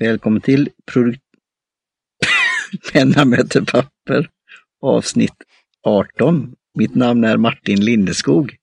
Välkommen 0.00 0.40
till 0.40 0.70
produkt... 0.92 1.22
Penna 2.92 3.24
möter 3.24 3.60
papper 3.60 4.30
avsnitt 4.82 5.34
18. 5.82 6.54
Mitt 6.74 6.94
namn 6.94 7.24
är 7.24 7.36
Martin 7.36 7.84
Lindeskog. 7.84 8.56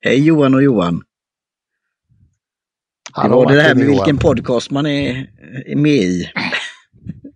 Hej 0.00 0.26
Johan 0.26 0.54
och 0.54 0.62
Johan! 0.62 1.02
Det 3.22 3.28
var 3.28 3.52
det 3.52 3.62
här 3.62 3.74
med 3.74 3.86
vilken 3.86 4.18
podcast 4.18 4.70
man 4.70 4.86
är, 4.86 5.30
är 5.66 5.76
med 5.76 5.92
i. 5.92 6.30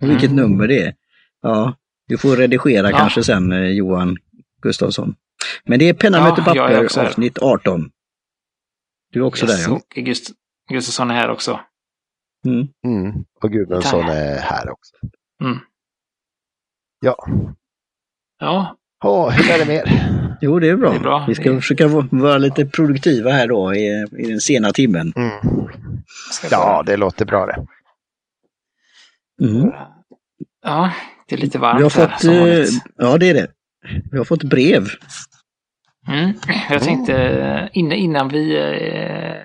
Mm. 0.01 0.15
Vilket 0.15 0.33
nummer 0.33 0.69
det 0.69 0.83
är. 0.83 0.95
Ja, 1.43 1.77
du 2.09 2.19
får 2.19 2.37
redigera 2.37 2.91
ja. 2.91 2.98
kanske 2.98 3.25
sen 3.25 3.53
eh, 3.53 3.69
Johan 3.69 4.17
Gustafsson. 4.62 5.15
Men 5.65 5.79
det 5.79 5.89
är 5.89 5.95
Penna 5.95 6.20
möter 6.20 6.43
papper 6.43 7.01
avsnitt 7.01 7.39
18. 7.39 7.91
Du 9.12 9.20
är 9.20 9.25
också 9.25 9.47
där 9.47 9.59
ja. 9.59 9.70
Och 9.70 9.89
Gust 9.95 10.31
Gustafsson 10.70 11.11
är 11.11 11.15
här 11.15 11.31
också. 11.31 11.61
Mm. 12.47 12.69
Mm. 12.84 13.24
Och 13.42 13.51
Gudmundsson 13.51 14.09
är 14.09 14.38
här 14.38 14.70
också. 14.70 14.95
Mm. 15.45 15.59
Ja. 17.01 17.27
Ja. 18.38 18.77
Oh, 19.05 19.30
hur 19.30 19.55
är 19.55 19.59
det 19.59 19.64
med 19.64 19.77
er? 19.77 20.19
Jo, 20.41 20.59
det 20.59 20.69
är 20.69 20.77
bra. 20.77 20.91
Det 20.91 20.97
är 20.97 21.01
bra. 21.01 21.25
Vi 21.28 21.34
ska 21.34 21.55
försöka 21.55 21.89
vara 22.11 22.39
lite 22.39 22.67
produktiva 22.67 23.30
här 23.30 23.48
då 23.48 23.75
i, 23.75 24.06
i 24.19 24.30
den 24.30 24.41
sena 24.41 24.70
timmen. 24.70 25.12
Mm. 25.17 25.30
Ja, 26.50 26.83
det 26.86 26.97
låter 26.97 27.25
bra 27.25 27.47
det. 27.47 27.67
Mm. 29.42 29.73
Ja, 30.62 30.92
det 31.28 31.34
är 31.34 31.39
lite 31.39 31.58
varmt 31.58 31.78
vi 31.78 31.83
har 31.83 31.91
fått, 31.91 32.25
här, 32.25 32.61
eh, 32.61 32.67
Ja, 32.97 33.19
det 33.19 33.30
är 33.30 33.34
det. 33.34 33.48
Vi 34.11 34.19
har 34.19 34.25
fått 34.25 34.42
brev. 34.42 34.86
Mm. 36.08 36.33
Jag 36.70 36.83
tänkte 36.83 37.70
innan, 37.73 37.92
innan 37.92 38.28
vi 38.28 38.56
eh, 38.56 39.42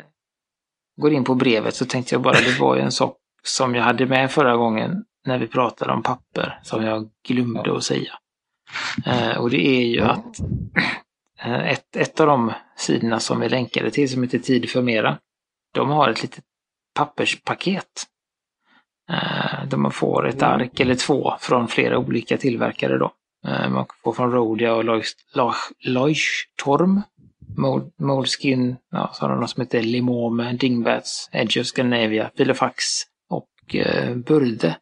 går 1.01 1.13
in 1.13 1.23
på 1.23 1.35
brevet 1.35 1.75
så 1.75 1.85
tänkte 1.85 2.15
jag 2.15 2.21
bara, 2.21 2.33
det 2.33 2.59
var 2.59 2.75
ju 2.75 2.81
en 2.81 2.91
sak 2.91 3.17
som 3.43 3.75
jag 3.75 3.83
hade 3.83 4.05
med 4.05 4.31
förra 4.31 4.55
gången 4.55 5.03
när 5.25 5.37
vi 5.37 5.47
pratade 5.47 5.93
om 5.93 6.03
papper 6.03 6.59
som 6.63 6.83
jag 6.83 7.09
glömde 7.27 7.77
att 7.77 7.83
säga. 7.83 8.13
Eh, 9.05 9.37
och 9.37 9.49
det 9.49 9.67
är 9.67 9.85
ju 9.85 10.01
att 10.01 10.39
eh, 11.43 11.69
ett, 11.69 11.95
ett 11.95 12.19
av 12.19 12.27
de 12.27 12.51
sidorna 12.75 13.19
som 13.19 13.41
är 13.41 13.49
länkade 13.49 13.91
till 13.91 14.09
som 14.09 14.23
heter 14.23 14.39
Tid 14.39 14.69
för 14.69 14.81
mera, 14.81 15.17
de 15.73 15.89
har 15.89 16.09
ett 16.09 16.21
litet 16.21 16.43
papperspaket. 16.95 18.07
Eh, 19.09 19.67
där 19.67 19.77
man 19.77 19.91
får 19.91 20.27
ett 20.27 20.41
mm. 20.41 20.55
ark 20.55 20.79
eller 20.79 20.95
två 20.95 21.33
från 21.39 21.67
flera 21.67 21.97
olika 21.97 22.37
tillverkare 22.37 22.97
då. 22.97 23.11
Eh, 23.47 23.69
man 23.69 23.85
får 24.03 24.13
från 24.13 24.31
Rodia 24.31 24.73
och 24.73 24.83
Leuchtturm. 25.79 27.01
Moleskin, 27.97 28.75
ja, 28.91 29.11
så 29.13 29.21
har 29.21 29.29
de 29.29 29.39
något 29.39 29.49
som 29.49 29.61
heter 29.61 29.81
Limome, 29.81 30.53
Dingbats, 30.53 31.29
Edge 31.31 31.57
of 31.57 31.67
Scandinavia, 31.67 32.31
Filofax 32.37 32.83
och 33.29 33.75
eh, 33.75 34.15
Burde. 34.15 34.77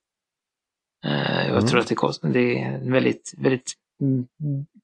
Eh, 1.06 1.48
jag 1.48 1.58
mm. 1.58 1.68
tror 1.68 1.80
att 1.80 1.88
det, 1.88 1.96
kostar, 1.96 2.30
det 2.30 2.60
är 2.60 2.66
en 2.66 2.92
väldigt, 2.92 3.34
väldigt 3.38 3.74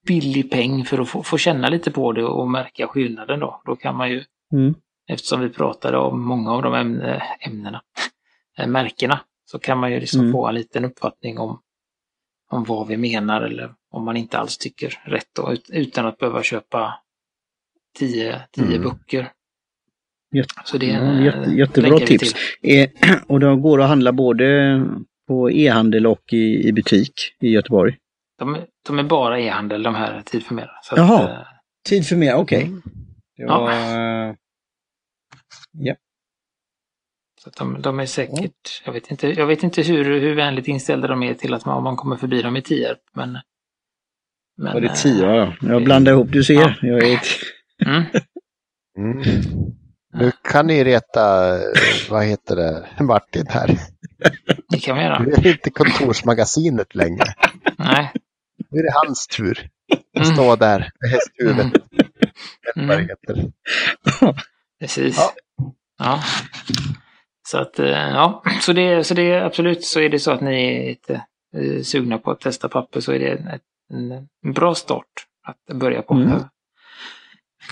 billig 0.06 0.50
peng 0.50 0.84
för 0.84 0.98
att 0.98 1.08
få, 1.08 1.22
få, 1.22 1.38
känna 1.38 1.68
lite 1.68 1.90
på 1.90 2.12
det 2.12 2.24
och 2.24 2.50
märka 2.50 2.86
skillnaden 2.86 3.40
då. 3.40 3.62
Då 3.64 3.76
kan 3.76 3.96
man 3.96 4.10
ju, 4.10 4.24
mm. 4.52 4.74
eftersom 5.08 5.40
vi 5.40 5.48
pratade 5.48 5.98
om 5.98 6.20
många 6.20 6.52
av 6.52 6.62
de 6.62 6.74
ämne, 6.74 7.22
ämnena, 7.40 7.82
eh, 8.58 8.66
märkena, 8.66 9.20
så 9.44 9.58
kan 9.58 9.78
man 9.78 9.92
ju 9.92 10.00
liksom 10.00 10.20
mm. 10.20 10.32
få 10.32 10.46
en 10.46 10.54
liten 10.54 10.84
uppfattning 10.84 11.38
om, 11.38 11.60
om 12.50 12.64
vad 12.64 12.86
vi 12.86 12.96
menar 12.96 13.42
eller 13.42 13.74
om 13.90 14.04
man 14.04 14.16
inte 14.16 14.38
alls 14.38 14.58
tycker 14.58 15.02
rätt 15.04 15.28
då, 15.32 15.54
utan 15.68 16.06
att 16.06 16.18
behöva 16.18 16.42
köpa 16.42 16.94
tio, 17.98 18.40
tio 18.52 18.64
mm. 18.64 18.82
böcker. 18.82 19.32
Jätte, 20.34 20.54
så 20.64 20.78
det 20.78 20.90
är 20.90 20.98
en, 20.98 21.24
jätte, 21.24 21.50
jättebra 21.50 21.98
tips. 21.98 22.34
Eh, 22.62 22.90
och 23.26 23.40
de 23.40 23.62
går 23.62 23.82
att 23.82 23.88
handla 23.88 24.12
både 24.12 24.80
på 25.28 25.50
e-handel 25.50 26.06
och 26.06 26.32
i, 26.32 26.68
i 26.68 26.72
butik 26.72 27.12
i 27.40 27.48
Göteborg? 27.48 27.96
De, 28.38 28.56
de 28.86 28.98
är 28.98 29.02
bara 29.02 29.40
e-handel 29.40 29.82
de 29.82 29.94
här 29.94 30.22
Tid 30.22 30.42
för 30.42 30.54
mera. 30.54 30.70
Så 30.82 30.96
Jaha, 30.96 31.22
att, 31.22 31.30
eh, 31.30 31.46
Tid 31.88 32.06
för 32.06 32.16
mera, 32.16 32.36
okej. 32.36 32.58
Okay. 32.58 32.68
Mm. 32.68 32.82
Ja. 33.36 34.28
Uh, 34.28 34.34
ja. 35.84 35.94
Så 37.40 37.50
de, 37.58 37.82
de 37.82 38.00
är 38.00 38.06
säkert, 38.06 38.82
jag 38.84 38.92
vet 38.92 39.10
inte, 39.10 39.28
jag 39.28 39.46
vet 39.46 39.62
inte 39.62 39.82
hur, 39.82 40.04
hur 40.04 40.34
vänligt 40.34 40.68
inställda 40.68 41.08
de 41.08 41.22
är 41.22 41.34
till 41.34 41.54
att 41.54 41.64
man, 41.64 41.82
man 41.82 41.96
kommer 41.96 42.16
förbi 42.16 42.42
dem 42.42 42.56
i 42.56 42.62
Tierp, 42.62 42.98
men... 43.12 43.38
men 44.56 44.72
Var 44.72 44.80
det 44.80 44.96
tio 44.96 45.34
ja. 45.34 45.54
Jag 45.60 45.84
blandar 45.84 46.12
ihop, 46.12 46.28
du 46.32 46.44
ser. 46.44 46.54
Ja. 46.54 46.74
Jag 46.82 47.08
är 47.08 47.20
mm. 47.86 48.04
mm. 48.98 49.22
Nu 50.12 50.32
kan 50.42 50.66
ni 50.66 50.84
reta, 50.84 51.58
vad 52.10 52.24
heter 52.24 52.56
det, 52.56 53.04
Martin 53.04 53.46
här. 53.48 53.78
Det 54.68 54.78
kan 54.78 54.96
vi 54.96 55.02
göra. 55.02 55.18
Nu 55.18 55.32
är 55.32 55.42
det 55.42 55.50
inte 55.50 55.70
kontorsmagasinet 55.70 56.94
längre. 56.94 57.24
Nej. 57.78 58.12
Nu 58.70 58.78
är 58.78 58.82
det 58.82 58.92
hans 58.94 59.26
tur. 59.26 59.68
Att 60.18 60.26
stå 60.26 60.44
mm. 60.44 60.58
där 60.58 60.90
med 61.00 61.10
hästhuvudet. 61.10 61.82
Mm. 62.76 63.08
Heter. 63.08 63.52
Precis. 64.80 65.16
Ja. 65.18 65.32
ja. 65.98 66.22
Så 67.48 67.58
att, 67.58 67.78
eh, 67.78 67.88
ja, 67.88 68.42
så 68.60 68.72
det, 68.72 69.04
så 69.04 69.14
det 69.14 69.30
är 69.30 69.42
absolut 69.42 69.84
så 69.84 70.00
är 70.00 70.08
det 70.08 70.18
så 70.18 70.30
att 70.30 70.40
ni 70.40 70.76
är 70.76 70.88
lite 70.88 71.14
eh, 71.56 71.82
sugna 71.82 72.18
på 72.18 72.30
att 72.30 72.40
testa 72.40 72.68
papper 72.68 73.00
så 73.00 73.12
är 73.12 73.18
det 73.18 73.60
en, 73.90 74.28
en 74.44 74.52
bra 74.52 74.74
start 74.74 75.04
att 75.42 75.76
börja 75.76 76.02
på. 76.02 76.14
Mm. 76.14 76.40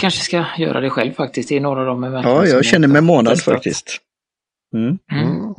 Kanske 0.00 0.20
ska 0.20 0.46
göra 0.58 0.80
det 0.80 0.90
själv 0.90 1.12
faktiskt. 1.12 1.48
Det 1.48 1.56
är 1.56 1.60
några 1.60 1.80
av 1.80 1.86
de 1.86 2.04
eventen 2.04 2.32
Ja, 2.32 2.46
jag 2.46 2.64
känner 2.64 2.88
mig 2.88 3.02
månad 3.02 3.40
faktiskt. 3.40 4.00
Mm. 4.74 4.98
Mm. 5.12 5.54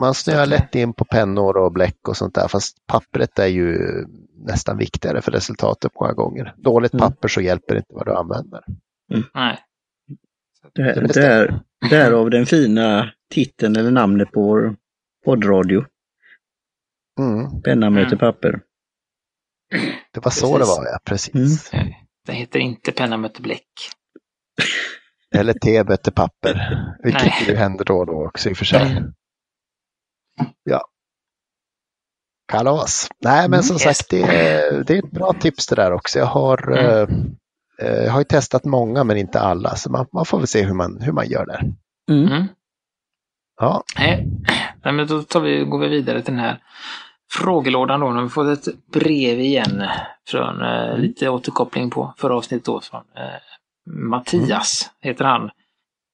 Man 0.00 0.14
snöar 0.14 0.46
lätt 0.46 0.74
in 0.74 0.92
på 0.92 1.04
pennor 1.04 1.56
och 1.56 1.72
bläck 1.72 2.08
och 2.08 2.16
sånt 2.16 2.34
där 2.34 2.48
fast 2.48 2.86
pappret 2.86 3.38
är 3.38 3.46
ju 3.46 3.78
nästan 4.36 4.78
viktigare 4.78 5.22
för 5.22 5.32
resultatet 5.32 5.92
många 6.00 6.12
gånger. 6.12 6.54
Dåligt 6.56 6.94
mm. 6.94 7.00
papper 7.00 7.28
så 7.28 7.40
hjälper 7.40 7.74
det 7.74 7.78
inte 7.78 7.94
vad 7.94 8.06
du 8.06 8.12
använder. 8.12 8.64
Mm. 9.12 9.24
Nej. 9.34 9.58
Det, 10.74 10.82
det 10.94 11.14
där, 11.14 11.60
därav 11.90 12.30
den 12.30 12.46
fina 12.46 13.12
titeln 13.30 13.76
eller 13.76 13.90
namnet 13.90 14.32
på 14.32 14.42
vår 14.42 14.76
poddradio. 15.24 15.84
Mm. 17.20 17.62
Penna 17.62 17.90
möter 17.90 18.06
mm. 18.06 18.18
papper. 18.18 18.60
Det 20.12 20.24
var 20.24 20.30
så 20.30 20.58
det 20.58 20.64
var 20.64 20.84
ja, 20.84 20.98
precis. 21.04 21.72
Mm. 21.72 21.92
Det 22.26 22.32
heter 22.32 22.58
inte 22.58 22.92
penna 22.92 23.16
möter 23.16 23.42
bläck. 23.42 23.68
Eller 25.34 25.52
te 25.52 25.84
möter 25.84 26.10
papper, 26.10 26.84
vilket 27.02 27.22
Nej. 27.22 27.44
ju 27.48 27.54
händer 27.54 27.84
då 27.84 27.98
och 27.98 28.06
då 28.06 28.26
också 28.26 28.50
i 28.50 28.52
och 28.52 28.56
för 28.56 28.64
sig. 28.64 28.92
Mm. 28.92 29.12
Ja. 30.62 30.84
Kalas. 32.52 33.08
Nej, 33.24 33.48
men 33.48 33.62
som 33.62 33.74
yes. 33.74 33.82
sagt, 33.82 34.10
det 34.10 34.22
är, 34.22 34.84
det 34.84 34.94
är 34.94 34.98
ett 34.98 35.10
bra 35.10 35.32
tips 35.32 35.66
det 35.66 35.76
där 35.76 35.92
också. 35.92 36.18
Jag 36.18 36.26
har, 36.26 36.72
mm. 36.72 36.86
eh, 36.86 37.88
eh 37.88 38.04
jag 38.04 38.12
har 38.12 38.20
ju 38.20 38.24
testat 38.24 38.64
många, 38.64 39.04
men 39.04 39.16
inte 39.16 39.40
alla, 39.40 39.76
så 39.76 39.90
man, 39.90 40.06
man 40.12 40.24
får 40.24 40.38
väl 40.38 40.46
se 40.46 40.62
hur 40.62 40.74
man, 40.74 41.00
hur 41.00 41.12
man 41.12 41.28
gör 41.28 41.46
där. 41.46 41.60
Mm. 42.10 42.32
mm. 42.32 42.46
Ja. 43.60 43.82
Nej, 43.98 44.28
men 44.84 45.06
då 45.06 45.22
tar 45.22 45.40
vi, 45.40 45.64
går 45.64 45.78
vi 45.78 45.88
vidare 45.88 46.22
till 46.22 46.34
den 46.34 46.44
här 46.44 46.62
frågelådan 47.32 48.00
då. 48.00 48.10
Nu 48.10 48.16
har 48.16 48.22
vi 48.22 48.28
fått 48.28 48.66
ett 48.66 48.86
brev 48.86 49.40
igen 49.40 49.84
från 50.28 50.62
eh, 50.62 50.88
mm. 50.88 51.00
lite 51.00 51.28
återkoppling 51.28 51.90
på 51.90 52.14
förra 52.16 52.36
avsnittet 52.36 52.64
då 52.64 52.80
från 52.80 53.04
eh, 53.16 53.40
Mattias, 53.90 54.90
mm. 55.02 55.12
heter 55.12 55.24
han. 55.24 55.50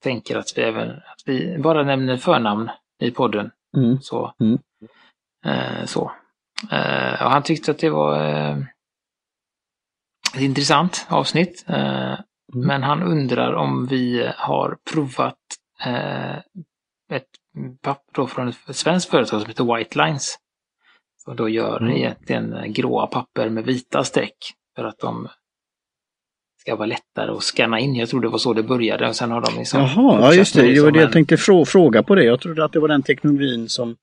Tänker 0.03 0.37
att 0.37 0.53
vi, 0.57 0.63
även, 0.63 0.91
att 0.91 1.23
vi 1.27 1.59
bara 1.59 1.83
nämner 1.83 2.17
förnamn 2.17 2.71
i 3.03 3.11
podden. 3.11 3.51
Mm. 3.77 4.01
Så. 4.01 4.35
Mm. 4.41 4.59
Eh, 5.45 5.85
så. 5.85 6.13
Eh, 6.71 7.23
och 7.23 7.31
han 7.31 7.43
tyckte 7.43 7.71
att 7.71 7.79
det 7.79 7.91
var 7.91 8.25
eh, 8.25 8.59
ett 10.35 10.41
intressant 10.41 11.07
avsnitt. 11.09 11.65
Eh, 11.69 12.13
mm. 12.13 12.19
Men 12.53 12.83
han 12.83 13.03
undrar 13.03 13.53
om 13.53 13.87
vi 13.87 14.33
har 14.37 14.77
provat 14.93 15.37
ett 17.13 17.27
papper 17.83 18.27
från 18.27 18.49
ett 18.49 18.77
svenskt 18.77 19.11
företag 19.11 19.41
som 19.41 19.49
heter 19.49 19.77
White 19.77 20.05
Lines. 20.05 20.39
Och 21.29 21.37
då 21.37 21.49
gör 21.49 21.81
mm. 21.81 21.97
egentligen 21.97 22.73
gråa 22.73 23.07
papper 23.07 23.49
med 23.51 23.65
vita 23.65 24.05
streck 24.05 24.37
för 24.77 24.85
att 24.85 24.99
de 24.99 25.29
ska 26.61 26.77
vara 26.77 26.87
lättare 26.87 27.31
att 27.31 27.43
scanna 27.43 27.79
in. 27.79 27.95
Jag 27.95 28.09
tror 28.09 28.21
det 28.21 28.29
var 28.29 28.39
så 28.39 28.53
det 28.53 28.63
började 28.63 29.09
och 29.09 29.17
sen 29.17 29.31
har 29.31 29.41
de 29.41 29.59
liksom 29.59 29.81
Jaha, 29.81 30.21
ja 30.21 30.35
just 30.35 30.55
det. 30.55 30.75
Det 30.75 30.81
var 30.81 30.91
det 30.91 31.01
jag 31.01 31.13
tänkte 31.13 31.37
fråga 31.67 32.03
på 32.03 32.15
det. 32.15 32.25
Jag 32.25 32.41
trodde 32.41 32.65
att 32.65 32.73
det 32.73 32.81
var 32.81 32.89
den 32.89 33.03
teknologin 33.03 33.69
som 33.69 33.97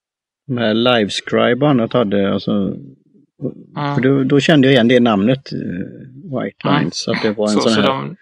de 0.47 0.57
här 0.57 0.73
Livescribe 0.73 1.65
och 1.65 1.69
annat 1.69 1.93
hade. 1.93 2.33
Alltså, 2.33 2.51
mm. 2.51 3.95
för 3.95 4.01
då, 4.01 4.23
då, 4.23 4.39
kände 4.39 4.67
jag 4.67 4.73
igen 4.73 4.87
det 4.87 4.99
namnet, 4.99 5.53
uh, 5.53 6.39
White 6.39 6.57
Lines. 6.63 7.07
Mm. 7.07 7.17
Att 7.17 7.23
det 7.23 7.31
var 7.31 7.47
en 7.47 7.53
så, 7.53 7.59
sån 7.61 7.71
här... 7.71 7.81
Så 7.81 7.87
de, 7.87 8.15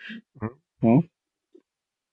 mm. 0.84 1.04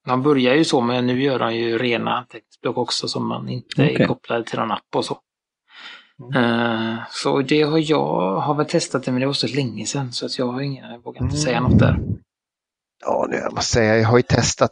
De 0.05 0.23
börjar 0.23 0.55
ju 0.55 0.63
så, 0.63 0.81
men 0.81 1.07
nu 1.07 1.23
gör 1.23 1.39
de 1.39 1.55
ju 1.55 1.77
rena 1.77 2.25
textblock 2.29 2.77
också 2.77 3.07
som 3.07 3.27
man 3.27 3.49
inte 3.49 3.83
okay. 3.83 3.95
är 3.95 4.07
kopplad 4.07 4.45
till 4.45 4.59
någon 4.59 4.71
app 4.71 4.95
och 4.95 5.05
så. 5.05 5.17
Uh, 6.35 6.97
så 7.09 7.41
det 7.41 7.61
har 7.61 7.91
jag 7.91 8.39
har 8.39 8.55
väl 8.55 8.65
testat 8.65 9.03
det 9.03 9.11
men 9.11 9.21
det 9.21 9.27
var 9.27 9.33
så 9.33 9.47
länge 9.47 9.85
sedan 9.85 10.11
så 10.11 10.25
att 10.25 10.39
jag 10.39 10.47
har 10.47 10.61
ingen, 10.61 10.91
jag 10.91 11.03
vågar 11.03 11.21
inte 11.21 11.37
säga 11.37 11.61
något 11.61 11.79
där. 11.79 11.99
ja, 13.05 13.27
nu 13.29 13.37
jag 13.37 13.53
måste 13.53 13.73
säga, 13.73 13.97
jag 13.97 14.07
har 14.07 14.17
ju 14.17 14.23
testat 14.23 14.71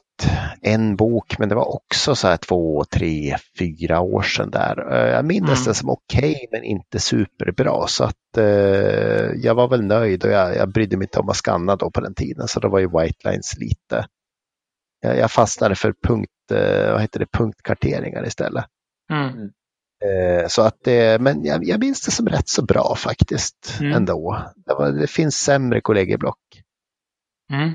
en 0.62 0.96
bok, 0.96 1.40
men 1.40 1.50
det 1.50 1.56
var 1.56 1.76
också 1.76 2.16
så 2.16 2.28
här 2.28 2.38
två, 2.38 2.84
tre, 2.84 3.38
fyra 3.60 4.00
år 4.00 4.22
sedan 4.22 4.52
där. 4.52 4.94
Eh, 4.94 5.10
jag 5.10 5.26
minns 5.26 5.50
mm. 5.50 5.64
den 5.66 5.76
som 5.76 5.90
okej, 5.90 6.32
okay, 6.32 6.48
men 6.52 6.64
inte 6.64 7.00
superbra. 7.00 7.88
Så 7.88 8.04
att 8.04 8.38
eh, 8.38 8.46
jag 9.36 9.56
var 9.56 9.68
väl 9.68 9.82
nöjd 9.82 10.26
och 10.26 10.32
jag, 10.32 10.56
jag 10.56 10.70
brydde 10.74 10.98
mig 10.98 11.06
inte 11.06 11.20
om 11.20 11.30
att 11.30 11.38
skanna 11.38 11.76
då 11.76 11.92
på 11.92 12.02
den 12.02 12.14
tiden. 12.14 12.48
Så 12.48 12.60
då 12.60 12.70
var 12.70 12.80
ju 12.80 12.88
White 12.88 13.30
Lines 13.30 13.58
lite. 13.58 14.06
Jag, 15.02 15.18
jag 15.18 15.32
fastnade 15.32 15.76
för 15.76 15.94
punkt, 16.04 16.52
eh, 16.52 16.92
vad 16.92 17.02
heter 17.02 17.20
det, 17.20 17.28
punktkarteringar 17.32 18.28
istället. 18.28 18.66
Mm. 19.12 19.50
Eh, 20.06 20.48
så 20.48 20.62
att 20.62 20.78
det, 20.84 21.22
men 21.22 21.46
jag, 21.46 21.64
jag 21.64 21.80
minns 21.80 22.06
det 22.06 22.12
som 22.12 22.28
rätt 22.28 22.50
så 22.50 22.66
bra 22.66 22.96
faktiskt 22.96 23.78
mm. 23.80 23.94
ändå. 23.94 24.44
Det, 24.56 24.74
var, 24.74 24.92
det 24.92 25.08
finns 25.08 25.36
sämre 25.36 25.82
kollegieblock. 25.82 26.40
Mm. 27.54 27.72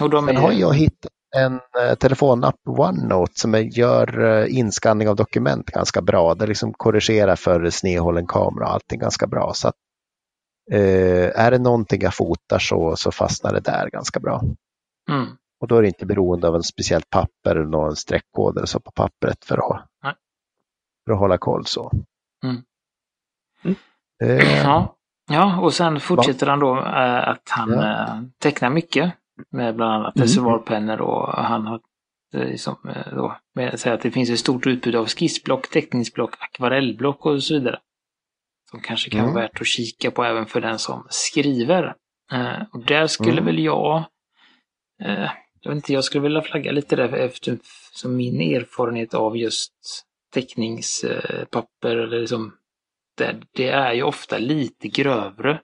Och 0.00 0.10
de 0.10 0.26
Sen 0.26 0.36
har 0.36 0.52
jag 0.52 0.74
hittat 0.74 1.12
en 1.36 1.52
uh, 1.52 1.94
telefonapp 2.00 2.56
OneNote 2.66 3.32
som 3.34 3.54
gör 3.54 4.20
uh, 4.20 4.58
inskanning 4.58 5.08
av 5.08 5.16
dokument 5.16 5.66
ganska 5.66 6.02
bra. 6.02 6.34
Det 6.34 6.46
liksom 6.46 6.72
korrigerar 6.72 7.36
för 7.36 7.70
snedhållen 7.70 8.26
kamera 8.26 8.66
och 8.66 8.72
allting 8.72 9.00
ganska 9.00 9.26
bra. 9.26 9.52
Så 9.54 9.68
att, 9.68 9.74
uh, 10.74 11.30
är 11.34 11.50
det 11.50 11.58
någonting 11.58 12.02
jag 12.02 12.14
fotar 12.14 12.58
så, 12.58 12.96
så 12.96 13.12
fastnar 13.12 13.52
det 13.52 13.60
där 13.60 13.90
ganska 13.90 14.20
bra. 14.20 14.42
Mm. 15.10 15.26
Och 15.60 15.68
då 15.68 15.76
är 15.76 15.82
det 15.82 15.88
inte 15.88 16.06
beroende 16.06 16.48
av 16.48 16.54
en 16.54 16.62
speciellt 16.62 17.10
papper 17.10 17.56
eller 17.56 17.70
någon 17.70 17.96
streckkod 17.96 18.56
eller 18.56 18.66
så 18.66 18.80
på 18.80 18.90
pappret 18.90 19.44
för 19.44 19.58
att, 19.58 19.87
för 21.08 21.12
att 21.12 21.20
hålla 21.20 21.38
koll. 21.38 21.66
så. 21.66 21.92
Mm. 22.44 22.62
Mm. 23.64 23.76
ja. 24.64 24.96
ja, 25.30 25.60
och 25.60 25.74
sen 25.74 26.00
fortsätter 26.00 26.46
va? 26.46 26.52
han 26.52 26.60
då 26.60 26.76
att 27.30 27.48
han 27.48 27.70
ja. 27.70 28.22
tecknar 28.38 28.70
mycket 28.70 29.12
med 29.50 29.76
bland 29.76 29.92
annat 29.92 30.16
mm. 30.16 30.22
reservoarpennor 30.22 31.00
och 31.00 31.32
han 31.32 31.66
har 31.66 31.80
liksom, 32.32 32.76
då, 33.10 33.36
med, 33.54 33.80
säger 33.80 33.96
att 33.96 34.02
det 34.02 34.10
finns 34.10 34.30
ett 34.30 34.38
stort 34.38 34.66
utbud 34.66 34.96
av 34.96 35.06
skissblock, 35.06 35.70
teckningsblock, 35.70 36.34
akvarellblock 36.38 37.26
och 37.26 37.42
så 37.42 37.54
vidare. 37.54 37.78
Som 38.70 38.80
kanske 38.80 39.10
kan 39.10 39.20
mm. 39.20 39.34
vara 39.34 39.42
värt 39.42 39.60
att 39.60 39.66
kika 39.66 40.10
på 40.10 40.24
även 40.24 40.46
för 40.46 40.60
den 40.60 40.78
som 40.78 41.06
skriver. 41.08 41.94
Eh, 42.32 42.62
och 42.72 42.84
där 42.84 43.06
skulle 43.06 43.32
mm. 43.32 43.44
väl 43.44 43.58
jag, 43.58 44.04
eh, 45.02 45.30
jag 45.60 45.70
vet 45.70 45.76
inte, 45.76 45.92
jag 45.92 46.04
skulle 46.04 46.22
vilja 46.22 46.42
flagga 46.42 46.72
lite 46.72 46.96
där 46.96 47.12
efter 47.12 47.58
som 47.92 48.16
min 48.16 48.40
erfarenhet 48.40 49.14
av 49.14 49.36
just 49.36 50.04
teckningspapper 50.34 51.96
eller 51.96 52.20
liksom 52.20 52.54
det, 53.16 53.36
det 53.52 53.68
är 53.68 53.92
ju 53.92 54.02
ofta 54.02 54.38
lite 54.38 54.88
grövre 54.88 55.60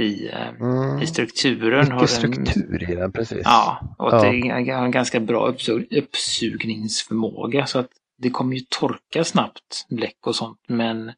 i, 0.00 0.28
eh, 0.28 0.48
mm. 0.48 1.02
i 1.02 1.06
strukturen. 1.06 1.94
Mycket 1.94 2.10
struktur 2.10 2.90
i 2.90 2.94
den, 2.94 3.12
precis. 3.12 3.42
Ja, 3.44 3.94
och 3.98 4.14
att 4.14 4.24
ja. 4.24 4.32
det 4.32 4.72
har 4.72 4.84
en 4.84 4.90
ganska 4.90 5.20
bra 5.20 5.46
uppsug, 5.46 5.92
uppsugningsförmåga 5.92 7.66
så 7.66 7.78
att 7.78 7.90
det 8.18 8.30
kommer 8.30 8.56
ju 8.56 8.62
torka 8.68 9.24
snabbt, 9.24 9.86
bläck 9.88 10.26
och 10.26 10.36
sånt, 10.36 10.60
men 10.68 11.12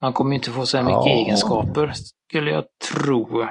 man 0.00 0.12
kommer 0.12 0.30
ju 0.30 0.36
inte 0.36 0.50
få 0.50 0.66
så 0.66 0.76
här 0.76 0.84
mycket 0.84 1.06
ja. 1.06 1.24
egenskaper, 1.24 1.92
skulle 2.28 2.50
jag 2.50 2.64
tro. 2.92 3.46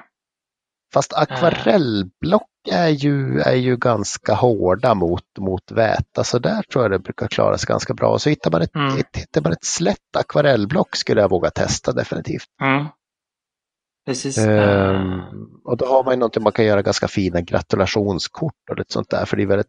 Fast 0.93 1.13
akvarellblock 1.13 2.49
är 2.69 2.89
ju, 2.89 3.39
är 3.39 3.55
ju 3.55 3.77
ganska 3.77 4.33
hårda 4.33 4.95
mot, 4.95 5.23
mot 5.39 5.71
väta, 5.71 6.23
så 6.23 6.39
där 6.39 6.61
tror 6.61 6.83
jag 6.83 6.91
det 6.91 6.99
brukar 6.99 7.27
klara 7.27 7.57
sig 7.57 7.67
ganska 7.67 7.93
bra. 7.93 8.19
Så 8.19 8.29
hittar 8.29 8.51
man 8.51 8.61
ett, 8.61 8.75
mm. 8.75 8.97
ett, 8.97 9.17
hittar 9.17 9.41
man 9.41 9.51
ett 9.51 9.65
slätt 9.65 10.15
akvarellblock 10.17 10.95
skulle 10.95 11.21
jag 11.21 11.29
våga 11.29 11.49
testa 11.49 11.91
definitivt. 11.91 12.47
Mm. 12.61 12.85
Precis. 14.05 14.37
Ehm, 14.37 15.21
och 15.65 15.77
då 15.77 15.85
har 15.85 16.03
man 16.03 16.13
ju 16.13 16.17
någonting 16.17 16.43
man 16.43 16.51
kan 16.51 16.65
göra 16.65 16.81
ganska 16.81 17.07
fina 17.07 17.41
gratulationskort 17.41 18.69
och 18.69 18.77
lite 18.77 18.93
sånt 18.93 19.09
där. 19.09 19.25
För 19.25 19.37
det 19.37 19.43
är 19.43 19.47
väldigt 19.47 19.67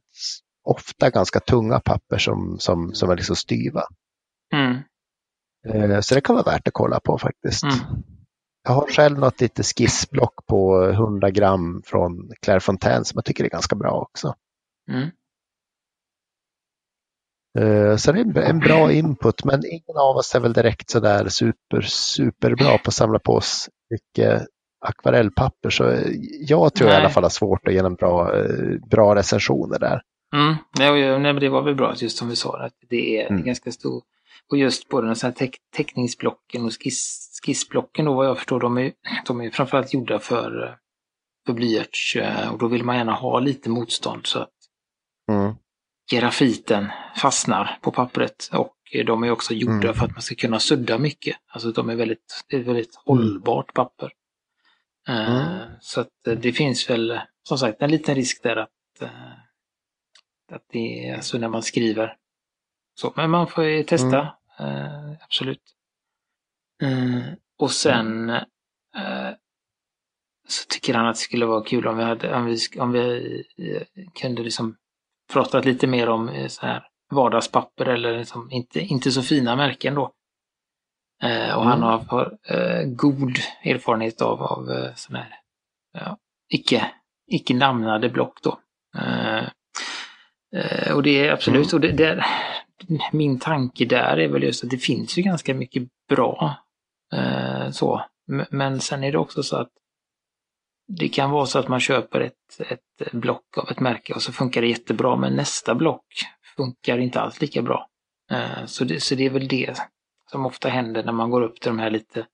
ofta 0.65 1.11
ganska 1.11 1.41
tunga 1.41 1.81
papper 1.81 2.19
som, 2.19 2.57
som, 2.59 2.95
som 2.95 3.11
är 3.11 3.17
liksom 3.17 3.37
styva. 3.37 3.83
Mm. 4.55 4.79
Ehm, 5.69 6.03
så 6.03 6.15
det 6.15 6.21
kan 6.21 6.37
vara 6.37 6.53
värt 6.53 6.69
att 6.69 6.75
kolla 6.75 7.01
på 7.01 7.19
faktiskt. 7.19 7.63
Mm. 7.63 7.77
Jag 8.71 8.75
har 8.75 8.87
själv 8.87 9.19
något 9.19 9.41
litet 9.41 9.67
skissblock 9.67 10.47
på 10.47 10.85
100 10.85 11.31
gram 11.31 11.83
från 11.87 12.31
Claire 12.43 12.61
Fontaine 12.61 13.05
som 13.05 13.17
jag 13.17 13.25
tycker 13.25 13.45
är 13.45 13.49
ganska 13.49 13.77
bra 13.77 13.91
också. 13.91 14.35
Mm. 14.91 15.09
Ehm, 17.59 17.99
så 17.99 18.13
det 18.13 18.21
är 18.21 18.39
en 18.39 18.59
bra 18.59 18.93
input, 18.93 19.45
men 19.45 19.63
ingen 19.67 19.97
av 19.97 20.17
oss 20.17 20.35
är 20.35 20.41
väl 20.41 20.53
direkt 20.53 20.91
sådär 20.91 21.29
super, 21.29 21.81
superbra 21.81 22.79
på 22.79 22.89
att 22.89 22.95
samla 22.95 23.19
på 23.19 23.33
oss 23.33 23.69
mycket 23.91 24.47
akvarellpapper 24.81 25.71
så 25.71 25.95
jag 26.41 26.75
tror 26.75 26.89
Nej. 26.89 26.97
i 26.97 27.01
alla 27.01 27.11
fall 27.11 27.23
har 27.23 27.31
svårt 27.31 27.67
att 27.67 27.75
ge 27.75 27.79
en 27.79 27.95
bra, 27.95 28.37
eh, 28.37 28.89
bra 28.91 29.15
recensioner 29.15 29.79
där. 29.79 30.03
Mm. 30.35 30.55
Nej, 30.79 31.19
men 31.19 31.37
det 31.37 31.49
var 31.49 31.63
väl 31.63 31.75
bra 31.75 31.95
just 31.97 32.19
som 32.19 32.29
vi 32.29 32.37
sa 32.37 32.65
att 32.65 32.75
det 32.89 33.23
är 33.23 33.31
mm. 33.31 33.45
ganska 33.45 33.73
stor. 33.73 34.03
Och 34.49 34.59
just 34.59 34.89
på 34.89 35.01
den 35.01 35.17
här 35.23 35.33
teck, 35.33 35.57
teckningsblocken 35.77 36.65
och 36.65 36.83
skiss, 36.83 37.41
skissblocken 37.47 38.05
då 38.05 38.15
vad 38.15 38.27
jag 38.27 38.37
förstår, 38.37 38.61
de 38.61 38.79
är, 38.79 38.93
de 39.27 39.41
är 39.41 39.51
framförallt 39.51 39.95
gjorda 39.95 40.19
för, 40.19 40.79
för 41.47 41.53
blyerts 41.53 42.17
och 42.53 42.59
då 42.59 42.69
vill 42.69 42.85
man 42.85 42.97
gärna 42.97 43.13
ha 43.13 43.41
lite 43.41 43.71
motstånd 43.71 44.27
så 44.27 44.39
att 44.39 44.55
mm. 45.31 45.55
grafiten 46.11 46.89
fastnar 47.17 47.79
på 47.83 47.91
pappret 47.91 48.51
och 48.53 48.77
de 49.07 49.25
är 49.25 49.31
också 49.31 49.55
gjorda 49.55 49.89
mm. 49.89 49.95
för 49.95 50.05
att 50.05 50.13
man 50.13 50.23
ska 50.23 50.35
kunna 50.35 50.59
sudda 50.59 50.99
mycket. 50.99 51.37
Alltså 51.49 51.73
de 51.73 51.91
är 51.91 51.97
väldigt, 51.97 52.45
det 52.49 52.57
är 52.57 52.61
väldigt 52.61 52.95
hållbart 53.05 53.75
papper. 53.75 54.13
Eh, 55.09 55.57
mm. 55.57 55.69
Så 55.81 56.01
att 56.01 56.27
eh, 56.27 56.35
det 56.35 56.53
finns 56.53 56.91
väl 56.91 57.21
som 57.43 57.59
sagt 57.59 57.83
en 57.83 57.91
liten 57.91 58.15
risk 58.15 58.43
där 58.43 58.57
att, 58.57 59.03
eh, 59.03 59.33
att 60.53 60.65
det 60.73 61.15
alltså 61.17 61.39
när 61.39 61.49
man 61.49 61.63
skriver. 61.63 62.17
Så, 63.01 63.13
men 63.17 63.31
man 63.31 63.47
får 63.47 63.65
ju 63.65 63.83
testa, 63.83 64.33
mm. 64.59 65.17
absolut. 65.25 65.63
Och 67.59 67.71
sen 67.71 68.33
så 70.49 70.67
tycker 70.69 70.95
han 70.95 71.07
att 71.07 71.15
det 71.15 71.21
skulle 71.21 71.47
vara 71.47 71.65
kul 71.65 71.87
om 71.87 71.97
vi, 71.97 72.05
hade, 72.05 72.35
om 72.35 72.45
vi, 72.45 72.59
om 72.79 72.93
vi 72.93 73.45
kunde 74.21 74.43
liksom 74.43 74.77
prata 75.33 75.61
lite 75.61 75.87
mer 75.87 76.09
om 76.09 76.47
så 76.49 76.67
här 76.67 76.87
vardagspapper 77.11 77.87
eller 77.87 78.19
liksom 78.19 78.51
inte, 78.51 78.81
inte 78.81 79.13
så 79.13 79.23
fina 79.23 79.57
märken 79.57 79.95
då. 79.95 80.13
Eh, 81.23 81.55
och 81.55 81.65
mm. 81.65 81.69
han 81.69 81.83
har 81.83 82.39
eh, 82.45 82.85
god 82.85 83.39
erfarenhet 83.63 84.23
av, 84.23 84.43
av 84.43 84.71
eh, 84.71 84.95
sådana 84.95 85.25
här 85.25 85.35
ja, 85.93 86.19
icke, 86.49 86.91
icke 87.27 87.55
namnade 87.55 88.09
block 88.09 88.43
då. 88.43 88.59
Eh, 88.99 89.45
eh, 90.57 90.93
och 90.95 91.03
det 91.03 91.27
är 91.27 91.33
absolut, 91.33 91.73
mm. 91.73 91.77
och 91.77 91.81
det, 91.81 91.93
det, 91.93 92.25
min 93.13 93.39
tanke 93.39 93.85
där 93.85 94.17
är 94.17 94.29
väl 94.29 94.43
just 94.43 94.65
att 94.65 94.71
det 94.71 94.79
finns 94.79 95.19
ju 95.19 95.23
ganska 95.23 95.55
mycket 95.55 95.83
bra 96.09 96.57
eh, 97.13 97.71
så. 97.71 98.05
Men 98.51 98.81
sen 98.81 99.05
är 99.05 99.13
det 99.13 99.19
också 99.19 99.43
så 99.43 99.57
att 99.57 99.71
det 100.89 101.09
kan 101.09 101.31
vara 101.31 101.47
så 101.47 101.59
att 101.59 101.69
man 101.69 101.81
köper 101.81 102.21
ett, 102.21 102.61
ett 102.71 103.13
block 103.13 103.59
av 103.59 103.71
ett 103.71 103.81
märke 103.81 104.15
och 104.15 104.23
så 104.23 104.33
funkar 104.33 104.61
det 104.61 104.69
jättebra, 104.69 105.17
men 105.17 105.33
nästa 105.33 105.75
block 105.75 106.05
funkar 106.57 106.99
inte 106.99 107.21
alls 107.21 107.41
lika 107.41 107.63
bra. 107.63 107.89
Eh, 108.31 108.67
så 108.67 108.85
det, 108.85 109.01
så 109.01 109.15
det 109.15 109.27
är 109.27 109.31
väl 109.31 109.49
det 109.49 109.79
som 110.31 110.47
ofta 110.47 110.69
händer 110.69 111.05
när 111.05 111.13
man 111.13 111.31
går 111.31 111.43
upp 111.43 111.61
till 111.61 111.71
de 111.71 111.79
här 111.79 111.91
lite, 111.91 112.27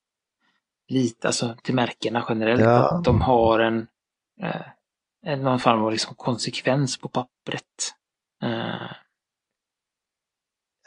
lite 0.89 1.27
alltså 1.27 1.57
till 1.63 1.75
märkena 1.75 2.25
generellt. 2.29 2.61
Ja. 2.61 2.91
Att 2.91 3.05
de 3.05 3.21
har 3.21 3.59
en, 3.59 3.87
eh, 4.43 5.39
någon 5.39 5.61
form 5.61 5.85
av 5.85 5.93
liksom 5.93 6.15
konsekvens 6.15 6.99
på 6.99 7.09
pappret. 7.09 7.95
Eh, 8.43 8.93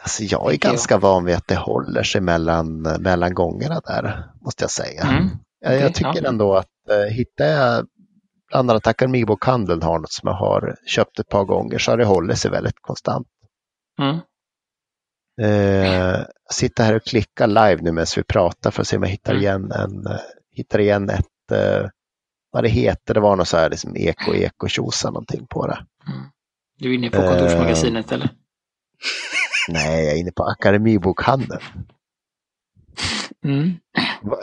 alltså 0.02 0.24
jag 0.24 0.54
är 0.54 0.58
ganska 0.58 0.94
jag. 0.94 1.00
van 1.00 1.26
vid 1.26 1.36
att 1.36 1.48
det 1.48 1.56
håller 1.56 2.04
sig 2.04 2.22
mellan, 2.22 2.82
mellan 2.82 3.34
gångerna 3.34 3.80
där, 3.80 4.26
måste 4.42 4.64
jag 4.64 4.72
säga. 4.72 5.04
Mm. 5.04 5.30
Okay, 5.66 5.80
jag, 5.80 5.94
tycker 5.94 6.22
ja. 6.24 6.30
ändå 6.30 6.56
att 6.56 6.90
eh, 6.90 7.14
hittar 7.14 7.46
jag 7.46 7.86
bland 8.50 8.72
annat 8.72 8.88
Akademibokhandeln 8.88 9.82
har 9.82 10.00
något 10.00 10.12
som 10.12 10.28
jag 10.28 10.36
har 10.36 10.76
köpt 10.86 11.20
ett 11.20 11.30
par 11.30 11.44
gånger 11.44 11.78
så 11.78 11.92
har 11.92 11.98
det 11.98 12.06
hållit 12.06 12.38
sig 12.38 12.52
väldigt 12.52 12.82
konstant. 12.82 13.28
Mm. 14.02 14.20
Eh, 15.42 16.22
sitta 16.52 16.84
här 16.84 16.96
och 16.96 17.04
klicka 17.04 17.46
live 17.46 17.78
nu 17.82 17.92
medan 17.92 18.08
vi 18.16 18.24
pratar 18.24 18.72
för 18.72 18.82
att 18.82 18.88
se 18.88 18.98
om 18.98 19.04
jag 19.04 19.10
hittar 19.10 19.32
mm. 19.32 19.44
igen, 19.44 19.72
en, 19.72 20.08
uh, 20.08 20.20
hittar 20.52 20.80
igen 20.80 21.10
ett, 21.10 21.52
uh, 21.52 21.90
vad 22.52 22.64
det 22.64 22.70
heter, 22.70 23.14
det 23.14 23.20
var 23.20 23.36
något 23.36 23.48
så 23.48 23.58
här 23.58 23.70
liksom 23.70 23.96
eko, 23.96 24.34
eko, 24.34 24.68
tjosa 24.68 25.10
någonting 25.10 25.48
på 25.48 25.68
det. 25.68 25.86
Mm. 26.08 26.30
Du 26.78 26.90
är 26.90 26.94
inne 26.94 27.10
på 27.10 27.22
kontorsmagasinet 27.22 28.12
eller? 28.12 28.30
Nej, 29.68 30.06
jag 30.06 30.14
är 30.14 30.20
inne 30.20 30.32
på 30.32 30.44
Akademibokhandeln. 30.44 31.62
Mm. 33.46 33.74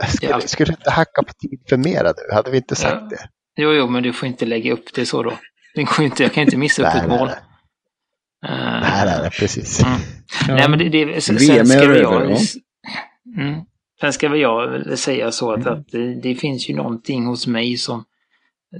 Skulle, 0.09 0.33
ja. 0.33 0.41
skulle 0.41 0.67
du 0.67 0.73
inte 0.73 0.91
hacka 0.91 1.23
på 1.23 1.33
tid 1.33 1.61
för 1.69 1.77
mera 1.77 2.09
nu? 2.09 2.35
Hade 2.35 2.51
vi 2.51 2.57
inte 2.57 2.77
sagt 2.77 3.03
ja. 3.03 3.09
det? 3.09 3.29
Jo, 3.57 3.73
jo, 3.73 3.87
men 3.87 4.03
du 4.03 4.13
får 4.13 4.29
inte 4.29 4.47
lägga 4.47 4.73
upp 4.73 4.95
det 4.95 5.07
så 5.07 5.23
då. 5.23 5.33
Det 5.75 5.83
går 5.83 6.05
inte, 6.05 6.23
jag 6.23 6.33
kan 6.33 6.43
inte 6.43 6.57
missa 6.57 6.83
upp 6.83 7.03
ett 7.03 7.09
mål. 7.09 7.29
Nej. 7.29 7.37
Uh, 8.53 8.81
nej, 8.81 9.07
nej, 9.07 9.19
nej, 9.21 9.31
precis. 9.31 9.83
Mm. 9.83 9.99
Ja. 10.49 10.55
Nej, 10.55 10.69
men 10.69 10.79
det, 10.79 10.89
det, 10.89 11.21
sen, 11.21 11.39
sen 11.39 11.67
ska 11.67 11.89
väl 11.89 12.03
jag... 12.03 12.23
Mm, 13.37 13.61
sen 14.01 14.13
ska 14.13 14.29
väl 14.29 14.41
jag 14.41 14.99
säga 14.99 15.33
så 15.33 15.53
att, 15.53 15.67
mm. 15.67 15.73
att 15.73 15.89
det, 15.89 16.15
det, 16.15 16.35
finns 16.35 16.71
ju 16.71 16.75
någonting 16.75 17.27
hos 17.27 17.47
mig 17.47 17.77
som... 17.77 18.05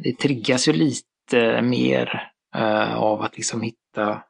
Det 0.03 0.19
triggas 0.19 0.69
ju 0.69 0.73
lite 0.73 1.07
lite 1.33 1.63
mer 1.63 2.31
uh, 2.57 2.95
av 2.95 3.23
att 3.23 3.37
liksom 3.37 3.63
hitta, 3.63 4.23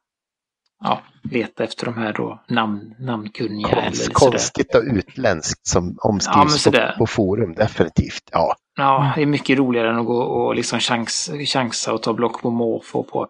ja, 0.80 1.02
leta 1.22 1.64
efter 1.64 1.86
de 1.86 1.96
här 1.96 2.12
då 2.12 2.44
namn, 2.48 2.94
namnkunniga. 2.98 3.68
Konst, 3.68 4.02
eller 4.02 4.14
konstigt 4.14 4.74
och 4.74 4.82
utländskt 4.82 5.66
som 5.66 5.96
omskrivs 6.02 6.66
ja, 6.66 6.72
på, 6.72 6.98
på, 6.98 7.06
forum, 7.06 7.54
definitivt. 7.54 8.22
Ja. 8.32 8.56
ja, 8.76 9.12
det 9.16 9.22
är 9.22 9.26
mycket 9.26 9.58
roligare 9.58 9.90
än 9.90 9.98
att 9.98 10.06
gå 10.06 10.18
och 10.18 10.54
liksom 10.54 10.80
chans, 10.80 11.30
chansa 11.46 11.94
och 11.94 12.02
ta 12.02 12.12
block 12.12 12.42
på 12.42 12.50
måfå 12.50 13.02
på 13.02 13.28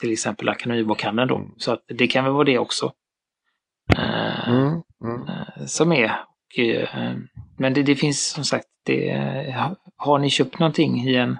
till 0.00 0.12
exempel 0.12 0.48
Akademibokhandeln 0.48 1.28
då. 1.28 1.36
Mm. 1.36 1.50
Så 1.56 1.72
att 1.72 1.84
det 1.88 2.06
kan 2.06 2.24
väl 2.24 2.32
vara 2.32 2.44
det 2.44 2.58
också. 2.58 2.92
Uh, 3.98 4.48
mm, 4.48 4.82
mm. 5.04 5.22
Uh, 5.22 5.66
som 5.66 5.92
är. 5.92 6.04
Och, 6.04 6.58
uh, 6.58 7.16
men 7.58 7.74
det, 7.74 7.82
det, 7.82 7.96
finns 7.96 8.28
som 8.30 8.44
sagt, 8.44 8.66
det, 8.86 9.54
har 9.96 10.18
ni 10.18 10.30
köpt 10.30 10.58
någonting 10.58 11.08
i 11.08 11.16
en 11.16 11.38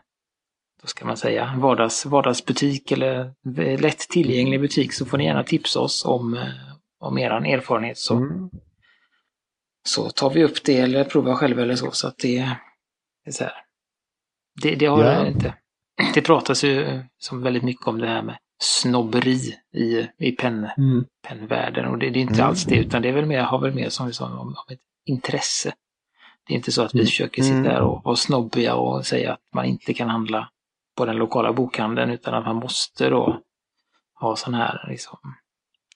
då 0.82 0.86
ska 0.86 1.06
man 1.06 1.16
säga, 1.16 1.54
vardags, 1.58 2.06
vardagsbutik 2.06 2.92
eller 2.92 3.34
lätt 3.78 3.98
tillgänglig 3.98 4.60
butik 4.60 4.92
så 4.92 5.06
får 5.06 5.18
ni 5.18 5.24
gärna 5.24 5.44
tipsa 5.44 5.80
oss 5.80 6.04
om, 6.04 6.34
eh, 6.34 6.48
om 7.00 7.18
er 7.18 7.30
erfarenhet. 7.30 7.98
Så, 7.98 8.14
mm. 8.14 8.50
så 9.88 10.10
tar 10.10 10.30
vi 10.30 10.44
upp 10.44 10.64
det 10.64 10.78
eller 10.78 11.04
provar 11.04 11.34
själva 11.34 11.62
eller 11.62 11.76
så. 11.76 11.90
Så 11.90 12.08
att 12.08 12.18
det, 12.18 12.38
är 13.26 13.30
så 13.30 13.44
här. 13.44 13.52
Det, 14.62 14.74
det 14.74 14.86
har 14.86 15.04
ja. 15.04 15.26
inte. 15.26 15.54
Det 16.14 16.22
pratas 16.22 16.64
ju 16.64 17.02
som 17.18 17.42
väldigt 17.42 17.62
mycket 17.62 17.86
om 17.86 17.98
det 17.98 18.06
här 18.06 18.22
med 18.22 18.38
snobberi 18.62 19.54
i, 19.74 20.08
i 20.18 20.32
pen, 20.32 20.68
mm. 20.78 21.04
pennvärlden 21.28 21.86
och 21.86 21.98
det, 21.98 22.10
det 22.10 22.18
är 22.18 22.22
inte 22.22 22.34
mm. 22.34 22.46
alls 22.46 22.64
det 22.64 22.76
utan 22.76 23.02
det 23.02 23.08
är 23.08 23.12
väl 23.12 23.26
mer, 23.26 23.40
har 23.40 23.60
väl 23.60 23.74
mer 23.74 23.88
som 23.88 24.06
vi 24.06 24.12
sa 24.12 24.26
om, 24.26 24.38
om 24.38 24.74
ett 24.74 24.80
intresse. 25.06 25.74
Det 26.46 26.54
är 26.54 26.56
inte 26.56 26.72
så 26.72 26.82
att 26.82 26.94
vi 26.94 26.98
mm. 26.98 27.06
försöker 27.06 27.42
sitta 27.42 27.62
där 27.62 27.80
och 27.80 28.04
vara 28.04 28.16
snobbiga 28.16 28.74
och 28.74 29.06
säga 29.06 29.32
att 29.32 29.40
man 29.54 29.64
inte 29.64 29.94
kan 29.94 30.08
handla 30.08 30.50
på 31.00 31.06
den 31.06 31.16
lokala 31.16 31.52
bokhandeln 31.52 32.10
utan 32.10 32.34
att 32.34 32.44
man 32.44 32.56
måste 32.56 33.08
då 33.08 33.42
ha 34.14 34.36
sån 34.36 34.54
här, 34.54 34.86
liksom, 34.88 35.18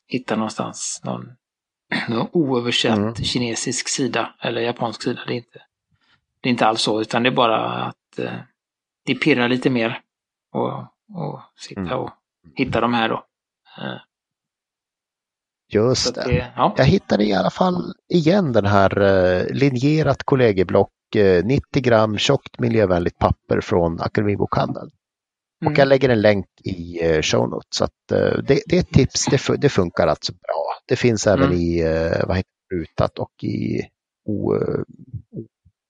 hitta 0.06 0.36
någonstans 0.36 1.00
någon, 1.04 1.32
någon 2.08 2.28
oöversatt 2.32 2.98
mm. 2.98 3.14
kinesisk 3.14 3.88
sida 3.88 4.34
eller 4.40 4.60
japansk 4.60 5.02
sida. 5.02 5.20
Det 5.26 5.32
är, 5.32 5.36
inte, 5.36 5.62
det 6.40 6.48
är 6.48 6.50
inte 6.50 6.66
alls 6.66 6.82
så, 6.82 7.00
utan 7.00 7.22
det 7.22 7.28
är 7.28 7.34
bara 7.34 7.84
att 7.84 8.18
eh, 8.18 8.32
det 9.04 9.14
pirrar 9.14 9.48
lite 9.48 9.70
mer 9.70 10.00
och, 10.52 10.78
och 11.14 11.40
sitta 11.56 11.80
mm. 11.80 11.98
och 11.98 12.10
hitta 12.54 12.80
de 12.80 12.94
här 12.94 13.08
då. 13.08 13.24
Eh, 13.78 13.96
Just 15.68 16.14
det. 16.14 16.24
det 16.24 16.52
ja. 16.56 16.74
Jag 16.76 16.84
hittade 16.84 17.24
i 17.24 17.34
alla 17.34 17.50
fall 17.50 17.94
igen 18.08 18.52
den 18.52 18.66
här 18.66 19.02
uh, 19.02 19.54
linjerat 19.54 20.22
kollegieblock 20.22 20.93
90 21.14 21.62
eh, 21.76 21.80
gram 21.82 22.18
tjockt 22.18 22.58
miljövänligt 22.58 23.18
papper 23.18 23.60
från 23.60 24.00
Akademibokhandeln. 24.00 24.90
Mm. 25.62 25.72
Och 25.72 25.78
jag 25.78 25.88
lägger 25.88 26.08
en 26.08 26.20
länk 26.20 26.46
i 26.64 27.06
uh, 27.06 27.22
show 27.22 27.48
notes. 27.48 27.76
Så 27.76 27.84
uh, 27.84 27.88
det, 28.42 28.62
det, 28.66 28.76
är 28.76 28.80
ett 28.80 28.92
tips, 28.92 29.26
det, 29.26 29.56
det, 29.56 29.68
funkar 29.68 30.06
alltså 30.06 30.32
bra. 30.32 30.64
Det 30.86 30.96
finns 30.96 31.26
även 31.26 31.46
mm. 31.46 31.58
i 31.58 31.82
vad 32.26 32.36
heter 32.36 32.50
rutat 32.74 33.18
och 33.18 33.44
i 33.44 33.80
o, 34.24 34.54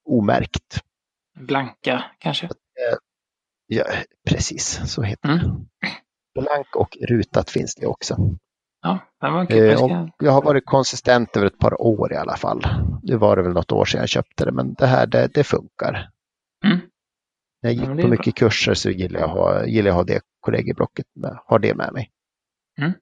omärkt. 0.09 0.80
Blanka 1.38 2.04
kanske? 2.18 2.49
Ja, 3.66 3.85
precis, 4.30 4.80
så 4.87 5.02
heter 5.02 5.28
mm. 5.28 5.38
det. 5.38 5.66
Blank 6.40 6.76
och 6.76 6.97
rutat 7.09 7.50
finns 7.50 7.75
det 7.75 7.87
också. 7.87 8.16
Ja, 8.85 8.99
den 9.21 9.33
var 9.33 9.47
kul. 9.47 9.91
Eh, 9.91 10.07
jag 10.19 10.33
har 10.33 10.43
varit 10.43 10.67
konsistent 10.67 11.37
över 11.37 11.47
ett 11.47 11.59
par 11.59 11.83
år 11.83 12.12
i 12.12 12.17
alla 12.17 12.37
fall. 12.37 12.67
Det 13.03 13.17
var 13.17 13.37
det 13.37 13.43
väl 13.43 13.53
något 13.53 13.73
år 13.73 13.85
sedan 13.85 14.00
jag 14.00 14.09
köpte 14.09 14.45
det, 14.45 14.53
men 14.53 14.75
det 14.75 14.87
här 14.87 15.07
det, 15.07 15.31
det 15.35 15.45
funkar. 15.45 16.11
Mm. 16.64 16.79
När 17.62 17.71
jag 17.71 17.73
gick 17.73 17.88
ja, 17.88 18.03
på 18.03 18.09
mycket 18.09 18.35
bra. 18.35 18.49
kurser 18.49 18.75
så 18.75 18.91
gillar 18.91 19.21
jag, 19.21 19.29
ha, 19.29 19.67
gillar 19.67 19.88
jag 19.88 19.95
ha 19.95 20.05
det 20.05 20.21
kollegieblocket 20.41 21.07
med, 21.14 21.38
har 21.47 21.59
det 21.59 21.75
med 21.75 21.93
mig. 21.93 22.11
Mm. 22.79 22.93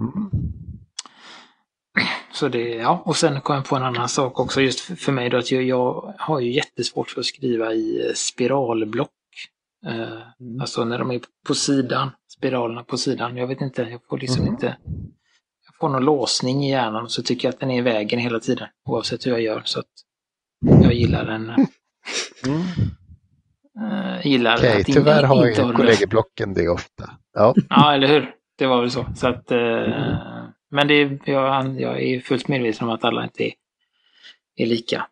Mm. 0.00 0.30
Så 2.32 2.48
det, 2.48 2.68
ja, 2.68 3.02
och 3.04 3.16
sen 3.16 3.40
kom 3.40 3.56
jag 3.56 3.64
på 3.64 3.76
en 3.76 3.82
annan 3.82 4.08
sak 4.08 4.40
också 4.40 4.60
just 4.60 4.80
för 4.80 5.12
mig 5.12 5.30
då 5.30 5.36
att 5.36 5.50
jag, 5.50 5.62
jag 5.62 6.14
har 6.18 6.40
ju 6.40 6.52
jättesvårt 6.52 7.10
för 7.10 7.20
att 7.20 7.26
skriva 7.26 7.72
i 7.72 8.12
spiralblock. 8.14 9.10
Eh, 9.86 10.22
mm. 10.40 10.60
Alltså 10.60 10.84
när 10.84 10.98
de 10.98 11.10
är 11.10 11.20
på 11.46 11.54
sidan 11.54 12.10
spiralerna 12.42 12.84
på 12.84 12.98
sidan. 12.98 13.36
Jag 13.36 13.46
vet 13.46 13.60
inte, 13.60 13.82
jag 13.82 14.00
får 14.08 14.18
liksom 14.18 14.42
mm. 14.42 14.54
inte... 14.54 14.76
Jag 15.66 15.76
får 15.80 15.88
någon 15.88 16.04
låsning 16.04 16.64
i 16.64 16.70
hjärnan 16.70 17.04
och 17.04 17.10
så 17.10 17.22
tycker 17.22 17.48
jag 17.48 17.54
att 17.54 17.60
den 17.60 17.70
är 17.70 17.78
i 17.78 17.80
vägen 17.80 18.18
hela 18.18 18.40
tiden. 18.40 18.68
Oavsett 18.88 19.26
hur 19.26 19.30
jag 19.30 19.40
gör. 19.40 19.62
Så 19.64 19.80
att 19.80 19.86
jag 20.82 20.92
gillar 20.92 21.24
den. 21.24 21.50
Mm. 22.46 22.62
Uh, 23.80 24.26
gillar 24.26 24.58
okay, 24.58 24.80
att 24.80 24.86
tyvärr 24.86 25.22
har 25.22 25.48
inte 25.48 25.62
har 25.62 25.72
kollegieblocken 25.72 26.54
det 26.54 26.68
ofta. 26.68 27.10
Ja. 27.32 27.54
ja, 27.68 27.94
eller 27.94 28.06
hur. 28.08 28.34
Det 28.58 28.66
var 28.66 28.80
väl 28.80 28.90
så. 28.90 29.06
så 29.16 29.28
att, 29.28 29.52
uh, 29.52 29.58
mm. 29.58 30.50
Men 30.70 30.88
det, 30.88 31.20
jag, 31.24 31.80
jag 31.80 32.02
är 32.02 32.20
fullt 32.20 32.48
medveten 32.48 32.88
om 32.88 32.94
att 32.94 33.04
alla 33.04 33.24
inte 33.24 33.44
är, 33.44 33.52
är 34.56 34.66
lika 34.66 35.06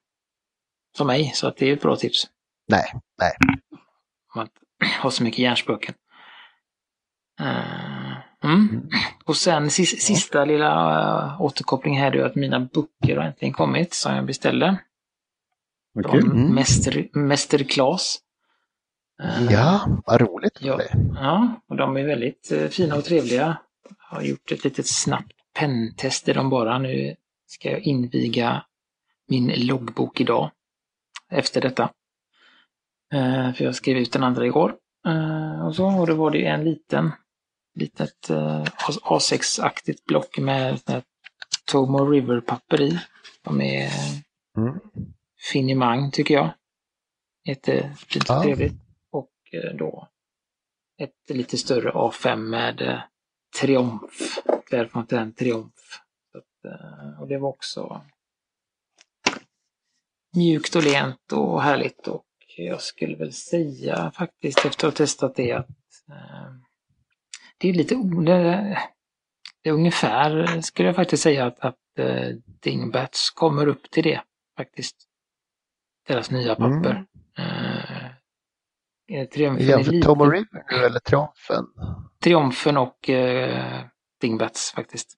som 0.97 1.07
mig. 1.07 1.33
Så 1.35 1.47
att 1.47 1.57
det 1.57 1.69
är 1.69 1.73
ett 1.73 1.83
bra 1.83 1.97
tips. 1.97 2.25
Nej, 2.69 2.93
nej. 3.19 3.33
Att 4.35 4.53
ha 5.03 5.11
så 5.11 5.23
mycket 5.23 5.39
hjärnspöken. 5.39 5.95
Eh, 7.41 8.17
mm. 8.45 8.69
mm. 8.69 8.89
Och 9.25 9.37
sen 9.37 9.71
sista 9.71 10.45
lilla 10.45 10.75
uh, 11.25 11.43
återkoppling 11.43 11.99
här 11.99 12.17
är 12.17 12.25
att 12.25 12.35
mina 12.35 12.61
böcker 12.61 13.17
har 13.17 13.25
äntligen 13.25 13.55
kommit 13.55 13.95
som 13.95 14.15
jag 14.15 14.27
beställde. 14.27 14.79
Okay. 15.95 16.21
Mm. 16.21 16.55
Mäster, 16.55 17.09
mästerklass. 17.13 18.19
Uh, 19.23 19.53
ja, 19.53 20.01
vad 20.07 20.21
roligt. 20.21 20.59
Ja, 20.61 20.81
ja, 21.15 21.61
och 21.69 21.77
de 21.77 21.97
är 21.97 22.05
väldigt 22.05 22.53
fina 22.71 22.97
och 22.97 23.05
trevliga. 23.05 23.59
Jag 24.11 24.17
har 24.17 24.23
gjort 24.23 24.53
ett 24.53 24.65
litet 24.65 24.87
snabbt 24.87 25.33
penntest 25.55 26.29
i 26.29 26.33
dem 26.33 26.51
bara. 26.51 26.79
Nu 26.79 27.15
ska 27.47 27.71
jag 27.71 27.81
inviga 27.81 28.65
min 29.29 29.67
loggbok 29.67 30.21
idag 30.21 30.51
efter 31.31 31.61
detta. 31.61 31.91
för 33.57 33.65
jag 33.65 33.75
skrev 33.75 33.97
ut 33.97 34.13
den 34.13 34.23
andra 34.23 34.47
igår. 34.47 34.75
och 35.67 35.77
så, 35.77 35.87
och 35.87 36.07
då 36.07 36.15
var 36.15 36.31
det 36.31 36.47
en 36.47 36.65
liten 36.65 37.11
litet 37.75 38.31
eh, 38.31 38.65
A6-aktigt 39.03 40.05
block 40.05 40.39
med 40.39 41.03
Tomo 41.65 42.05
River-papper 42.05 42.81
i. 42.81 43.01
De 43.43 43.61
är 43.61 43.91
mm. 44.57 44.81
finemang 45.53 46.11
tycker 46.11 46.35
jag. 46.35 46.51
Jättefint 47.45 48.31
och 48.31 48.37
ja. 48.37 48.43
trevligt. 48.43 48.81
Och 49.11 49.33
eh, 49.53 49.77
då 49.77 50.09
ett 50.99 51.37
lite 51.37 51.59
större 51.59 51.91
A5 51.91 52.37
med 52.37 52.81
eh, 52.81 53.01
Triumf. 53.61 54.39
Clairefontaine 54.67 55.33
Triumf. 55.33 56.01
Att, 56.35 57.21
och 57.21 57.29
det 57.29 57.39
var 57.39 57.49
också 57.49 58.05
mjukt 60.37 60.77
och 60.77 60.83
lent 60.83 61.33
och 61.33 61.63
härligt 61.63 62.09
och 62.09 62.25
jag 62.57 62.81
skulle 62.81 63.17
väl 63.17 63.33
säga 63.33 64.11
faktiskt 64.11 64.59
efter 64.59 64.89
att 64.89 64.99
ha 64.99 65.05
testat 65.05 65.35
det 65.35 65.53
att 65.53 65.69
det 67.61 67.69
är 67.69 67.73
lite 67.73 67.95
det, 67.95 68.79
det 69.63 69.69
är 69.69 69.73
ungefär, 69.73 70.61
skulle 70.61 70.89
jag 70.89 70.97
faktiskt 70.97 71.23
säga, 71.23 71.47
att, 71.47 71.61
att 71.61 71.79
uh, 71.99 72.37
Dingbats 72.63 73.31
kommer 73.31 73.67
upp 73.67 73.91
till 73.91 74.03
det 74.03 74.23
faktiskt. 74.57 74.97
Deras 76.09 76.31
nya 76.31 76.55
papper. 76.55 77.05
Mm. 77.39 79.23
Uh, 79.23 79.27
triumfen 79.29 79.69
ja, 79.69 79.85
för 79.85 80.01
Tom 80.01 80.21
och 80.21 80.33
River 80.33 80.65
nu 80.71 80.77
eller 80.77 80.99
Triumfen? 80.99 81.65
Triumfen 82.23 82.77
och 82.77 83.09
uh, 83.09 83.85
Dingbats 84.21 84.73
faktiskt. 84.73 85.17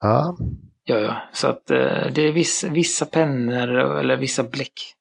Ja. 0.00 0.36
Ja, 0.84 0.98
ja. 0.98 1.22
Så 1.32 1.48
att 1.48 1.70
uh, 1.70 2.12
det 2.12 2.22
är 2.22 2.32
vissa, 2.32 2.68
vissa 2.68 3.06
pennor 3.06 3.68
eller 3.98 4.16
vissa 4.16 4.42
bläck 4.42 4.95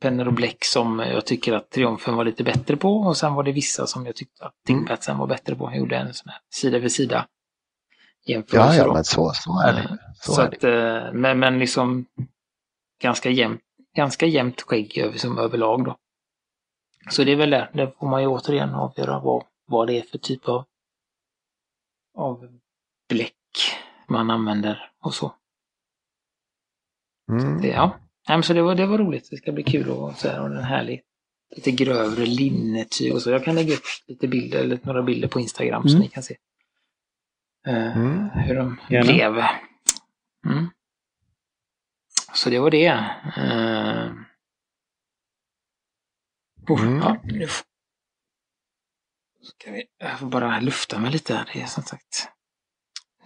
pennor 0.00 0.26
och 0.26 0.32
bläck 0.32 0.64
som 0.64 0.98
jag 0.98 1.26
tycker 1.26 1.52
att 1.52 1.70
Triumfen 1.70 2.16
var 2.16 2.24
lite 2.24 2.44
bättre 2.44 2.76
på 2.76 2.96
och 2.96 3.16
sen 3.16 3.34
var 3.34 3.42
det 3.42 3.52
vissa 3.52 3.86
som 3.86 4.06
jag 4.06 4.16
tyckte 4.16 4.44
att 4.44 4.54
Tingpatsen 4.66 5.18
var 5.18 5.26
bättre 5.26 5.54
på. 5.54 5.64
Jag 5.64 5.78
gjorde 5.78 5.96
en 5.96 6.14
sån 6.14 6.28
här 6.28 6.40
sida 6.50 6.78
vid 6.78 6.92
sida 6.92 7.26
jämförelse. 8.26 8.76
Ja, 8.76 8.86
ja, 8.86 8.92
men 8.92 9.04
så, 9.04 9.32
så 9.34 9.60
är 9.60 9.72
det. 9.72 9.98
Så, 10.14 10.32
så 10.32 10.40
är 10.40 10.46
att, 10.46 10.60
det. 10.60 11.06
Eh, 11.06 11.12
men, 11.12 11.38
men 11.38 11.58
liksom 11.58 12.06
ganska 13.02 13.30
jämnt, 13.30 13.60
ganska 13.96 14.26
jämnt 14.26 14.62
skägg 14.62 14.98
över, 14.98 15.18
som 15.18 15.38
överlag 15.38 15.84
då. 15.84 15.96
Så 17.10 17.24
det 17.24 17.32
är 17.32 17.36
väl 17.36 17.50
det. 17.50 17.70
Där 17.72 17.86
får 17.98 18.08
man 18.08 18.22
ju 18.22 18.26
återigen 18.28 18.74
avgöra 18.74 19.20
vad, 19.20 19.44
vad 19.66 19.86
det 19.86 19.98
är 19.98 20.02
för 20.02 20.18
typ 20.18 20.48
av, 20.48 20.64
av 22.14 22.58
bläck 23.08 23.32
man 24.08 24.30
använder 24.30 24.90
och 25.00 25.14
så. 25.14 25.34
Mm. 27.30 27.40
Så 27.40 27.62
det, 27.62 27.68
ja. 27.68 27.96
Nej, 28.28 28.38
men 28.38 28.42
så 28.42 28.52
det 28.52 28.62
var, 28.62 28.74
det 28.74 28.86
var 28.86 28.98
roligt. 28.98 29.28
Det 29.30 29.36
ska 29.36 29.52
bli 29.52 29.62
kul 29.62 29.90
att 29.90 30.18
så 30.18 30.28
här, 30.28 30.42
och 30.42 30.50
den 30.50 30.64
härlig 30.64 31.02
lite 31.56 31.70
grövre 31.70 32.26
linnetyg 32.26 33.14
och 33.14 33.22
så. 33.22 33.30
Jag 33.30 33.44
kan 33.44 33.54
lägga 33.54 33.74
upp 33.74 33.84
lite 34.06 34.28
bilder, 34.28 34.58
eller 34.58 34.78
några 34.82 35.02
bilder 35.02 35.28
på 35.28 35.40
Instagram 35.40 35.82
mm. 35.82 35.88
så 35.88 35.98
ni 35.98 36.08
kan 36.08 36.22
se 36.22 36.36
uh, 37.68 37.96
mm. 37.96 38.28
hur 38.30 38.54
de 38.54 38.76
Gärna. 38.90 39.12
blev. 39.12 39.44
Mm. 40.46 40.70
Så 42.34 42.50
det 42.50 42.58
var 42.58 42.70
det. 42.70 42.90
Uh, 43.38 44.12
oh, 46.68 46.98
ja, 47.02 47.16
nu 47.24 47.48
Ska 49.42 49.70
vi, 49.70 49.84
jag 49.98 50.18
får 50.18 50.26
bara 50.26 50.60
lufta 50.60 50.98
mig 50.98 51.10
lite 51.10 51.34
här. 51.34 51.50
Det 51.52 51.60
är 51.60 51.66
som 51.66 51.82
sagt. 51.82 52.28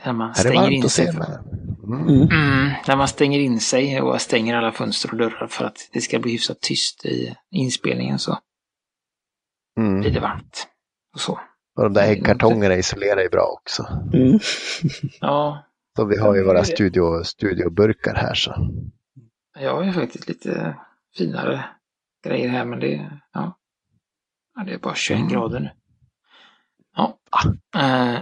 När 0.05 0.13
man 0.13 0.31
Är 0.31 0.35
det 0.35 0.39
stänger 0.41 0.71
in 0.71 0.89
sig. 0.91 1.09
Mm. 1.09 2.01
Mm. 2.03 2.23
mm, 2.23 2.73
när 2.89 2.97
man 2.97 3.09
stänger 3.09 3.39
in 3.41 3.61
sig 3.61 4.01
och 4.01 4.21
stänger 4.21 4.57
alla 4.57 4.73
fönster 4.73 5.11
och 5.11 5.17
dörrar 5.17 5.47
för 5.47 5.65
att 5.65 5.89
det 5.93 6.01
ska 6.01 6.19
bli 6.19 6.33
hyfsat 6.33 6.61
tyst 6.61 7.05
i 7.07 7.37
inspelningen 7.51 8.19
så 8.19 8.39
blir 9.77 9.87
Mm. 9.87 10.13
det 10.13 10.21
varmt. 10.21 10.67
Och 11.15 11.21
så. 11.21 11.41
Och 11.77 11.83
de 11.83 11.93
där 11.93 12.09
äggkartongerna 12.11 12.75
isolerar 12.77 13.21
ju 13.23 13.29
bra 13.29 13.43
också. 13.61 13.87
Mm. 14.15 14.39
Ja, 15.21 15.65
Så 15.97 16.05
vi 16.05 16.17
har 16.19 16.35
ju 16.35 16.45
våra 16.45 16.65
studio, 16.65 17.25
studioburkar 17.25 18.15
här 18.15 18.35
så. 18.35 18.55
jag 19.61 19.75
har 19.75 19.85
ju 19.85 19.93
faktiskt 19.93 20.29
lite 20.29 20.77
finare 21.17 21.65
grejer 22.25 22.49
här 22.49 22.65
men 22.65 22.81
det, 22.81 23.11
ja. 23.33 23.59
ja 24.57 24.65
det 24.65 24.73
är 24.73 24.79
bara 24.79 24.95
21 24.95 25.19
Mm. 25.21 25.33
grader 25.33 25.61
nu. 25.61 25.71
Ja. 26.97 27.19
Eh, 27.77 28.21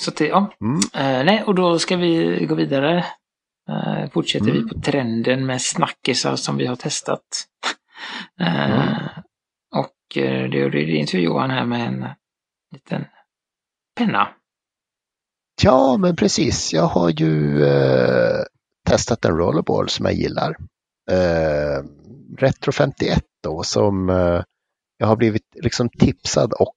så 0.00 0.10
det, 0.10 0.26
ja. 0.26 0.52
Mm. 0.60 0.76
Eh, 0.94 1.24
nej, 1.24 1.42
och 1.46 1.54
då 1.54 1.78
ska 1.78 1.96
vi 1.96 2.46
gå 2.48 2.54
vidare. 2.54 3.06
Eh, 3.70 4.10
fortsätter 4.10 4.50
Mm. 4.50 4.62
vi 4.62 4.68
på 4.68 4.80
trenden 4.80 5.46
med 5.46 5.62
snackisar 5.62 6.36
som 6.36 6.56
vi 6.56 6.66
har 6.66 6.76
testat. 6.76 7.20
Eh, 8.40 8.70
Mm. 8.70 8.94
Och 9.76 9.96
det 10.14 10.68
det 10.70 10.92
intervjuar 10.96 11.24
Johan 11.34 11.50
här 11.50 11.64
med 11.66 11.86
en 11.88 12.06
liten 12.72 13.04
penna. 13.96 14.28
Ja, 15.62 15.96
men 15.96 16.16
precis. 16.16 16.72
Jag 16.72 16.86
har 16.86 17.10
ju 17.10 17.64
eh, 17.64 18.42
testat 18.86 19.24
en 19.24 19.36
rollerball 19.36 19.88
som 19.88 20.04
jag 20.06 20.14
gillar. 20.14 20.56
Eh, 21.10 21.84
Retro 22.38 22.72
51 22.72 23.24
då 23.42 23.62
som 23.62 24.10
eh, 24.10 24.42
jag 24.98 25.06
har 25.06 25.16
blivit 25.16 25.46
liksom 25.54 25.88
tipsad 25.88 26.52
och 26.52 26.76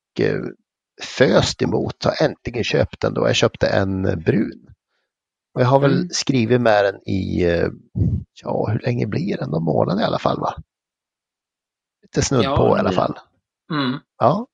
föst 1.02 1.62
emot. 1.62 2.04
Har 2.04 2.26
äntligen 2.26 2.64
köpt 2.64 3.02
den 3.02 3.14
då. 3.14 3.28
Jag 3.28 3.36
köpte 3.36 3.68
en 3.68 4.02
brun. 4.26 4.70
Och 5.56 5.62
jag 5.62 5.66
har 5.68 5.80
väl 5.80 5.94
Mm. 5.98 6.10
skrivit 6.12 6.62
med 6.62 6.86
den 6.86 7.02
i, 7.08 7.44
eh, 7.46 7.68
ja 8.44 8.68
hur 8.72 8.80
länge 8.80 9.08
blir 9.08 9.38
den? 9.38 9.50
Någon 9.50 9.64
månad 9.64 10.00
i 10.00 10.04
alla 10.04 10.20
fall 10.20 10.40
va? 10.40 10.54
Lite 12.02 12.22
snudd 12.22 12.44
Ja, 12.44 12.58
på 12.58 12.78
i 12.78 12.80
alla 12.80 12.92
fall. 12.92 13.20
Mm. 13.72 14.00
Ja. 14.18 14.48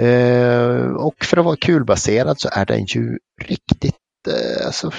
Eh, 0.00 0.92
och 0.92 1.24
för 1.24 1.36
att 1.36 1.44
vara 1.44 1.56
kulbaserad 1.56 2.40
så 2.40 2.48
är 2.52 2.66
den 2.66 2.84
ju 2.84 3.18
riktigt, 3.42 3.94
eh, 4.28 4.66
alltså, 4.66 4.90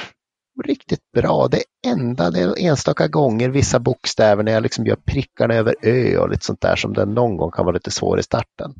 riktigt 0.63 1.11
bra. 1.13 1.47
Det 1.47 1.63
enda, 1.87 2.31
det 2.31 2.41
är 2.41 2.59
enstaka 2.59 3.07
gånger 3.07 3.49
vissa 3.49 3.79
bokstäver 3.79 4.43
när 4.43 4.51
jag 4.51 4.63
liksom 4.63 4.85
gör 4.85 4.95
prickarna 4.95 5.53
över 5.53 5.75
ö 5.81 6.17
och 6.17 6.29
lite 6.29 6.45
sånt 6.45 6.61
där 6.61 6.75
som 6.75 6.93
den 6.93 7.13
någon 7.13 7.37
gång 7.37 7.51
kan 7.51 7.65
vara 7.65 7.73
lite 7.73 7.91
svår 7.91 8.19
i 8.19 8.23
starten. 8.23 8.73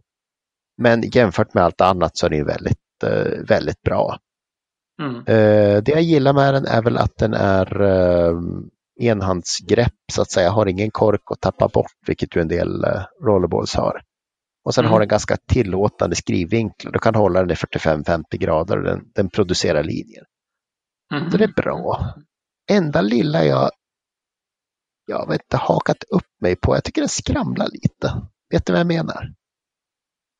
Men 0.81 1.01
jämfört 1.01 1.53
med 1.53 1.63
allt 1.63 1.81
annat 1.81 2.17
så 2.17 2.25
är 2.25 2.29
den 2.29 2.45
väldigt, 2.45 3.03
eh, 3.03 3.39
väldigt 3.47 3.81
bra. 3.81 4.17
Mm. 5.01 5.15
Eh, 5.15 5.83
det 5.83 5.91
jag 5.91 6.01
gillar 6.01 6.33
med 6.33 6.53
den 6.53 6.65
är 6.65 6.81
väl 6.81 6.97
att 6.97 7.17
den 7.17 7.33
är 7.33 7.81
eh, 7.81 8.39
enhandsgrepp 8.99 9.93
så 10.13 10.21
att 10.21 10.31
säga. 10.31 10.49
Har 10.49 10.65
ingen 10.65 10.91
kork 10.91 11.21
att 11.31 11.41
tappa 11.41 11.67
bort, 11.67 11.91
vilket 12.07 12.35
ju 12.35 12.41
en 12.41 12.47
del 12.47 12.85
rollerballs 13.23 13.75
har. 13.75 14.01
Och 14.65 14.73
sen 14.73 14.83
Mm. 14.85 14.91
har 14.91 14.99
den 14.99 15.07
ganska 15.07 15.37
tillåtande 15.47 16.15
skrivvinklar. 16.15 16.91
Du 16.91 16.99
kan 16.99 17.15
hålla 17.15 17.39
den 17.39 17.51
i 17.51 17.55
45-50 17.55 18.23
grader 18.37 18.77
och 18.77 18.83
den, 18.83 19.01
den 19.15 19.29
producerar 19.29 19.83
linjer. 19.83 20.23
Mm. 21.13 21.31
Så 21.31 21.37
det 21.37 21.43
är 21.43 21.53
bra. 21.53 22.13
Enda 22.71 23.01
lilla 23.01 23.45
jag, 23.45 23.71
jag 25.07 25.27
vet 25.27 25.41
inte, 25.41 25.57
hakat 25.57 26.03
upp 26.03 26.27
mig 26.41 26.55
på, 26.55 26.75
jag 26.75 26.83
tycker 26.83 27.01
den 27.01 27.09
skramlar 27.09 27.67
lite. 27.71 28.21
Vet 28.49 28.65
du 28.65 28.73
vad 28.73 28.79
jag 28.79 28.87
menar? 28.87 29.33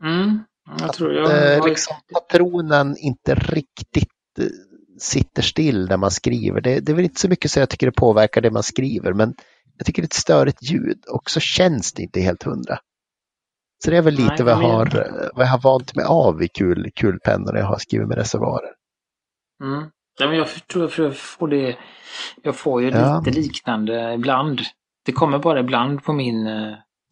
Mm. 0.04 0.40
Jag 0.80 0.94
tror 0.94 1.14
jag 1.14 1.54
eh, 1.54 1.60
har... 1.62 1.70
liksom, 1.70 1.96
patronen 2.14 2.96
inte 2.98 3.36
riktigt 3.36 4.10
eh, 4.40 4.46
sitter 5.00 5.42
still 5.42 5.88
när 5.90 5.98
man 5.98 6.12
skriver. 6.12 6.62
Det, 6.62 6.80
det 6.80 6.92
är 6.92 6.96
väl 6.96 7.06
inte 7.06 7.20
så 7.20 7.30
mycket 7.30 7.52
så 7.52 7.60
jag 7.60 7.70
tycker 7.70 7.88
det 7.88 7.92
påverkar 7.92 8.42
det 8.42 8.52
man 8.52 8.64
skriver, 8.64 9.14
men 9.14 9.34
jag 9.78 9.86
tycker 9.86 10.02
det 10.02 10.04
är 10.06 10.08
ett 10.08 10.14
störigt 10.14 10.64
ljud 10.64 11.04
och 11.08 11.30
så 11.30 11.40
känns 11.40 11.94
det 11.94 12.04
inte 12.04 12.22
helt 12.22 12.44
hundra. 12.44 12.78
Så 13.84 13.92
det 13.92 13.98
är 13.98 14.02
väl 14.02 14.14
lite 14.14 14.44
Nej, 14.44 14.44
vad, 14.44 14.54
jag 14.54 14.58
har, 14.58 14.86
eh, 15.00 15.30
vad 15.34 15.46
jag 15.46 15.52
har 15.52 15.62
vant 15.62 15.96
mig 15.96 16.06
av 16.06 16.44
i 16.44 16.48
kul, 16.48 16.92
kulpennor 16.96 17.58
jag 17.58 17.66
har 17.66 17.78
skrivit 17.78 18.08
med 18.08 18.18
reservoarer. 18.18 18.72
Mm. 19.64 19.90
Ja, 20.20 20.28
men 20.28 20.38
jag 20.38 20.48
tror 20.68 20.84
jag 20.98 21.16
får- 21.18 21.48
det. 21.48 21.78
Jag 22.44 22.56
får 22.56 22.82
ju 22.82 22.90
Ja. 22.90 23.24
lite 23.26 23.40
liknande 23.40 24.14
ibland. 24.14 24.62
Det 25.06 25.12
kommer 25.12 25.40
bara 25.40 25.60
ibland 25.60 26.04
på 26.04 26.14
min 26.14 26.48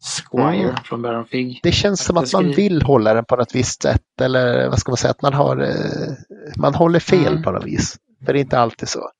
Squire 0.02 0.62
Mm. 0.70 0.76
från 0.84 1.02
Baron 1.02 1.26
Fig. 1.26 1.60
Det 1.62 1.72
känns 1.72 2.04
som 2.04 2.16
att 2.16 2.32
man 2.32 2.52
vill 2.52 2.82
hålla 2.82 3.14
den 3.14 3.24
på 3.24 3.36
något 3.36 3.54
visst 3.54 3.82
sätt 3.82 4.20
eller 4.20 4.68
vad 4.68 4.78
ska 4.78 4.90
man 4.90 4.96
säga, 4.96 5.10
att 5.10 5.22
man 5.22 5.34
har, 5.34 5.56
eh, 5.62 6.14
man 6.56 6.74
håller 6.74 7.00
fel 7.00 7.26
Mm. 7.32 7.42
på 7.42 7.50
något 7.50 7.64
vis. 7.64 7.96
För 8.26 8.32
det 8.32 8.38
är 8.38 8.40
inte 8.40 8.58
alltid 8.58 8.88
så. 8.88 9.10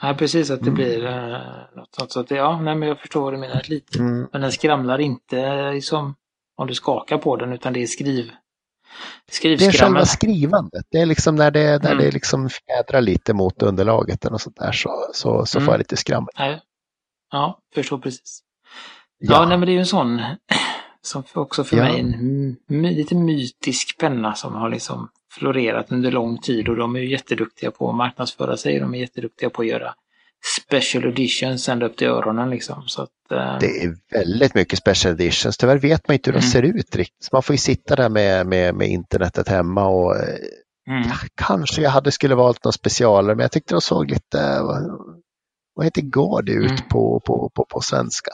Ja, 0.00 0.14
precis 0.18 0.50
att 0.50 0.60
det 0.60 0.70
Mm. 0.70 0.74
blir 0.74 1.04
uh, 1.06 1.38
något 1.76 1.94
sånt. 1.94 2.12
Så 2.12 2.20
att, 2.20 2.30
ja, 2.30 2.60
nej, 2.60 2.74
men 2.74 2.88
jag 2.88 3.00
förstår 3.00 3.20
vad 3.22 3.32
du 3.32 3.38
menar 3.38 3.62
lite. 3.68 3.98
Mm. 3.98 4.28
Men 4.32 4.40
den 4.40 4.52
skramlar 4.52 4.98
inte 4.98 5.38
eh, 5.40 5.72
liksom 5.72 6.14
om 6.56 6.66
du 6.66 6.74
skakar 6.74 7.18
på 7.18 7.36
den 7.36 7.52
utan 7.52 7.72
det 7.72 7.82
är 7.82 7.86
skriv. 7.86 8.30
Det 9.42 9.48
är 9.66 9.72
själva 9.72 10.04
skrivandet. 10.04 10.84
Det 10.90 10.98
är 10.98 11.06
liksom 11.06 11.36
när 11.36 11.50
det, 11.50 11.82
när 11.82 11.90
Mm. 11.92 12.04
det 12.04 12.10
liksom 12.10 12.48
fjädrar 12.48 13.00
lite 13.00 13.34
mot 13.34 13.62
underlaget 13.62 14.24
och 14.24 14.40
sånt 14.40 14.56
där 14.56 14.72
så, 14.72 14.90
så, 15.12 15.46
så 15.46 15.60
får 15.60 15.62
Mm. 15.62 15.72
jag 15.72 15.78
lite 15.78 15.96
skrammel. 15.96 16.34
Ja, 17.30 17.58
förstår 17.74 17.98
precis. 17.98 18.40
Ja, 19.18 19.46
nej, 19.48 19.58
men 19.58 19.66
det 19.66 19.72
är 19.72 19.74
ju 19.74 19.78
en 19.80 19.86
sån 19.86 20.20
som 21.02 21.22
också 21.34 21.64
för 21.64 21.76
Ja. 21.76 21.82
mig 21.84 22.00
en 22.00 22.56
my, 22.68 22.94
lite 22.94 23.14
mytisk 23.14 23.98
penna 23.98 24.34
som 24.34 24.54
har 24.54 24.70
liksom 24.70 25.08
florerat 25.38 25.92
under 25.92 26.10
lång 26.10 26.38
tid 26.38 26.68
och 26.68 26.76
de 26.76 26.96
är 26.96 27.00
ju 27.00 27.10
jätteduktiga 27.10 27.70
på 27.70 27.90
att 27.90 27.96
marknadsföra 27.96 28.56
sig. 28.56 28.78
De 28.80 28.94
är 28.94 28.98
jätteduktiga 28.98 29.50
på 29.50 29.62
att 29.62 29.68
göra 29.68 29.94
special 30.60 31.04
editions 31.04 31.68
ända 31.68 31.86
upp 31.86 31.96
till 31.96 32.06
öronen 32.06 32.50
liksom. 32.50 32.82
Så 32.86 33.02
att, 33.02 33.08
eh, 33.32 33.58
Det 33.60 33.82
är 33.84 33.96
väldigt 34.12 34.54
mycket 34.54 34.78
special 34.78 35.14
editions. 35.14 35.56
Tyvärr 35.56 35.78
vet 35.78 36.08
man 36.08 36.14
inte 36.14 36.30
hur 36.30 36.38
de 36.38 36.38
Mm. 36.44 36.50
ser 36.50 36.62
ut 36.62 36.96
riktigt. 36.96 37.24
Så 37.24 37.28
man 37.32 37.42
får 37.42 37.54
ju 37.54 37.58
sitta 37.58 37.96
där 37.96 38.08
med, 38.08 38.46
med, 38.46 38.74
med 38.74 38.88
internetet 38.88 39.48
hemma 39.48 39.86
och 39.86 40.16
eh, 40.16 40.34
mm, 40.90 41.02
ja, 41.08 41.14
kanske 41.34 41.82
jag 41.82 41.90
hade 41.90 42.12
skulle 42.12 42.34
valt 42.34 42.64
någon 42.64 42.72
specialare 42.72 43.34
men 43.36 43.42
jag 43.42 43.52
tyckte 43.52 43.74
de 43.74 43.80
såg 43.80 44.10
lite, 44.10 44.60
vad, 44.62 44.82
vad 45.74 45.84
heter 45.86 46.02
Gård 46.02 46.48
ut 46.48 46.70
Mm. 46.70 46.88
på, 46.90 47.20
på, 47.26 47.50
på, 47.54 47.64
på 47.70 47.80
svenska? 47.80 48.30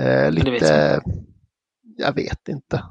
Eh, 0.00 0.04
det 0.04 0.30
vet 0.30 0.44
lite, 0.44 1.00
jag 1.96 2.14
vet 2.14 2.48
inte. 2.48 2.84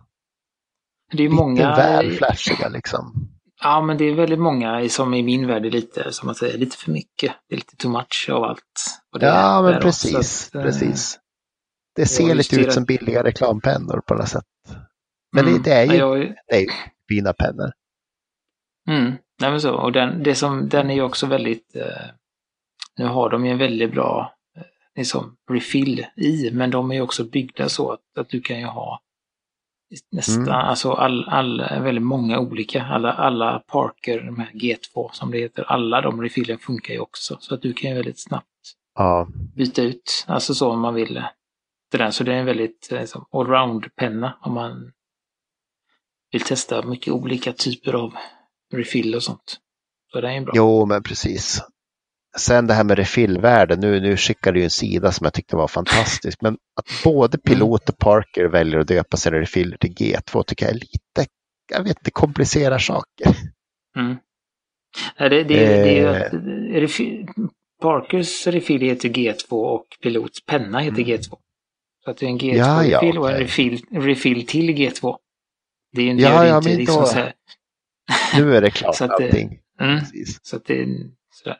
det 1.12 1.18
är 1.18 1.22
ju 1.22 1.30
Lite 1.30 1.36
många, 1.36 1.76
väl 1.76 2.12
flashiga 2.12 2.70
liksom. 2.70 3.30
ja 3.64 3.82
men 3.82 3.98
det 3.98 4.06
är 4.06 4.16
väldigt 4.16 4.40
många 4.40 4.90
som 4.90 5.14
i 5.14 5.24
min 5.24 5.48
värld 5.48 5.66
är 5.66 5.72
lite, 5.72 6.12
som 6.12 6.26
man 6.26 6.36
säger, 6.36 6.58
lite 6.58 6.78
för 6.78 6.92
mycket. 6.92 7.34
Det 7.50 7.56
är 7.56 7.58
lite 7.58 7.76
too 7.76 7.92
much 7.92 8.30
av 8.32 8.44
allt. 8.44 9.02
Ja, 9.20 9.62
men 9.62 9.82
precis. 9.82 10.48
Att, 10.50 10.56
eh, 10.56 10.64
precis. 10.64 11.20
Det 11.96 12.06
ser 12.06 12.36
lite 12.36 12.56
ut 12.56 12.74
som 12.74 12.86
billiga 12.86 13.24
reklampennor 13.24 14.02
på 14.08 14.14
något 14.14 14.30
sätt. 14.30 14.46
Men 15.36 15.46
mm, 15.48 15.62
det, 15.62 15.70
det 15.70 15.76
är 15.76 15.86
ju 15.86 15.96
jag, 15.96 16.20
det 16.48 16.56
är 16.56 16.60
ju 16.60 16.70
fina 17.10 17.34
pennor. 17.34 17.72
Mm, 18.90 19.12
nej 19.42 19.52
men 19.52 19.62
så. 19.62 19.76
Och 19.76 19.92
den, 19.92 20.24
det 20.24 20.36
som, 20.36 20.70
den 20.70 20.90
är 20.90 20.94
ju 20.94 21.02
också 21.02 21.28
väldigt, 21.28 21.76
eh, 21.76 22.10
nu 22.98 23.06
har 23.06 23.30
de 23.30 23.46
ju 23.46 23.52
en 23.52 23.58
väldigt 23.58 23.92
bra 23.92 24.34
liksom 24.98 25.38
refill 25.52 26.06
i, 26.16 26.52
men 26.52 26.70
de 26.72 26.92
är 26.92 26.96
ju 26.96 27.02
också 27.02 27.24
byggda 27.24 27.70
så 27.70 27.92
att, 27.92 28.18
att 28.20 28.30
du 28.30 28.42
kan 28.42 28.60
ju 28.60 28.66
ha 28.66 29.02
nästan, 30.12 30.44
Mm. 30.44 30.54
alltså 30.54 30.92
all, 30.92 31.30
all, 31.30 31.58
väldigt 31.62 32.04
många 32.04 32.40
olika, 32.40 32.84
alla, 32.84 33.14
alla 33.14 33.60
Parker, 33.60 34.22
de 34.22 34.40
här 34.40 34.52
G2 34.54 35.10
som 35.14 35.32
det 35.32 35.38
heter, 35.38 35.64
alla 35.64 36.02
de 36.02 36.22
refillen 36.22 36.58
funkar 36.60 36.94
ju 36.94 37.00
också. 37.00 37.38
Så 37.40 37.56
att 37.56 37.62
du 37.62 37.74
kan 37.74 37.90
ju 37.90 37.96
väldigt 37.96 38.20
snabbt 38.20 38.48
Ja, 38.96 39.28
byta 39.56 39.82
ut, 39.82 40.26
alltså 40.28 40.54
så 40.54 40.72
om 40.72 40.80
man 40.80 40.94
vill. 40.94 41.24
Det 41.92 41.98
där. 41.98 42.12
Så 42.12 42.24
det 42.24 42.34
är 42.34 42.38
en 42.40 42.46
väldigt 42.46 42.92
eh, 42.92 43.00
liksom, 43.00 43.26
allround-penna 43.32 44.38
om 44.42 44.54
man 44.54 44.92
vill 46.32 46.42
testa 46.42 46.82
mycket 46.86 47.14
olika 47.14 47.54
typer 47.54 47.94
av 47.94 48.14
refill 48.74 49.16
och 49.16 49.24
sånt. 49.24 49.60
Så 50.12 50.22
det 50.22 50.28
är 50.28 50.34
en 50.34 50.44
bra. 50.44 50.54
jo 50.56 50.86
men 50.86 51.04
precis. 51.04 51.62
Sen 52.38 52.68
det 52.68 52.74
här 52.74 52.84
med 52.84 52.98
refillvärde, 52.98 53.76
nu, 53.76 54.00
nu 54.02 54.18
skickade 54.18 54.60
du 54.60 54.64
en 54.64 54.70
sida 54.70 55.12
som 55.12 55.26
jag 55.26 55.34
tyckte 55.34 55.56
var 55.56 55.68
fantastisk, 55.68 56.42
men 56.42 56.54
att 56.54 57.04
både 57.04 57.38
pilot 57.38 57.90
och 57.90 57.98
Parker 57.98 58.46
väljer 58.46 58.80
att 58.80 58.88
döpa 58.88 59.18
sina 59.18 59.38
refiller 59.40 59.78
till 59.78 59.94
G2 59.94 60.44
tycker 60.44 60.66
jag 60.66 60.76
är 60.76 60.80
lite, 60.80 61.32
jag 61.72 61.84
vet 61.84 61.98
inte, 61.98 62.12
komplicerar 62.12 62.78
saker. 62.78 63.28
Mm. 63.98 64.16
Nej, 65.20 65.30
det, 65.30 65.44
det, 65.44 65.44
det 65.44 66.00
är 66.00 66.02
ju 66.02 66.08
Eh. 66.08 66.82
refi, 66.82 67.26
Parkers 67.82 68.48
refill 68.48 68.82
heter 68.82 69.10
G2 69.10 69.52
och 69.52 69.86
Pilots 70.04 70.46
penna 70.46 70.80
heter 70.80 71.04
G2. 71.04 71.36
Så 72.06 72.12
att 72.12 72.18
det 72.18 72.26
är 72.26 72.30
en 72.30 72.40
Mm. 72.40 72.58
Ja, 72.58 72.86
ja, 72.86 73.02
G2-refill 73.02 73.18
och 73.18 73.32
en 73.32 73.38
refill, 73.40 73.82
refill 73.92 74.48
till 74.48 74.70
G2. 74.70 75.16
Det 75.94 76.02
är 76.02 76.12
en 76.12 76.20
Ja, 76.20 76.48
ja, 76.48 76.58
inte 76.58 76.70
liksom 76.76 77.02
då- 77.02 77.08
så 77.08 77.16
här. 77.16 77.34
Nu 78.38 78.56
är 78.56 78.62
det 78.62 78.72
klart 78.72 78.96
Så 78.96 79.04
att 79.06 79.18
det- 79.18 79.26
allting. 79.26 79.60
Mm. 79.82 80.00
Precis. 80.00 80.40
Så 80.44 80.56
att 80.56 80.66
det 80.66 80.82
är 80.82 80.88
sådär. 81.34 81.58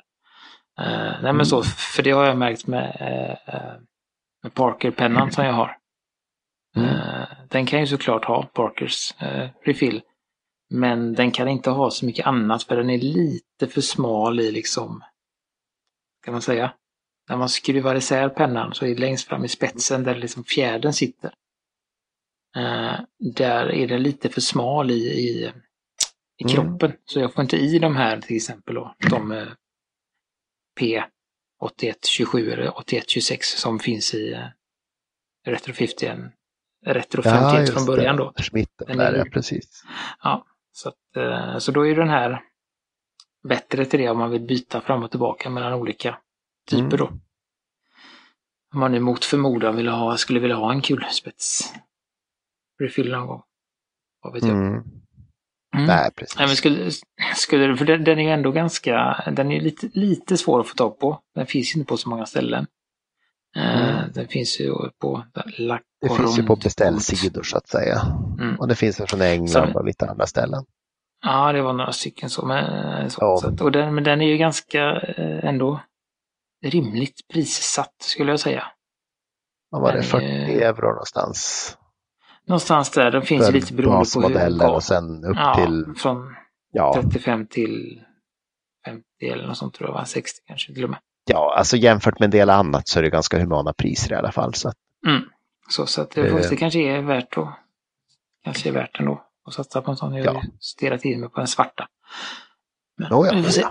Uh, 0.82 1.24
nej 1.24 1.34
men 1.34 1.46
så, 1.46 1.64
för 1.64 2.04
det 2.04 2.12
har 2.12 2.26
jag 2.26 2.38
märkt 2.38 2.68
med, 2.68 2.98
uh, 3.48 3.82
med 4.44 4.54
Parker-pennan 4.54 5.32
som 5.32 5.46
jag 5.46 5.54
har. 5.54 5.78
Mm. 6.76 7.26
Den 7.50 7.66
kan 7.66 7.80
ju 7.80 7.88
såklart 7.88 8.26
ha 8.26 8.44
Parkers 8.44 9.14
refill. 9.64 10.02
Men 10.70 11.14
den 11.14 11.32
kan 11.32 11.48
inte 11.48 11.70
ha 11.70 11.92
så 11.92 12.06
mycket 12.06 12.28
annat 12.28 12.64
för 12.64 12.78
den 12.78 12.90
är 12.90 12.98
lite 12.98 13.68
för 13.68 13.82
smal 13.82 14.40
i 14.40 14.52
liksom, 14.52 15.04
kan 16.26 16.32
man 16.32 16.42
säga, 16.42 16.74
när 17.30 17.38
man 17.38 17.50
skruvar 17.50 17.96
isär 17.96 18.30
pennan 18.30 18.74
så 18.74 18.86
är 18.86 18.90
det 18.90 19.02
längst 19.02 19.28
fram 19.28 19.46
i 19.46 19.48
spetsen 19.48 20.04
där 20.04 20.16
liksom 20.16 20.44
fjädern 20.44 20.94
sitter. 20.94 21.34
Där 23.20 23.72
är 23.72 23.88
den 23.88 24.04
lite 24.04 24.30
för 24.30 24.42
smal 24.42 24.92
i, 24.92 24.94
i, 24.94 25.52
i 26.38 26.44
mm. 26.44 26.54
kroppen. 26.54 26.94
Så 27.06 27.20
jag 27.20 27.34
får 27.34 27.42
inte 27.42 27.58
i 27.58 27.80
de 27.80 27.96
här 27.96 28.22
till 28.22 28.36
exempel 28.36 28.76
då, 28.76 28.96
de 29.10 29.48
P8127 30.80 32.54
eller 32.54 32.78
8126 32.78 33.48
som 33.48 33.80
finns 33.80 34.14
i 34.14 34.38
Retro 35.46 35.74
50 35.74 36.32
Retro 36.86 37.22
51 37.22 37.68
ja, 37.68 37.74
från 37.74 37.86
början 37.86 38.18
då. 38.18 38.34
Smitten 38.38 38.98
där, 38.98 39.14
ja, 39.14 39.26
precis. 39.32 39.84
Ja, 40.24 40.46
så, 40.72 40.90
att, 40.90 41.18
uh, 41.18 41.58
så 41.58 41.72
då 41.72 41.88
är 41.88 41.96
den 41.96 42.10
här 42.10 42.44
bättre 43.50 43.86
till 43.86 44.00
det 44.00 44.10
om 44.10 44.18
man 44.18 44.32
vill 44.32 44.42
byta 44.42 44.82
fram 44.82 45.04
och 45.04 45.12
tillbaka 45.12 45.50
mellan 45.50 45.74
olika 45.74 46.18
typer 46.70 46.86
mm. 46.86 46.98
då. 46.98 47.06
Om 48.74 48.80
man 48.80 48.92
nu 48.92 49.00
mot 49.00 49.26
förmodan 49.26 49.76
vill 49.76 49.88
ha, 49.88 50.18
skulle 50.18 50.40
vilja 50.40 50.56
ha 50.56 50.72
en 50.72 50.82
kulspets 50.82 51.74
refill 52.80 53.12
någon 53.12 53.28
gång. 53.28 53.44
Vad 54.22 54.34
vet 54.34 54.44
jag. 54.44 54.58
Mm. 54.58 54.84
Mm. 55.76 55.88
Nej, 55.88 56.12
precis. 56.16 56.38
Nej, 56.38 56.48
men 56.48 56.56
skulle, 56.56 56.92
skulle, 57.36 57.78
för 57.78 57.86
den, 57.86 58.04
den 58.04 58.20
är 58.20 58.24
ju 58.24 58.30
ändå 58.30 58.52
ganska, 58.52 59.24
den 59.32 59.52
är 59.52 59.62
lite, 59.62 59.90
lite 59.94 60.38
svår 60.38 60.60
att 60.60 60.68
få 60.68 60.76
tag 60.76 61.00
på. 61.00 61.20
Den 61.36 61.46
finns 61.46 61.76
ju 61.76 61.80
inte 61.80 61.90
på 61.90 61.98
så 61.98 62.10
många 62.10 62.26
ställen. 62.26 62.68
Eh, 63.56 63.82
mm. 63.82 64.12
Den 64.14 64.28
finns 64.28 64.60
ju 64.60 64.74
på 65.02 65.24
Lacoront. 65.58 65.84
Det 66.02 66.10
finns 66.10 66.40
ju 66.40 66.44
på 66.44 66.56
beställsidor 66.56 67.44
så 67.44 67.58
att 67.58 67.68
säga. 67.68 68.02
Mm. 68.40 68.56
Och 68.56 68.68
det 68.68 68.76
finns 68.76 68.98
från 68.98 69.22
England 69.22 69.76
och 69.76 69.86
lite 69.86 70.10
andra 70.10 70.28
ställen. 70.28 70.66
Ja, 71.24 71.52
det 71.52 71.62
var 71.62 71.74
några 71.74 71.92
stycken 71.92 72.30
så. 72.30 72.46
Men, 72.46 73.10
så, 73.10 73.18
ja. 73.22 73.38
så 73.38 73.64
och 73.64 73.72
den, 73.72 73.96
men 73.96 74.04
den 74.04 74.22
är 74.22 74.28
ju 74.28 74.38
ganska 74.38 75.02
eh, 75.02 75.46
ändå 75.46 75.82
rimligt 76.66 77.28
prissatt 77.34 77.96
skulle 78.00 78.32
jag 78.32 78.40
säga. 78.40 78.64
Vad 79.70 79.82
var 79.82 79.94
det, 79.94 80.04
40 80.04 80.26
euro 80.26 80.90
någonstans? 80.90 81.78
Någonstans 82.48 82.92
där, 82.92 83.12
de 83.12 83.22
finns 83.22 83.50
ju 83.50 83.52
lite 83.52 83.74
beroende 83.74 84.06
på 84.14 84.40
hur 84.40 84.70
och 84.70 84.84
sen 84.84 85.26
upp 85.26 85.38
ja, 85.38 85.56
till... 85.56 85.86
Från 85.98 86.36
ja. 86.72 86.94
35 87.02 87.48
till 87.48 88.02
50 88.86 89.04
eller 89.22 89.48
något 89.48 89.58
sånt 89.58 89.74
tror 89.74 89.90
jag, 89.90 89.94
va? 89.94 90.06
60 90.06 90.40
kanske 90.48 90.74
till 90.74 90.84
och 90.84 90.90
med. 90.90 91.00
Ja, 91.26 91.56
alltså 91.58 91.78
jämfört 91.78 92.20
med 92.20 92.26
en 92.26 92.32
del 92.32 92.50
annat 92.50 92.88
så 92.88 93.00
är 93.00 93.04
det 93.04 93.10
ganska 93.10 93.40
humana 93.40 93.74
priser 93.74 94.12
i 94.12 94.16
alla 94.16 94.32
fall. 94.32 94.54
Så, 94.54 94.72
mm. 95.08 95.22
så, 95.70 95.86
så 95.86 96.02
att 96.02 96.12
det, 96.12 96.30
uh, 96.30 96.50
det 96.50 96.56
kanske 96.56 96.80
är 96.80 97.02
värt 97.02 97.38
att, 97.38 97.50
kanske 98.44 98.70
är 98.70 98.74
värt 98.74 99.00
ändå 99.00 99.26
att 99.46 99.54
satsa 99.54 99.82
på 99.82 99.92
en 99.92 99.98
sån. 99.98 100.14
Jag 100.14 100.34
har 100.34 100.34
ja. 100.34 100.44
stirrat 100.60 101.06
in 101.06 101.20
mig 101.20 101.30
på 101.30 101.40
den 101.40 101.48
svarta. 101.48 101.88
Men, 102.98 103.14
oh 103.14 103.28
ja, 103.28 103.34
vi 103.36 103.44
får 103.44 103.52
se. 103.52 103.66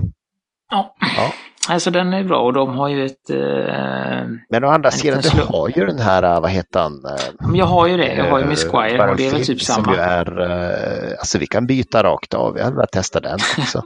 Ja. 0.70 0.96
ja. 1.16 1.32
Alltså 1.70 1.90
den 1.90 2.12
är 2.12 2.24
bra 2.24 2.40
och 2.40 2.52
de 2.52 2.68
har 2.68 2.88
ju 2.88 3.06
ett... 3.06 3.30
Eh, 3.30 4.26
Men 4.48 4.64
å 4.64 4.68
andra 4.68 4.90
sidan, 4.90 5.20
du 5.22 5.42
har 5.42 5.68
ju 5.68 5.86
den 5.86 5.98
här, 5.98 6.22
eh, 6.22 6.40
vad 6.40 6.50
heter 6.50 6.80
han? 6.80 7.04
Eh, 7.04 7.58
jag 7.58 7.66
har 7.66 7.86
ju 7.86 7.96
det, 7.96 8.14
jag 8.14 8.30
har 8.30 8.38
ju 8.38 8.44
Miss 8.44 8.64
Squire 8.64 9.10
och 9.10 9.16
det 9.16 9.26
är 9.26 9.32
väl 9.32 9.46
typ 9.46 9.62
samma. 9.62 9.96
Är, 9.96 10.40
eh, 10.40 11.10
alltså 11.18 11.38
vi 11.38 11.46
kan 11.46 11.66
byta 11.66 12.02
rakt 12.02 12.34
av, 12.34 12.56
jag 12.58 12.64
hade 12.64 12.76
velat 12.76 12.92
testa 12.92 13.20
den 13.20 13.38
också. 13.58 13.82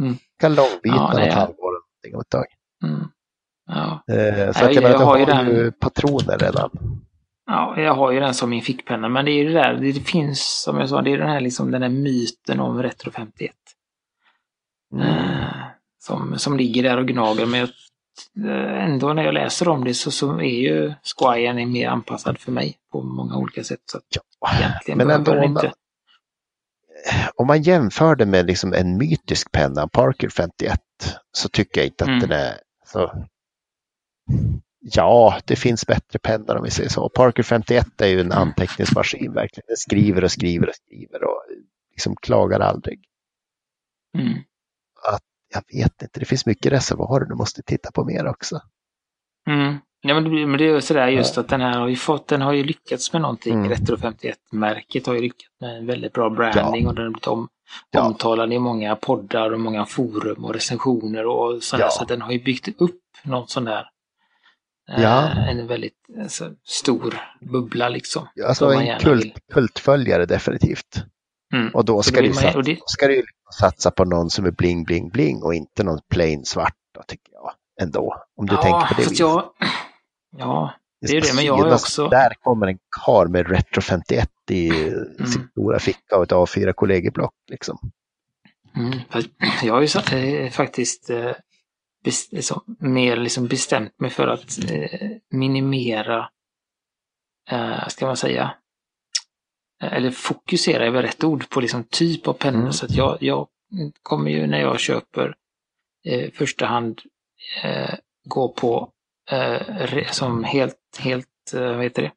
mm. 0.00 0.16
Kan 0.40 0.54
långbyta 0.54 0.96
ja, 0.96 1.12
något 1.12 1.32
halvår 1.32 1.72
eller 2.06 2.20
ett 2.20 2.28
tag. 2.28 2.44
Mm. 2.84 3.08
Ja. 3.66 4.14
Eh, 4.14 4.52
så 4.52 4.64
att 4.64 4.74
jag, 4.74 4.84
jag, 4.84 4.92
jag 4.92 4.98
har 4.98 5.18
ju 5.18 5.24
den... 5.24 5.72
patroner 5.72 6.38
redan. 6.38 6.70
Ja, 7.46 7.74
jag 7.76 7.94
har 7.94 8.12
ju 8.12 8.20
den 8.20 8.34
som 8.34 8.50
min 8.50 8.62
fickpenna, 8.62 9.08
men 9.08 9.24
det 9.24 9.30
är 9.30 9.42
ju 9.42 9.48
det 9.48 9.54
där, 9.54 9.74
det 9.74 9.92
finns 9.92 10.62
som 10.62 10.78
jag 10.78 10.88
sa, 10.88 11.02
det 11.02 11.12
är 11.12 11.18
den 11.18 11.28
här, 11.30 11.40
liksom, 11.40 11.70
den 11.70 11.82
här 11.82 11.88
myten 11.88 12.60
om 12.60 12.82
Retro 12.82 13.10
51. 13.10 13.52
Mm. 14.94 15.06
Eh, 16.10 16.16
som, 16.16 16.38
som 16.38 16.56
ligger 16.56 16.82
där 16.82 16.96
och 16.96 17.06
gnager. 17.06 17.46
Men 17.46 17.68
eh, 18.46 18.84
ändå 18.84 19.12
när 19.12 19.22
jag 19.22 19.34
läser 19.34 19.68
om 19.68 19.84
det 19.84 19.94
så, 19.94 20.10
så 20.10 20.40
är 20.40 20.60
ju 20.60 20.94
Squire 21.02 21.66
mer 21.66 21.88
anpassad 21.88 22.38
för 22.38 22.52
mig 22.52 22.76
på 22.92 23.02
många 23.02 23.36
olika 23.36 23.64
sätt. 23.64 23.80
Så 23.86 24.00
ja, 24.08 24.94
men 24.94 25.10
ändå 25.10 25.32
om 25.32 25.52
man, 25.52 25.70
om 27.36 27.46
man 27.46 27.62
jämför 27.62 28.16
det 28.16 28.26
med 28.26 28.46
liksom 28.46 28.72
en 28.72 28.96
mytisk 28.96 29.52
penna, 29.52 29.88
Parker 29.88 30.28
51, 30.28 30.80
så 31.32 31.48
tycker 31.48 31.80
jag 31.80 31.86
inte 31.86 32.04
att 32.04 32.08
mm. 32.08 32.20
den 32.20 32.32
är 32.32 32.54
så... 32.86 33.26
Ja, 34.80 35.38
det 35.44 35.56
finns 35.56 35.86
bättre 35.86 36.18
pennor 36.18 36.56
om 36.56 36.64
vi 36.64 36.70
säger 36.70 36.90
så. 36.90 37.08
Parker 37.08 37.42
51 37.42 38.00
är 38.00 38.06
ju 38.06 38.20
en 38.20 38.32
anteckningsmaskin 38.32 39.32
verkligen. 39.32 39.64
Den 39.66 39.76
skriver 39.76 40.24
och 40.24 40.30
skriver 40.30 40.68
och 40.68 40.74
skriver 40.74 41.24
och 41.24 41.42
liksom 41.90 42.16
klagar 42.16 42.60
aldrig. 42.60 43.00
Mm. 44.18 44.38
Att 45.12 45.22
jag 45.54 45.78
vet 45.78 46.02
inte, 46.02 46.20
det 46.20 46.26
finns 46.26 46.46
mycket 46.46 46.72
reservoarer 46.72 47.24
du 47.24 47.34
måste 47.34 47.62
titta 47.62 47.90
på 47.90 48.04
mer 48.04 48.26
också. 48.26 48.60
Mm. 49.46 49.78
Ja, 50.06 50.14
men, 50.14 50.24
det, 50.24 50.46
men 50.46 50.58
det 50.58 50.64
är 50.64 50.74
ju 50.74 50.80
sådär 50.80 51.08
just 51.08 51.36
ja. 51.36 51.42
att 51.42 51.48
den 51.48 51.60
här 51.60 51.78
har 51.78 51.88
ju 51.88 51.96
fått, 51.96 52.28
den 52.28 52.42
har 52.42 52.52
ju 52.52 52.64
lyckats 52.64 53.12
med 53.12 53.22
någonting. 53.22 53.54
Mm. 53.54 53.68
Retro 53.68 53.96
51-märket 53.96 55.06
har 55.06 55.14
ju 55.14 55.20
lyckats 55.20 55.60
med 55.60 55.78
en 55.78 55.86
väldigt 55.86 56.12
bra 56.12 56.30
branding 56.30 56.84
ja. 56.84 56.88
och 56.88 56.94
den 56.94 57.04
har 57.04 57.10
blivit 57.10 57.26
om, 57.26 57.48
ja. 57.90 58.02
omtalad 58.02 58.52
i 58.52 58.58
många 58.58 58.96
poddar 58.96 59.50
och 59.50 59.60
många 59.60 59.86
forum 59.86 60.44
och 60.44 60.54
recensioner 60.54 61.26
och 61.26 61.62
sådär. 61.62 61.84
Ja. 61.84 61.90
Så 61.90 62.04
den 62.04 62.22
har 62.22 62.32
ju 62.32 62.42
byggt 62.42 62.80
upp 62.80 63.00
någon 63.24 63.48
sån 63.48 63.64
där 63.64 63.86
eh, 64.90 65.02
Ja. 65.02 65.28
en 65.28 65.66
väldigt 65.66 65.98
alltså, 66.22 66.50
stor 66.64 67.14
bubbla 67.40 67.88
liksom. 67.88 68.28
Ja, 68.34 68.48
alltså 68.48 68.72
en 68.72 68.98
kult, 68.98 69.34
kultföljare 69.52 70.26
definitivt. 70.26 71.04
Mm. 71.54 71.70
Och 71.74 71.84
då 71.84 72.02
ska, 72.02 72.20
du 72.20 72.32
satsa, 72.32 72.62
det... 72.62 72.78
ska 72.86 73.08
du 73.08 73.24
satsa 73.60 73.90
på 73.90 74.04
någon 74.04 74.30
som 74.30 74.46
är 74.46 74.50
bling, 74.50 74.84
bling, 74.84 75.08
bling 75.08 75.42
och 75.42 75.54
inte 75.54 75.82
någon 75.82 76.00
plain 76.10 76.44
svart, 76.44 76.76
då, 76.94 77.02
tycker 77.02 77.32
jag. 77.32 77.52
Ändå, 77.82 78.14
om 78.36 78.46
du 78.46 78.54
ja, 78.54 78.62
tänker 78.62 78.86
på 78.86 78.94
det 78.94 79.02
viset. 79.02 79.18
Jag... 79.18 79.44
Ja, 80.36 80.74
det 81.00 81.16
är 81.16 81.20
det, 81.20 81.34
men 81.34 81.44
jag 81.44 81.56
har 81.56 81.74
också... 81.74 82.08
Där 82.08 82.34
kommer 82.40 82.66
en 82.66 82.78
kar 83.04 83.26
med 83.26 83.50
Retro 83.50 83.80
51 83.80 84.30
i 84.50 84.68
mm. 84.68 85.26
sin 85.26 85.48
stora 85.50 85.78
ficka 85.78 86.16
och 86.16 86.22
ett 86.22 86.32
A4 86.32 86.72
kollegieblock. 86.72 87.34
Liksom. 87.50 87.78
Mm. 88.76 88.98
Jag 89.62 89.74
har 89.74 89.80
ju 89.80 89.88
satt, 89.88 90.12
eh, 90.12 90.50
faktiskt 90.50 91.10
eh, 91.10 91.32
bes, 92.04 92.32
liksom, 92.32 92.76
mer 92.78 93.16
liksom 93.16 93.46
bestämt 93.46 94.00
mig 94.00 94.10
för 94.10 94.28
att 94.28 94.58
eh, 94.70 95.10
minimera, 95.30 96.28
eh, 97.50 97.88
ska 97.88 98.06
man 98.06 98.16
säga, 98.16 98.54
eller 99.90 100.10
fokusera 100.10 100.86
är 100.86 100.90
väl 100.90 101.02
rätt 101.02 101.24
ord 101.24 101.48
på 101.48 101.60
liksom 101.60 101.84
typ 101.84 102.28
av 102.28 102.32
pennor. 102.32 102.60
Mm. 102.60 102.72
Så 102.72 102.86
att 102.86 102.92
jag, 102.92 103.18
jag 103.20 103.48
kommer 104.02 104.30
ju 104.30 104.46
när 104.46 104.60
jag 104.60 104.80
köper 104.80 105.34
eh, 106.06 106.30
första 106.32 106.66
hand 106.66 107.00
eh, 107.62 107.94
gå 108.24 108.48
på 108.48 108.90
eh, 109.30 110.10
som 110.10 110.44
helt, 110.44 110.98
helt, 110.98 111.54
eh, 111.54 111.60
vad 111.60 111.82
heter 111.82 112.02
det? 112.02 112.12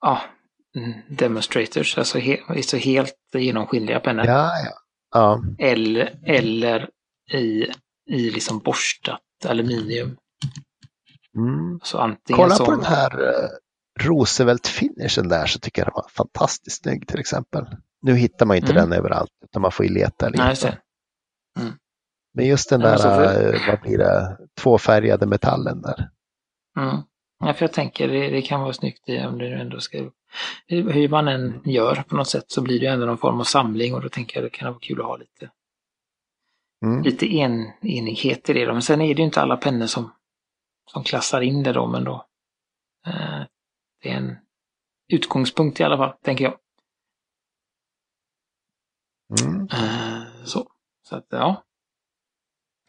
Ja, 0.00 0.22
mm, 0.76 0.94
demonstrators, 1.08 1.98
alltså 1.98 2.18
he, 2.18 2.62
så 2.62 2.76
helt 2.76 3.14
genomskinliga 3.32 4.00
pennor. 4.00 4.26
Ja, 4.26 4.50
ja. 4.64 4.72
ja. 5.14 5.42
Eller, 5.58 6.18
eller 6.26 6.90
i, 7.32 7.66
i 8.10 8.30
liksom 8.30 8.58
borstat 8.58 9.20
aluminium. 9.46 10.16
Mm. 11.36 11.80
Så 11.82 11.98
antingen 11.98 12.42
Kolla 12.42 12.54
som... 12.54 12.66
på 12.66 12.72
den 12.72 12.84
här 12.84 13.20
uh, 13.20 13.48
Roosevelt-finishen 14.00 15.28
där 15.28 15.46
så 15.46 15.58
tycker 15.58 15.82
jag 15.82 15.86
den 15.86 15.94
var 15.94 16.08
fantastiskt 16.08 16.82
snygg 16.82 17.08
till 17.08 17.20
exempel. 17.20 17.66
Nu 18.02 18.14
hittar 18.14 18.46
man 18.46 18.56
inte 18.56 18.72
mm. 18.72 18.82
den 18.90 18.98
överallt 18.98 19.30
utan 19.44 19.62
man 19.62 19.72
får 19.72 19.86
ju 19.86 19.92
leta 19.92 20.28
lite. 20.28 20.44
Nej, 20.44 20.56
mm. 21.58 21.72
Men 22.34 22.46
just 22.46 22.70
den 22.70 22.80
där, 22.80 22.96
för... 22.96 23.54
Eh, 23.54 23.60
vad 23.68 23.80
blir 23.80 23.98
det, 23.98 24.38
tvåfärgade 24.60 25.26
metallen 25.26 25.82
där. 25.82 26.10
Mm. 26.78 26.96
Ja, 27.38 27.54
för 27.54 27.64
jag 27.64 27.72
tänker 27.72 28.08
det, 28.08 28.30
det 28.30 28.42
kan 28.42 28.60
vara 28.60 28.72
snyggt 28.72 29.08
i, 29.08 29.18
om 29.18 29.38
det 29.38 29.54
ändå 29.54 29.80
ska, 29.80 30.10
hur 30.66 31.08
man 31.08 31.28
än 31.28 31.62
gör 31.64 31.94
på 32.08 32.16
något 32.16 32.28
sätt 32.28 32.44
så 32.48 32.62
blir 32.62 32.80
det 32.80 32.86
ändå 32.86 33.06
någon 33.06 33.18
form 33.18 33.40
av 33.40 33.44
samling 33.44 33.94
och 33.94 34.02
då 34.02 34.08
tänker 34.08 34.36
jag 34.36 34.44
det 34.44 34.50
kan 34.50 34.68
vara 34.68 34.80
kul 34.80 35.00
att 35.00 35.06
ha 35.06 35.16
lite, 35.16 35.50
mm. 36.84 37.02
lite 37.02 37.26
en, 37.26 37.72
enighet 37.82 38.50
i 38.50 38.52
det. 38.52 38.66
Då. 38.66 38.72
Men 38.72 38.82
sen 38.82 39.00
är 39.00 39.14
det 39.14 39.18
ju 39.18 39.24
inte 39.24 39.40
alla 39.40 39.56
pennor 39.56 39.86
som, 39.86 40.12
som 40.92 41.04
klassar 41.04 41.40
in 41.40 41.62
det 41.62 41.72
då, 41.72 41.86
men 41.86 42.04
då 42.04 42.26
eh, 43.06 43.42
det 44.06 44.12
är 44.12 44.16
en 44.16 44.36
utgångspunkt 45.12 45.80
i 45.80 45.84
alla 45.84 45.96
fall, 45.96 46.12
tänker 46.22 46.44
jag. 46.44 46.58
Mm. 49.40 49.68
Eh, 49.72 50.44
så. 50.44 50.68
så 51.02 51.16
att, 51.16 51.26
ja. 51.30 51.64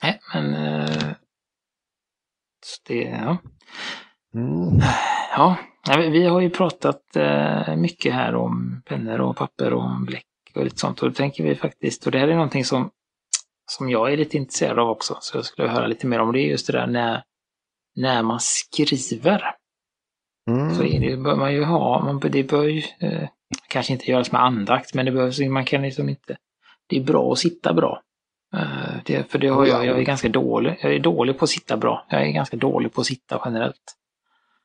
Nej, 0.04 0.20
men... 0.34 0.54
Eh, 0.54 1.16
det, 2.88 3.04
ja. 3.04 3.38
Mm. 4.34 4.80
ja. 5.32 5.58
Vi 5.98 6.26
har 6.26 6.42
ju 6.42 6.50
pratat 6.50 7.16
eh, 7.16 7.76
mycket 7.76 8.14
här 8.14 8.36
om 8.36 8.82
pennor 8.86 9.22
och 9.22 9.36
papper 9.36 9.74
och 9.74 10.02
bläck 10.02 10.26
och 10.56 10.64
lite 10.64 10.78
sånt. 10.78 11.02
Och 11.02 11.10
då 11.10 11.14
tänker 11.14 11.44
vi 11.44 11.56
faktiskt, 11.56 12.06
och 12.06 12.12
det 12.12 12.20
här 12.20 12.28
är 12.28 12.34
någonting 12.34 12.66
som, 12.66 12.92
som 13.66 13.90
jag 13.90 14.14
är 14.14 14.18
lite 14.18 14.38
intresserad 14.38 14.80
av 14.80 14.90
också, 14.90 15.18
så 15.22 15.38
jag 15.38 15.46
skulle 15.46 15.68
höra 15.68 15.88
lite 15.88 16.08
mer 16.08 16.20
om 16.20 16.32
det, 16.32 16.42
just 16.42 16.68
det 16.68 16.74
där 16.74 16.88
när, 16.88 17.24
när 17.96 18.24
man 18.24 18.40
skriver. 18.40 19.56
Mm. 20.48 20.76
Så 20.76 20.84
det, 20.84 21.18
bör 21.18 21.36
man 21.36 21.54
ju 21.54 21.64
ha, 21.64 22.04
man, 22.04 22.20
det 22.20 22.44
bör 22.44 22.64
ju 22.64 22.84
eh, 23.00 23.30
kanske 23.68 23.94
inte 23.94 24.12
göras 24.12 24.32
med 24.32 24.44
andakt, 24.44 24.94
men 24.94 25.06
det 25.06 25.12
behövs, 25.12 25.40
man 25.40 25.66
kan 25.66 25.82
liksom 25.82 26.10
inte, 26.10 26.38
det 26.88 26.98
är 26.98 27.04
bra 27.04 27.32
att 27.32 27.40
sitta 27.40 27.74
bra. 27.74 28.02
Uh, 28.56 28.98
det, 29.06 29.32
för 29.32 29.40
det 29.40 29.48
har 29.48 29.66
jag, 29.66 29.86
jag 29.86 30.00
är 30.00 30.04
ganska 30.04 30.30
dålig, 30.30 30.80
jag 30.82 30.94
är 30.94 31.00
dålig 31.00 31.38
på 31.38 31.44
att 31.44 31.50
sitta 31.50 31.78
bra. 31.78 32.06
Jag 32.10 32.22
är 32.22 32.32
ganska 32.32 32.58
dålig 32.58 32.94
på 32.94 33.02
att 33.02 33.08
sitta 33.08 33.42
generellt. 33.46 33.96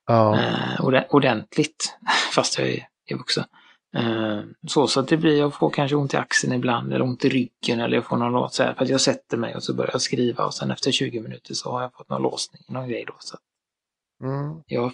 Ja. 0.07 0.38
Uh, 0.79 1.05
ordentligt, 1.11 1.99
fast 2.35 2.59
jag 2.59 2.68
är, 2.68 2.87
är 3.07 3.16
vuxen. 3.16 3.45
Uh, 3.99 4.40
så, 4.68 4.87
så 4.87 5.01
att 5.01 5.09
det 5.09 5.16
blir, 5.16 5.38
jag 5.38 5.55
får 5.55 5.71
kanske 5.71 5.97
ont 5.97 6.14
i 6.14 6.16
axeln 6.16 6.53
ibland 6.53 6.92
eller 6.92 7.05
ont 7.05 7.25
i 7.25 7.29
ryggen 7.29 7.81
eller 7.81 7.97
jag 7.97 8.05
får 8.05 8.16
någon 8.16 8.33
låt 8.33 8.55
så 8.55 8.62
här, 8.62 8.75
för 8.75 8.85
att 8.85 8.90
jag 8.90 9.01
sätter 9.01 9.37
mig 9.37 9.55
och 9.55 9.62
så 9.62 9.75
börjar 9.75 9.90
jag 9.92 10.03
skriva 10.03 10.45
och 10.45 10.55
sen 10.55 10.71
efter 10.71 10.92
20 10.92 11.21
minuter 11.21 11.55
så 11.55 11.73
har 11.73 11.83
jag 11.83 11.92
fått 11.95 12.09
någon 12.09 12.23
låsning, 12.23 12.62
någon 12.68 12.88
grej 12.88 13.05
då. 13.07 13.14
Så 13.18 13.37
mm. 14.23 14.63
Jag 14.67 14.93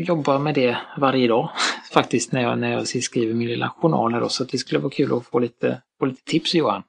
jobbar 0.00 0.38
med 0.38 0.54
det 0.54 0.76
varje 0.98 1.28
dag 1.28 1.50
faktiskt 1.92 2.32
när 2.32 2.42
jag, 2.42 2.58
när 2.58 2.72
jag 2.72 2.88
skriver 2.88 3.34
min 3.34 3.48
lilla 3.48 3.68
journal 3.68 4.12
här 4.12 4.20
då. 4.20 4.28
Så 4.28 4.44
det 4.44 4.58
skulle 4.58 4.80
vara 4.80 4.90
kul 4.90 5.16
att 5.16 5.26
få 5.26 5.38
lite, 5.38 5.82
få 5.98 6.06
lite 6.06 6.24
tips 6.24 6.54
Johan. 6.54 6.82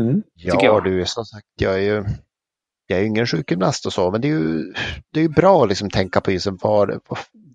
Mm. 0.00 0.22
Ja 0.34 0.80
du, 0.80 1.04
som 1.06 1.24
sagt, 1.24 1.46
jag 1.60 1.74
är 1.74 1.82
ju 1.82 2.04
jag 2.86 2.98
är 2.98 3.04
ingen 3.04 3.26
sjukgymnast 3.26 3.86
och 3.86 3.92
så, 3.92 4.10
men 4.10 4.20
det 4.20 4.28
är 4.28 4.30
ju, 4.30 4.72
det 5.12 5.20
är 5.20 5.28
bra 5.28 5.62
att 5.62 5.68
liksom 5.68 5.90
tänka 5.90 6.20
på 6.20 6.30
liksom 6.30 6.58
vad, 6.62 7.00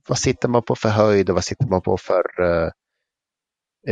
vad 0.07 0.17
sitter 0.17 0.47
man 0.47 0.63
på 0.63 0.75
för 0.75 0.89
höjd 0.89 1.29
och 1.29 1.35
vad 1.35 1.43
sitter 1.43 1.67
man 1.67 1.81
på 1.81 1.97
för 1.97 2.23
uh, 2.41 2.69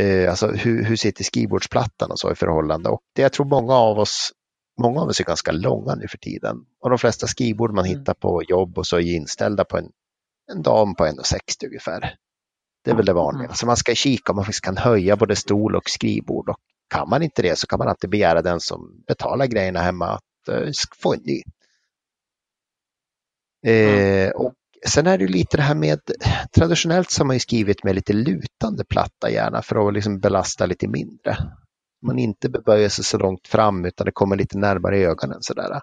uh, 0.04 0.30
alltså 0.30 0.46
hur, 0.46 0.84
hur 0.84 0.96
sitter 0.96 1.24
skrivbordsplattan 1.24 2.10
och 2.10 2.18
så 2.18 2.32
i 2.32 2.34
förhållande. 2.34 2.88
Och 2.88 3.00
det 3.14 3.22
jag 3.22 3.32
tror 3.32 3.46
många 3.46 3.74
av 3.74 3.98
oss 3.98 4.32
många 4.78 5.00
av 5.00 5.08
oss 5.08 5.20
är 5.20 5.24
ganska 5.24 5.52
långa 5.52 5.94
nu 5.94 6.08
för 6.08 6.18
tiden. 6.18 6.56
Och 6.80 6.90
de 6.90 6.98
flesta 6.98 7.26
skrivbord 7.26 7.74
man 7.74 7.86
mm. 7.86 7.98
hittar 7.98 8.14
på 8.14 8.42
jobb 8.42 8.78
och 8.78 8.86
så 8.86 8.96
är 8.96 9.14
inställda 9.14 9.64
på 9.64 9.78
en, 9.78 9.90
en 10.52 10.62
dam 10.62 10.94
på 10.94 11.04
1,60 11.04 11.66
ungefär. 11.66 12.14
Det 12.84 12.90
är 12.90 12.94
väl 12.94 13.06
det 13.06 13.12
vanliga. 13.12 13.44
Mm. 13.44 13.54
Så 13.54 13.66
man 13.66 13.76
ska 13.76 13.94
kika 13.94 14.32
om 14.32 14.36
man 14.36 14.44
faktiskt 14.44 14.64
kan 14.64 14.76
höja 14.76 15.16
både 15.16 15.36
stol 15.36 15.76
och 15.76 15.90
skrivbord. 15.90 16.48
Och 16.48 16.56
kan 16.88 17.08
man 17.08 17.22
inte 17.22 17.42
det 17.42 17.58
så 17.58 17.66
kan 17.66 17.78
man 17.78 17.88
alltid 17.88 18.10
begära 18.10 18.42
den 18.42 18.60
som 18.60 19.04
betalar 19.06 19.46
grejerna 19.46 19.80
hemma 19.80 20.06
att 20.06 20.54
uh, 20.54 20.70
få 21.02 21.14
en 21.14 21.20
ny. 21.24 21.42
Eh, 23.66 24.30
och 24.30 24.54
sen 24.86 25.06
är 25.06 25.18
det 25.18 25.26
lite 25.26 25.56
det 25.56 25.62
här 25.62 25.74
med, 25.74 26.00
traditionellt 26.54 27.10
så 27.10 27.20
har 27.20 27.26
man 27.26 27.36
ju 27.36 27.40
skrivit 27.40 27.84
med 27.84 27.94
lite 27.94 28.12
lutande 28.12 28.84
platta 28.88 29.30
gärna 29.30 29.62
för 29.62 29.88
att 29.88 29.94
liksom 29.94 30.20
belasta 30.20 30.66
lite 30.66 30.88
mindre 30.88 31.36
man 32.02 32.18
inte 32.18 32.48
beböjer 32.48 32.88
sig 32.88 33.04
så 33.04 33.18
långt 33.18 33.48
fram 33.48 33.84
utan 33.84 34.04
det 34.04 34.12
kommer 34.12 34.36
lite 34.36 34.58
närmare 34.58 34.98
ögonen. 34.98 35.38
Sådär. 35.40 35.80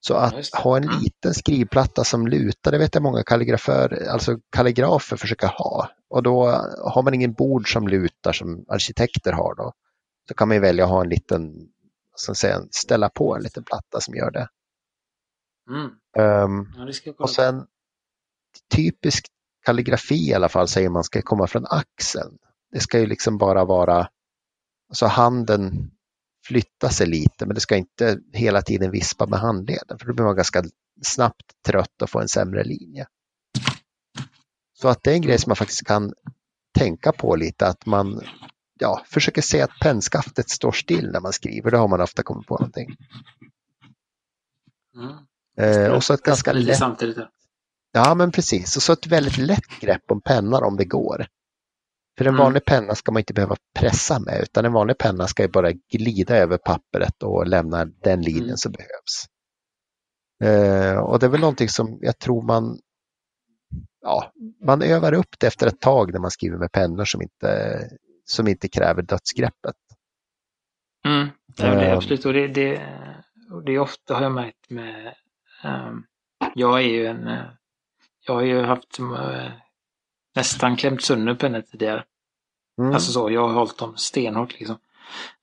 Så 0.00 0.14
att 0.14 0.54
ha 0.54 0.76
en 0.76 0.86
liten 1.02 1.34
skrivplatta 1.34 2.04
som 2.04 2.26
lutar, 2.26 2.72
det 2.72 2.78
vet 2.78 2.94
jag 2.94 3.02
många 3.02 3.22
kalligrafer, 3.22 4.08
alltså 4.08 4.38
kalligrafer 4.50 5.16
försöker 5.16 5.46
ha. 5.46 5.88
Och 6.10 6.22
då 6.22 6.46
har 6.84 7.02
man 7.02 7.14
ingen 7.14 7.32
bord 7.32 7.72
som 7.72 7.88
lutar 7.88 8.32
som 8.32 8.64
arkitekter 8.68 9.32
har 9.32 9.54
då. 9.54 9.72
Så 10.28 10.34
kan 10.34 10.48
man 10.48 10.60
välja 10.60 10.84
att 10.84 10.90
ha 10.90 11.02
en 11.02 11.08
liten, 11.08 11.68
som 12.16 12.34
säga, 12.34 12.60
ställa 12.70 13.08
på 13.08 13.36
en 13.36 13.42
liten 13.42 13.64
platta 13.64 14.00
som 14.00 14.14
gör 14.14 14.30
det. 14.30 14.48
Mm. 15.70 15.90
Um, 16.44 16.72
ja, 17.04 17.12
och 17.18 17.30
sen 17.30 17.66
typisk 18.74 19.26
kalligrafi 19.64 20.28
i 20.28 20.34
alla 20.34 20.48
fall 20.48 20.68
säger 20.68 20.88
man 20.88 21.04
ska 21.04 21.22
komma 21.22 21.46
från 21.46 21.66
axeln. 21.66 22.38
Det 22.72 22.80
ska 22.80 22.98
ju 22.98 23.06
liksom 23.06 23.38
bara 23.38 23.64
vara 23.64 24.08
så 24.92 25.06
handen 25.06 25.90
flyttar 26.46 26.88
sig 26.88 27.06
lite 27.06 27.46
men 27.46 27.54
det 27.54 27.60
ska 27.60 27.76
inte 27.76 28.18
hela 28.32 28.62
tiden 28.62 28.90
vispa 28.90 29.26
med 29.26 29.38
handleden 29.38 29.98
för 29.98 30.06
då 30.06 30.14
blir 30.14 30.24
man 30.24 30.36
ganska 30.36 30.64
snabbt 31.02 31.52
trött 31.66 32.02
och 32.02 32.10
får 32.10 32.22
en 32.22 32.28
sämre 32.28 32.64
linje. 32.64 33.06
Så 34.72 34.88
att 34.88 35.02
det 35.02 35.10
är 35.10 35.14
en 35.14 35.22
grej 35.22 35.38
som 35.38 35.50
man 35.50 35.56
faktiskt 35.56 35.86
kan 35.86 36.12
tänka 36.78 37.12
på 37.12 37.36
lite 37.36 37.66
att 37.66 37.86
man 37.86 38.20
ja, 38.80 39.02
försöker 39.06 39.42
se 39.42 39.60
att 39.60 39.78
pennskaftet 39.80 40.50
står 40.50 40.72
still 40.72 41.10
när 41.12 41.20
man 41.20 41.32
skriver. 41.32 41.70
Då 41.70 41.78
har 41.78 41.88
man 41.88 42.00
ofta 42.00 42.22
kommit 42.22 42.46
på 42.46 42.54
någonting. 42.54 42.96
Mm. 44.94 45.16
Eh, 45.56 45.92
och 45.92 46.04
så 46.04 46.14
ett 46.14 46.22
ganska 46.22 46.52
lätt... 46.52 46.80
Ja, 47.92 48.14
men 48.14 48.32
precis. 48.32 48.76
Och 48.76 48.82
så 48.82 48.92
ett 48.92 49.06
väldigt 49.06 49.38
lätt 49.38 49.80
grepp 49.80 50.10
om 50.10 50.20
pennan 50.20 50.62
om 50.62 50.76
det 50.76 50.84
går. 50.84 51.26
För 52.18 52.24
en 52.24 52.34
mm. 52.34 52.44
vanlig 52.44 52.64
penna 52.64 52.94
ska 52.94 53.12
man 53.12 53.20
inte 53.20 53.34
behöva 53.34 53.56
pressa 53.78 54.20
med 54.20 54.40
utan 54.42 54.64
en 54.64 54.72
vanlig 54.72 54.98
penna 54.98 55.26
ska 55.26 55.48
bara 55.48 55.72
glida 55.72 56.36
över 56.36 56.58
pappret 56.58 57.22
och 57.22 57.46
lämna 57.46 57.84
den 57.84 58.22
linjen 58.22 58.44
mm. 58.44 58.56
som 58.56 58.72
behövs. 58.72 59.26
Eh, 60.44 60.98
och 60.98 61.18
det 61.18 61.26
är 61.26 61.30
väl 61.30 61.40
någonting 61.40 61.68
som 61.68 61.98
jag 62.00 62.18
tror 62.18 62.42
man 62.42 62.78
ja, 64.02 64.32
man 64.64 64.82
övar 64.82 65.12
upp 65.12 65.38
det 65.38 65.46
efter 65.46 65.66
ett 65.66 65.80
tag 65.80 66.12
när 66.12 66.20
man 66.20 66.30
skriver 66.30 66.58
med 66.58 66.72
pennor 66.72 67.04
som 67.04 67.22
inte, 67.22 67.80
som 68.24 68.48
inte 68.48 68.68
kräver 68.68 69.02
dödsgreppet. 69.02 69.76
Mm, 71.06 71.28
det 71.56 71.62
är 71.62 71.90
ehm. 71.90 71.96
absolut. 71.96 72.26
Och 72.26 72.32
det, 72.32 72.48
det, 72.48 72.82
och 73.52 73.64
det 73.64 73.72
är 73.72 73.78
ofta 73.78 74.14
har 74.14 74.22
jag 74.22 74.32
märkt 74.32 74.70
med, 74.70 75.14
um, 75.64 76.04
jag 76.54 76.78
är 76.78 76.88
ju 76.88 77.06
en, 77.06 77.26
eh, 77.26 77.44
jag 78.26 78.34
har 78.34 78.42
ju 78.42 78.62
haft 78.62 79.00
uh, 79.00 79.50
nästan 80.34 80.76
klämt 80.76 81.02
sönder 81.02 81.34
pennor 81.34 81.60
tidigare. 81.60 82.04
Mm. 82.78 82.94
Alltså 82.94 83.12
så, 83.12 83.30
jag 83.30 83.48
har 83.48 83.54
hållit 83.54 83.78
dem 83.78 83.96
stenhårt 83.96 84.58
liksom. 84.58 84.76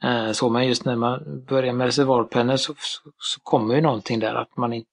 Eh, 0.03 0.31
så 0.31 0.49
men 0.49 0.67
just 0.67 0.85
när 0.85 0.95
man 0.95 1.45
börjar 1.45 1.73
med 1.73 1.85
reservoarpennor 1.85 2.57
så, 2.57 2.73
så, 2.77 3.11
så, 3.17 3.39
kommer 3.39 3.75
ju 3.75 3.81
någonting 3.81 4.19
där 4.19 4.35
att 4.35 4.57
man 4.57 4.83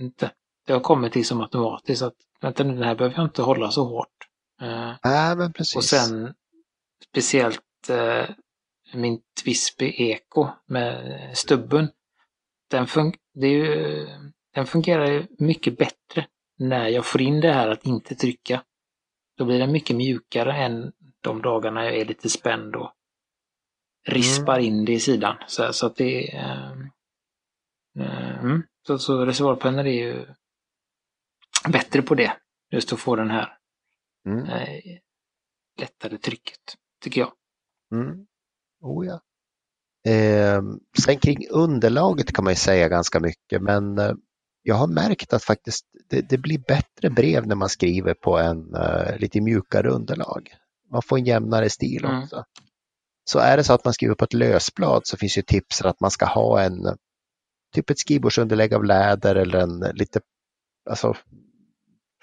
inte, 0.00 0.30
det 0.66 0.72
har 0.72 0.80
kommit 0.80 1.12
till 1.12 1.26
som 1.26 1.40
automatiskt 1.40 2.02
att 2.02 2.14
vänta 2.40 2.64
nu, 2.64 2.74
den 2.74 2.82
här 2.82 2.94
behöver 2.94 3.16
jag 3.16 3.26
inte 3.26 3.42
hålla 3.42 3.70
så 3.70 3.84
hårt. 3.84 4.08
Eh, 4.60 4.90
äh, 4.90 5.36
men 5.36 5.52
precis. 5.52 5.76
Och 5.76 5.84
sen 5.84 6.34
speciellt 7.10 7.88
eh, 7.88 8.24
min 8.94 9.20
Twisby 9.44 9.94
Eco 9.98 10.48
med 10.66 11.30
stubben. 11.34 11.88
Den, 12.70 12.86
fun 12.86 13.12
ju, 13.34 14.06
den 14.54 14.66
fungerar 14.66 15.26
mycket 15.38 15.78
bättre 15.78 16.26
när 16.58 16.88
jag 16.88 17.06
får 17.06 17.20
in 17.20 17.40
det 17.40 17.52
här 17.52 17.68
att 17.68 17.86
inte 17.86 18.14
trycka. 18.14 18.62
Då 19.36 19.44
blir 19.44 19.58
den 19.58 19.72
mycket 19.72 19.96
mjukare 19.96 20.52
än 20.52 20.92
de 21.20 21.42
dagarna 21.42 21.84
jag 21.84 21.96
är 21.96 22.04
lite 22.04 22.28
spänd 22.28 22.76
och 22.76 22.92
rispar 24.08 24.58
mm. 24.58 24.64
in 24.64 24.84
det 24.84 24.92
i 24.92 25.00
sidan. 25.00 25.36
Så, 25.46 25.72
så 25.72 25.86
att 25.86 25.96
det 25.96 26.36
är... 26.36 26.90
Äh, 27.98 28.38
mm. 28.38 28.62
Så, 28.86 28.98
så 28.98 29.26
reservoarpennor 29.26 29.86
är 29.86 29.92
ju 29.92 30.26
bättre 31.68 32.02
på 32.02 32.14
det. 32.14 32.36
Just 32.70 32.92
att 32.92 33.00
få 33.00 33.16
den 33.16 33.30
här 33.30 33.58
mm. 34.26 34.44
äh, 34.44 34.98
lättare 35.80 36.18
trycket, 36.18 36.60
tycker 37.00 37.20
jag. 37.20 37.32
Mm. 37.92 38.26
Oh 38.80 39.06
ja. 39.06 39.20
Eh, 40.12 40.62
sen 41.04 41.18
kring 41.18 41.48
underlaget 41.50 42.32
kan 42.32 42.44
man 42.44 42.52
ju 42.52 42.56
säga 42.56 42.88
ganska 42.88 43.20
mycket 43.20 43.62
men 43.62 43.98
eh, 43.98 44.14
jag 44.62 44.74
har 44.74 44.86
märkt 44.86 45.32
att 45.32 45.44
faktiskt 45.44 45.86
det, 46.08 46.20
det, 46.20 46.38
blir 46.38 46.58
bättre 46.58 47.10
brev 47.10 47.46
när 47.46 47.54
man 47.54 47.68
skriver 47.68 48.14
på 48.14 48.38
en 48.38 48.74
uh, 48.74 49.18
lite 49.18 49.40
mjukare 49.40 49.90
underlag. 49.90 50.54
Man 50.90 51.02
får 51.02 51.18
en 51.18 51.24
jämnare 51.24 51.70
stil 51.70 52.04
mm. 52.04 52.22
också. 52.22 52.44
Så 53.24 53.38
är 53.38 53.56
det 53.56 53.64
så 53.64 53.72
att 53.72 53.84
man 53.84 53.94
skriver 53.94 54.14
på 54.14 54.24
ett 54.24 54.32
lösblad 54.32 55.02
så 55.04 55.16
finns 55.16 55.38
ju 55.38 55.42
tips 55.42 55.82
att 55.82 56.00
man 56.00 56.10
ska 56.10 56.26
ha 56.26 56.62
en 56.62 56.96
typ 57.74 57.90
ett 57.90 57.98
skrivbordsunderlägg 57.98 58.74
av 58.74 58.84
läder 58.84 59.34
eller 59.34 59.58
en 59.58 59.78
lite 59.94 60.20
alltså, 60.90 61.14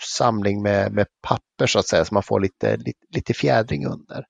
samling 0.01 0.61
med, 0.61 0.93
med 0.93 1.07
papper 1.21 1.67
så 1.67 1.79
att 1.79 1.87
säga 1.87 2.05
så 2.05 2.13
man 2.13 2.23
får 2.23 2.39
lite, 2.39 2.77
lite, 2.77 3.05
lite 3.09 3.33
fjädring 3.33 3.85
under. 3.85 4.25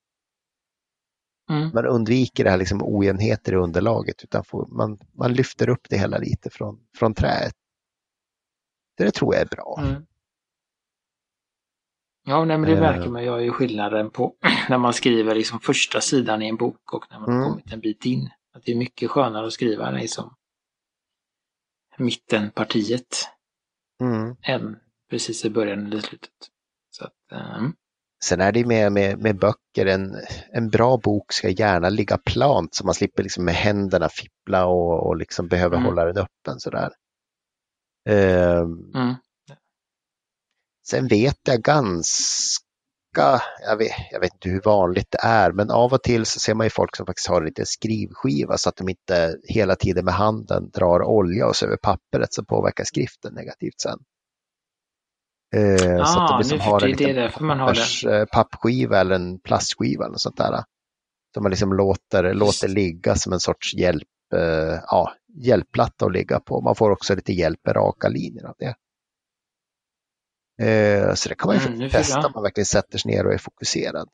Mm. 1.50 1.72
Man 1.74 1.86
undviker 1.86 2.44
det 2.44 2.50
här 2.50 2.58
liksom 2.58 2.82
ojämnheter 2.84 3.54
i 3.54 3.56
underlaget 3.56 4.24
utan 4.24 4.44
får, 4.44 4.68
man, 4.68 5.00
man 5.14 5.34
lyfter 5.34 5.70
upp 5.70 5.90
det 5.90 5.98
hela 5.98 6.18
lite 6.18 6.50
från, 6.50 6.80
från 6.98 7.14
träet. 7.14 7.54
Det 9.00 9.12
tror 9.12 9.34
jag 9.34 9.42
är 9.42 9.48
bra. 9.48 9.80
Mm. 9.82 10.06
Ja, 12.26 12.46
nej, 12.46 12.58
men 12.58 12.70
det 12.70 12.82
märker 12.82 13.06
eh. 13.06 13.12
man 13.12 13.24
ju, 13.24 13.40
ju 13.40 13.52
skillnaden 13.52 14.10
på 14.10 14.36
när 14.70 14.78
man 14.78 14.94
skriver 14.94 15.36
liksom 15.36 15.60
första 15.60 16.02
sidan 16.02 16.42
i 16.42 16.48
en 16.48 16.56
bok 16.56 16.94
och 16.94 17.06
när 17.12 17.20
man 17.20 17.30
mm. 17.30 17.42
har 17.42 17.50
kommit 17.50 17.74
en 17.74 17.80
bit 17.80 18.06
in. 18.06 18.30
Att 18.54 18.64
det 18.66 18.72
är 18.72 18.76
mycket 18.76 19.10
skönare 19.10 19.48
att 19.48 19.54
skriva 19.54 19.92
liksom 19.92 20.36
mittenpartiet 21.98 23.30
mm. 24.02 24.36
än 24.42 24.78
precis 25.10 25.46
i 25.46 25.50
början 25.50 25.86
eller 25.86 26.00
slutet. 26.00 26.32
Så 26.90 27.06
att, 27.06 27.58
um. 27.60 27.74
Sen 28.24 28.42
är 28.42 28.52
det 28.52 28.66
med, 28.66 28.92
med, 28.92 29.20
med 29.20 29.40
böcker, 29.40 29.86
en, 29.86 30.16
en 30.52 30.70
bra 30.70 30.98
bok 30.98 31.34
ska 31.34 31.50
gärna 31.50 31.90
ligga 31.90 32.18
plant 32.18 32.76
så 32.76 32.86
man 32.86 32.94
slipper 32.94 33.24
liksom 33.24 33.46
med 33.46 33.54
händerna 33.54 34.10
fippla 34.10 34.66
och, 34.66 35.08
och 35.08 35.18
liksom 35.18 35.48
behöver 35.48 35.76
mm. 35.78 35.86
hålla 35.86 36.06
den 36.06 36.18
öppen 36.18 36.60
sådär. 36.60 36.90
Um, 38.10 38.92
mm. 38.96 39.16
Sen 40.90 41.08
vet 41.08 41.38
jag 41.44 41.62
ganska, 41.62 43.42
jag 43.68 43.78
vet, 43.78 43.92
jag 44.12 44.20
vet 44.20 44.34
inte 44.34 44.50
hur 44.50 44.62
vanligt 44.62 45.08
det 45.12 45.20
är, 45.22 45.52
men 45.52 45.72
av 45.72 45.94
och 45.94 46.04
till 46.04 46.26
så 46.26 46.40
ser 46.40 46.54
man 46.54 46.66
ju 46.66 46.70
folk 46.70 46.96
som 46.96 47.06
faktiskt 47.06 47.28
har 47.28 47.42
en 47.42 47.48
liten 47.48 47.66
skrivskiva 47.66 48.58
så 48.58 48.70
att 48.70 48.76
de 48.76 48.90
inte 48.90 49.36
hela 49.44 49.76
tiden 49.76 50.06
med 50.06 50.14
handen 50.14 50.70
drar 50.70 51.04
olja 51.04 51.48
och 51.48 51.56
så 51.56 51.66
över 51.66 51.78
pappret 51.78 52.34
som 52.34 52.46
påverkar 52.46 52.84
skriften 52.84 53.34
negativt 53.34 53.82
sen. 53.82 54.00
Eh, 55.56 56.02
ah, 56.02 56.06
så 56.06 56.20
att 56.20 56.28
det 56.28 56.36
blir 56.38 56.60
som 56.60 56.72
har 56.72 56.84
en 56.84 56.92
det 56.92 56.98
liten 56.98 57.50
har 57.50 57.68
pappers, 57.68 58.06
pappskiva 58.32 59.00
eller 59.00 59.16
en 59.16 59.40
plastskiva 59.40 60.06
eller 60.06 60.18
sånt 60.18 60.38
där. 60.38 60.64
Som 61.34 61.44
man 61.44 61.50
liksom 61.50 61.74
låter, 61.74 62.34
låter 62.34 62.68
ligga 62.68 63.16
som 63.16 63.34
en 63.34 63.40
sorts 63.40 63.74
hjälp, 63.74 64.08
eh, 64.36 64.80
ja, 64.88 65.14
hjälpplatta 65.36 66.06
att 66.06 66.12
ligga 66.14 66.40
på. 66.40 66.62
Man 66.62 66.76
får 66.76 66.92
också 66.92 67.16
lite 67.16 67.34
hjälp 67.34 67.60
med 67.66 67.76
raka 67.76 68.08
linjer 68.10 68.46
av 68.46 68.56
det. 68.60 68.76
Eh, 70.66 71.14
så 71.14 71.30
det 71.30 71.36
kan 71.36 71.48
man 71.48 71.58
ju 71.58 71.68
Mm, 71.68 71.90
testa 71.90 72.26
om 72.26 72.32
man 72.36 72.44
verkligen 72.44 72.66
sätter 72.66 72.98
sig 72.98 73.12
ner 73.12 73.26
och 73.26 73.34
är 73.34 73.38
fokuserad. 73.38 74.10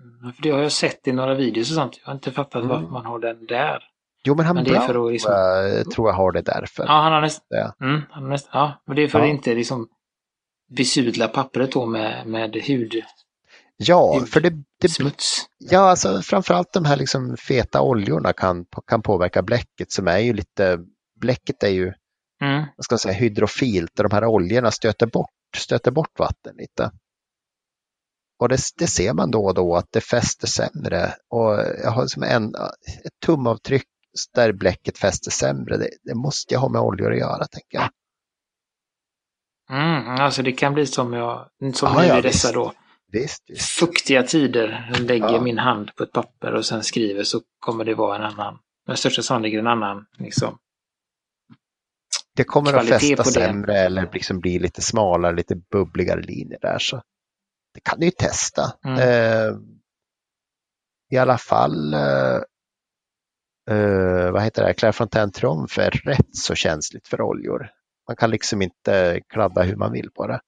Mm, 0.00 0.32
För 0.32 0.42
det 0.42 0.50
har 0.50 0.58
jag 0.62 0.72
sett 0.72 1.08
i 1.08 1.12
några 1.12 1.34
videos 1.34 1.70
och 1.70 1.74
sånt. 1.74 1.98
Jag 2.00 2.06
har 2.06 2.14
inte 2.14 2.32
fattat 2.32 2.54
Mm. 2.64 2.68
varför 2.68 2.88
man 2.88 3.06
har 3.06 3.18
den 3.18 3.46
där. 3.46 3.84
Jo, 4.24 4.34
men 4.34 4.46
han 4.46 4.54
Men 4.54 4.64
det 4.64 4.70
är 4.70 4.74
Brown 4.74 4.86
för 4.86 5.06
att 5.06 5.12
liksom- 5.12 5.32
tror, 5.32 5.68
jag, 5.68 5.90
tror 5.90 6.08
jag 6.08 6.14
har 6.14 6.32
det 6.32 6.42
därför. 6.42 6.82
Ja, 6.84 6.92
han 7.02 7.12
har 7.12 7.20
nästan... 7.20 7.44
Ja. 7.48 7.74
Mm, 7.80 8.00
han 8.10 8.22
har 8.22 8.30
nästan... 8.30 8.50
Ja, 8.60 8.82
men 8.86 8.96
det 8.96 9.02
är 9.02 9.08
för 9.08 9.18
Ja. 9.18 9.24
att 9.24 9.30
inte 9.30 9.54
liksom 9.54 9.88
besudla 10.68 11.28
pappret 11.28 11.72
då 11.72 11.86
med, 11.86 12.26
med 12.26 12.54
hudsmuts. 12.56 13.26
Ja, 13.82 14.24
för 14.26 14.40
det, 14.40 14.50
det, 14.80 14.90
ja 15.58 15.90
alltså 15.90 16.22
framförallt 16.22 16.72
de 16.72 16.84
här 16.84 16.96
liksom 16.96 17.36
feta 17.36 17.80
oljorna 17.80 18.32
kan, 18.32 18.64
kan 18.86 19.02
påverka 19.02 19.42
bläcket 19.42 19.92
som 19.92 20.08
är 20.08 20.18
ju 20.18 20.32
lite, 20.32 20.78
bläcket 21.20 21.62
är 21.62 21.68
ju, 21.68 21.92
Mm. 22.42 22.64
vad 22.76 22.84
ska 22.84 22.92
man 22.92 22.98
säga, 22.98 23.14
hydrofilt 23.14 23.98
och 23.98 24.08
de 24.08 24.14
här 24.14 24.24
oljorna 24.24 24.70
stöter 24.70 25.06
bort, 25.06 25.30
stöter 25.56 25.90
bort 25.90 26.18
vatten 26.18 26.54
lite. 26.56 26.90
Och 28.40 28.48
det, 28.48 28.58
det 28.78 28.86
ser 28.86 29.12
man 29.14 29.30
då 29.30 29.44
och 29.44 29.54
då 29.54 29.76
att 29.76 29.88
det 29.92 30.00
fäster 30.00 30.46
sämre. 30.46 31.14
Och 31.28 31.52
jag 31.84 31.90
har 31.90 32.06
som 32.06 32.22
en, 32.22 32.54
ett 33.04 33.20
tumavtryck 33.26 33.86
där 34.34 34.52
bläcket 34.52 34.98
fäster 34.98 35.30
sämre. 35.30 35.76
Det, 35.76 35.90
det 36.02 36.14
måste 36.14 36.54
jag 36.54 36.60
ha 36.60 36.68
med 36.68 36.80
oljor 36.82 37.12
att 37.12 37.18
göra, 37.18 37.46
tänker 37.46 37.78
jag. 37.78 37.88
Mm, 39.70 40.08
alltså 40.20 40.42
det 40.42 40.52
kan 40.52 40.74
bli 40.74 40.86
som 40.86 41.12
jag, 41.12 41.48
som 41.74 41.96
nu 41.96 42.02
ja, 42.04 42.18
i 42.18 42.22
dessa 42.22 42.48
visst. 42.48 42.54
då 42.54 42.72
Visst, 43.12 43.44
fuktiga 43.78 44.22
tider. 44.22 44.90
Jag 44.92 45.00
lägger 45.00 45.32
Ja. 45.32 45.40
min 45.40 45.58
hand 45.58 45.94
på 45.96 46.02
ett 46.02 46.12
papper 46.12 46.54
och 46.54 46.66
sen 46.66 46.82
skriver 46.82 47.24
så 47.24 47.40
kommer 47.58 47.84
det 47.84 47.94
vara 47.94 48.16
en 48.16 48.22
annan, 48.22 48.58
med 48.86 48.98
största 48.98 49.22
sannolikhet 49.22 49.60
en 49.60 49.66
annan 49.66 50.06
liksom. 50.18 50.58
Det 52.36 52.44
kommer 52.44 52.74
att 52.74 52.88
fästa 52.88 53.24
sämre 53.24 53.78
eller 53.78 54.10
liksom 54.12 54.40
bli 54.40 54.58
lite 54.58 54.82
smalare, 54.82 55.36
lite 55.36 55.56
bubbligare 55.56 56.20
linjer 56.22 56.58
där. 56.60 56.78
Så 56.78 57.02
det 57.74 57.80
kan 57.80 57.98
du 58.00 58.06
ju 58.06 58.10
testa. 58.12 58.62
Mm. 58.84 58.98
Eh, 58.98 59.54
I 61.10 61.16
alla 61.18 61.38
fall, 61.38 61.94
eh, 61.94 62.40
vad 64.32 64.42
heter 64.42 64.64
det, 64.66 64.74
Clairefontaine 64.74 65.32
Triomphe 65.32 65.82
är 65.82 65.90
rätt 65.90 66.36
så 66.36 66.54
känsligt 66.54 67.08
för 67.08 67.20
oljor. 67.20 67.70
Man 68.08 68.16
kan 68.16 68.30
liksom 68.30 68.62
inte 68.62 69.20
kladda 69.28 69.62
hur 69.62 69.76
man 69.76 69.92
vill 69.92 70.10
på 70.10 70.26
det. 70.26 70.40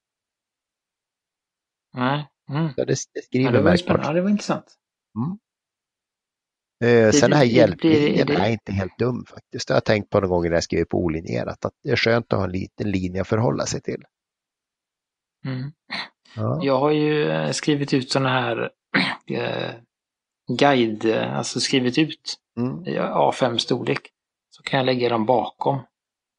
Nej. 1.94 2.28
Mm. 2.52 2.68
Så 2.74 2.84
det, 2.84 2.84
det 2.84 2.96
Ja, 3.12 3.22
skriver 3.22 3.52
det 3.52 3.62
var 3.62 3.76
spännande. 3.76 4.06
Ja, 4.06 4.12
det 4.12 4.20
var 4.20 4.30
intressant. 4.30 4.64
Eh, 6.84 7.10
sen 7.10 7.30
den 7.30 7.38
här 7.38 7.44
hjälplinjen 7.44 8.28
är 8.30 8.48
inte 8.50 8.72
helt 8.72 8.98
dum 8.98 9.24
faktiskt. 9.28 9.68
Det 9.68 9.74
har 9.74 9.76
jag 9.76 9.84
tänkt 9.84 10.10
på 10.10 10.20
någon 10.20 10.30
gång 10.30 10.42
när 10.44 10.50
jag 10.52 10.64
skriver 10.64 10.84
på 10.84 10.98
olinjerat. 10.98 11.64
Att 11.64 11.72
det 11.82 11.90
är 11.90 11.96
skönt 11.96 12.32
att 12.32 12.38
ha 12.38 12.44
en 12.44 12.52
liten 12.52 12.90
linje 12.90 13.20
att 13.20 13.28
förhålla 13.28 13.66
sig 13.66 13.80
till. 13.80 14.04
Mm. 15.46 15.72
Ja. 16.36 16.60
Jag 16.62 16.78
har 16.78 16.90
ju 16.90 17.30
eh, 17.30 17.50
skrivit 17.50 17.94
ut 17.94 18.10
sådana 18.10 18.28
här 18.28 18.70
eh, 19.30 19.70
guide, 20.58 21.04
eh, 21.04 21.36
alltså 21.38 21.60
skrivit 21.60 21.98
ut 21.98 22.38
Mm. 22.56 22.86
i 22.86 22.98
A5 22.98 23.56
storlek. 23.58 24.10
Så 24.50 24.62
kan 24.62 24.78
jag 24.78 24.86
lägga 24.86 25.08
dem 25.08 25.26
bakom. 25.26 25.78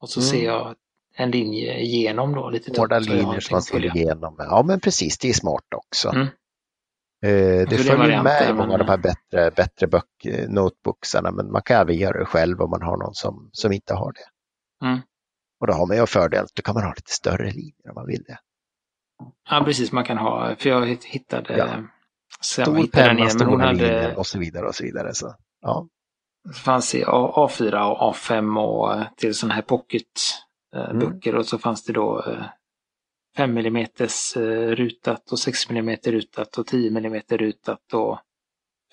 Och 0.01 0.09
så 0.09 0.19
Mm. 0.19 0.29
ser 0.31 0.45
jag 0.45 0.75
en 1.15 1.31
linje 1.31 1.79
igenom 1.79 2.33
då 2.33 2.49
lite 2.49 2.81
Hårda 2.81 2.99
linjer 2.99 3.39
som 3.39 3.55
man 3.55 3.61
följa. 3.61 3.93
igenom. 3.93 4.35
Ja 4.39 4.63
men 4.67 4.79
precis, 4.79 5.17
det 5.17 5.29
är 5.29 5.33
smart 5.33 5.63
också. 5.75 6.09
Mm. 6.09 6.27
Eh, 7.25 7.67
det 7.69 7.77
följer 7.77 8.23
med 8.23 8.41
i 8.43 8.47
men- 8.47 8.57
många 8.57 8.73
av 8.73 8.79
de 8.79 8.87
här 8.87 8.97
bättre, 8.97 9.51
bättre 9.51 9.87
böck, 9.87 10.25
eh, 10.25 10.49
notebooksarna 10.49 11.31
men 11.31 11.51
man 11.51 11.61
kan 11.61 11.81
även 11.81 11.95
göra 11.95 12.19
det 12.19 12.25
själv 12.25 12.61
om 12.61 12.69
man 12.69 12.81
har 12.81 12.97
någon 12.97 13.13
som, 13.13 13.49
som 13.51 13.71
inte 13.71 13.93
har 13.93 14.11
det. 14.13 14.85
Mm. 14.87 14.99
Och 15.59 15.67
då 15.67 15.73
har 15.73 15.87
man 15.87 15.97
ju 15.97 16.05
fördel, 16.05 16.45
då 16.55 16.61
kan 16.61 16.73
man 16.75 16.83
ha 16.83 16.93
lite 16.95 17.11
större 17.11 17.51
linjer 17.51 17.89
om 17.89 17.95
man 17.95 18.07
vill 18.07 18.23
det. 18.27 18.37
Ja, 19.49 19.61
precis. 19.65 19.91
Man 19.91 20.03
kan 20.03 20.17
ha, 20.17 20.55
för 20.55 20.69
jag 20.69 20.85
hittade, 21.05 21.57
Ja. 21.57 21.67
Stor 22.41 22.87
penna, 22.87 23.29
stora 23.29 23.71
linjer 23.71 24.01
hade, 24.03 24.15
och 24.15 24.27
så 24.27 24.39
vidare 24.39 24.67
och 24.67 24.75
så 24.75 24.83
vidare. 24.83 25.13
Så, 25.13 25.35
ja. 25.61 25.87
det 26.47 26.53
fanns 26.53 26.95
i 26.95 27.03
A- 27.07 27.33
A4 27.49 27.83
och 27.91 28.13
A5 28.15 28.59
och 28.59 28.93
eh, 28.95 29.03
till 29.17 29.33
sådana 29.35 29.53
här 29.53 29.61
Mm. 30.73 30.99
pocketböcker 30.99 31.35
och 31.35 31.45
så 31.45 31.57
fanns 31.57 31.83
det 31.83 31.93
då 31.93 32.23
eh, 32.27 32.45
5 33.37 33.57
mm 33.57 33.87
rutat 34.75 35.31
och 35.31 35.39
6 35.39 35.69
mm 35.69 35.97
rutat 36.05 36.57
och 36.57 36.67
10 36.67 36.89
mm 36.97 37.21
rutat 37.29 37.93
och 37.93 38.19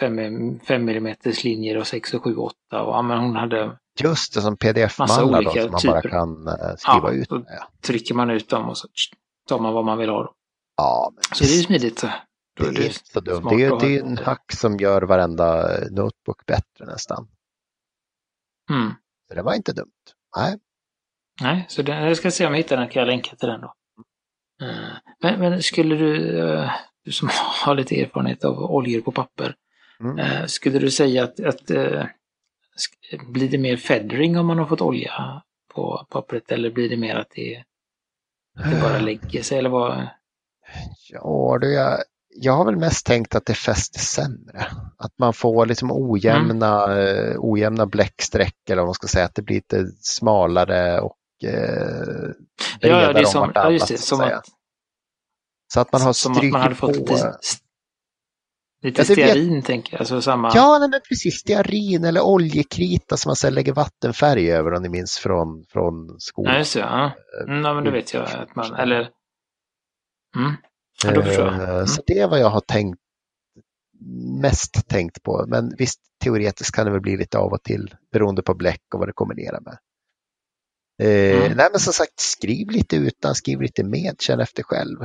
5, 0.01 0.61
5 0.61 0.89
mm 0.89 1.17
linjer 1.45 1.77
och 1.79 1.87
6 1.87 2.15
och 2.15 2.25
7 2.25 2.37
och 2.37 2.45
8 2.45 2.83
och 2.83 2.95
ja, 2.95 3.03
men 3.03 3.19
hon 3.19 3.37
hade, 3.37 3.79
Just 4.01 4.35
det, 4.35 4.41
som 4.41 4.57
pdf-mallar 4.57 5.43
då, 5.43 5.51
som 5.51 5.71
man 5.71 5.81
bara 5.87 6.01
typer. 6.03 6.09
kan 6.09 6.47
eh, 6.49 6.55
skriva 6.77 7.09
Ja, 7.09 7.13
ut. 7.13 7.29
Ja, 7.31 7.69
trycker 7.83 8.15
man 8.15 8.31
ut 8.31 8.49
dem 8.49 8.69
och 8.69 8.79
så 8.79 8.89
tar 9.49 9.59
man 9.59 9.75
vad 9.75 9.85
man 9.85 9.99
vill 9.99 10.09
ha. 10.09 10.23
Då. 10.23 10.35
ja 10.77 11.13
men 11.15 11.23
Så 11.35 11.45
det 11.45 11.51
är 11.51 11.57
ju 11.57 11.63
smidigt. 11.63 11.99
så. 11.99 12.09
Då 12.57 12.65
det 12.65 12.81
är 12.81 12.85
inte 12.87 12.99
så 13.13 13.21
dumt. 13.21 13.47
Det 13.51 13.65
är, 13.65 13.81
det 13.81 13.97
är 13.99 14.03
en 14.03 14.19
hack 14.19 14.53
som 14.53 14.77
gör 14.77 15.03
varenda 15.03 15.79
eh, 15.79 15.91
notebook 15.91 16.47
bättre 16.47 16.87
nästan. 16.87 17.29
Mm. 18.71 18.91
Så 19.29 19.35
det 19.35 19.43
var 19.43 19.55
inte 19.55 19.73
dumt. 19.73 19.91
Nej. 20.37 20.59
Nej, 21.43 21.65
så 21.69 21.83
den, 21.83 22.05
jag 22.05 22.17
ska 22.17 22.31
se 22.31 22.47
om 22.47 22.53
jag 22.53 22.59
hittar 22.59 22.77
den, 22.77 22.89
kan 22.89 23.01
jag 23.01 23.07
länka 23.07 23.37
till 23.37 23.49
den 23.49 23.61
då. 23.61 23.75
Eh, 24.63 24.97
Men, 25.23 25.41
men 25.41 25.63
skulle 25.63 25.95
du, 25.97 26.39
eh, 26.39 26.71
du 27.05 27.13
som 27.13 27.29
har 27.65 27.75
lite 27.75 28.01
erfarenhet 28.01 28.45
av 28.45 28.59
oljor 28.59 29.01
på 29.01 29.13
papper, 29.13 29.55
Mm. 30.01 30.19
eh, 30.19 30.47
skulle 30.47 30.79
du 30.79 30.91
säga 30.91 31.25
att, 31.25 31.41
att 31.41 31.71
blir 33.33 33.49
det 33.49 33.59
mer 33.59 33.77
feathering 33.77 34.39
om 34.39 34.47
man 34.47 34.59
har 34.59 34.67
fått 34.67 34.81
olja 34.81 35.43
på 35.75 36.07
pappret 36.11 36.53
eller 36.53 36.71
blir 36.71 36.89
det 36.89 36.97
mer 36.97 37.17
att 37.17 37.31
det, 37.35 37.65
att 38.59 38.71
det 38.71 38.81
bara 38.83 38.99
lägger 38.99 39.43
sig 39.43 39.59
eller 39.59 39.71
vad? 39.71 40.09
Ja, 41.11 41.59
du, 41.61 41.73
jag, 41.73 41.99
jag 42.29 42.53
har 42.53 42.65
väl 42.65 42.77
mest 42.77 43.07
tänkt 43.07 43.35
att 43.35 43.47
det 43.47 43.55
fäster 43.55 44.01
sämre. 44.01 44.67
Att 44.99 45.19
man 45.19 45.33
får 45.33 45.67
liksom 45.67 45.91
ojämna, 45.93 46.99
eh, 47.01 47.35
ojämna 47.39 47.87
bläcksträck 47.87 48.57
eller 48.71 48.83
vad 48.83 48.87
man 48.89 48.95
ska 48.95 49.07
säga, 49.07 49.25
att 49.25 49.35
det 49.35 49.43
blir 49.43 49.57
lite 49.57 49.87
smalare 50.01 51.01
och 51.01 51.17
eh, 51.45 51.51
bredare 52.81 53.03
Ja, 53.03 53.13
det 53.13 53.19
är 53.21 53.25
om 53.25 53.25
som, 53.27 53.41
vartannat. 53.41 53.55
ja 53.67 53.71
just 53.71 53.89
det, 53.89 53.99
som 53.99 54.21
att, 54.21 54.45
så 55.75 55.81
att 55.81 55.93
man 55.93 56.01
har 56.03 56.13
som 56.13 56.33
att 56.33 56.43
man 56.45 56.61
hade 56.61 56.75
fått 56.75 56.93
på. 57.07 57.13
lite, 57.13 57.33
lite 58.83 59.03
Ja, 59.03 59.05
det 59.09 59.15
vet- 59.15 59.31
stearin 59.31 59.63
tänker 59.63 59.93
jag, 59.93 60.01
alltså 60.01 60.23
samma. 60.23 60.53
Ja, 60.55 60.79
nej, 60.79 60.89
men 60.89 61.01
precis. 61.09 61.35
Stearin 61.35 62.05
eller 62.05 62.21
oljekrita 62.21 63.17
som 63.17 63.29
man 63.29 63.37
sen 63.37 63.55
lägger 63.55 63.73
vattenfärg 63.73 64.53
över 64.53 64.73
om 64.75 64.83
ni 64.83 64.89
minns 64.89 65.19
från, 65.19 65.65
från 65.69 66.21
skolan. 66.21 66.53
Ja, 66.53 66.59
just 66.59 66.75
det. 66.75 66.81
Ja. 66.81 67.11
Mm, 67.47 67.65
ja, 67.65 67.75
men 67.75 67.85
då 67.85 67.91
vet 67.91 68.15
jag 68.15 68.23
att 68.31 68.57
man, 68.57 68.75
eller... 68.75 69.01
Mm. 70.37 70.53
Ja, 71.05 71.15
då 71.15 71.23
förstår 71.23 71.47
jag. 71.47 71.55
Eh, 71.63 71.69
Mm. 71.71 71.87
Så 71.87 72.03
det 72.07 72.19
är 72.19 72.29
vad 72.29 72.41
jag 72.41 72.51
har 72.51 72.61
tänkt 72.61 72.99
mest 74.43 74.89
tänkt 74.89 75.23
på. 75.23 75.45
Men 75.49 75.75
visst, 75.79 76.01
teoretiskt 76.25 76.75
kan 76.77 76.87
det 76.87 76.93
väl 76.93 77.01
bli 77.01 77.17
lite 77.17 77.39
av 77.39 77.53
och 77.53 77.63
till 77.63 77.95
beroende 78.13 78.43
på 78.43 78.55
bläck 78.55 78.83
och 78.95 78.99
vad 79.01 79.09
det 79.09 79.13
kombinerar 79.13 79.61
med. 79.61 79.79
Eh, 81.01 81.37
Mm. 81.47 81.57
Nej, 81.57 81.69
men 81.71 81.81
som 81.81 81.93
sagt, 81.93 82.21
skriv 82.21 82.71
lite 82.71 82.97
utan, 82.97 83.35
skriv 83.35 83.61
lite 83.61 83.85
med, 83.85 84.21
känn 84.21 84.41
efter 84.41 84.63
själv. 84.63 84.99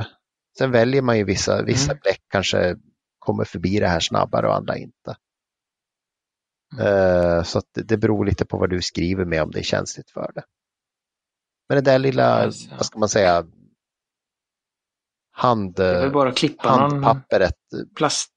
Sen 0.58 0.70
väljer 0.70 1.02
man 1.02 1.18
ju 1.18 1.24
vissa, 1.24 1.62
vissa 1.62 1.90
Mm. 1.92 2.00
bläck 2.02 2.22
kanske 2.28 2.76
kommer 3.18 3.44
förbi 3.44 3.78
det 3.80 3.88
här 3.88 4.00
snabbare 4.00 4.46
och 4.48 4.54
andra 4.54 4.76
inte. 4.76 5.16
Mm. 6.72 6.86
Eh, 6.86 7.42
Så 7.42 7.62
det, 7.74 7.96
beror 7.96 8.24
lite 8.26 8.44
på 8.44 8.58
vad 8.58 8.70
du 8.70 8.82
skriver 8.82 9.24
med 9.24 9.42
om 9.42 9.50
det 9.50 9.58
är 9.58 9.62
känsligt 9.62 10.10
för 10.10 10.32
det. 10.34 10.44
Men 11.68 11.76
det 11.84 11.90
där 11.90 11.98
lilla, 11.98 12.26
Alltså, 12.26 12.68
ja. 12.70 12.76
vad 12.76 12.86
ska 12.86 12.98
man 12.98 13.08
säga, 13.08 13.46
hand, 15.32 15.80
handpappret. 16.60 17.54
plast. 17.96 18.30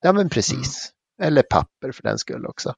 Ja 0.00 0.12
men 0.12 0.28
precis. 0.28 0.92
Eller 1.22 1.42
papper 1.42 1.92
för 1.92 2.02
den 2.02 2.18
skull 2.18 2.46
också. 2.46 2.74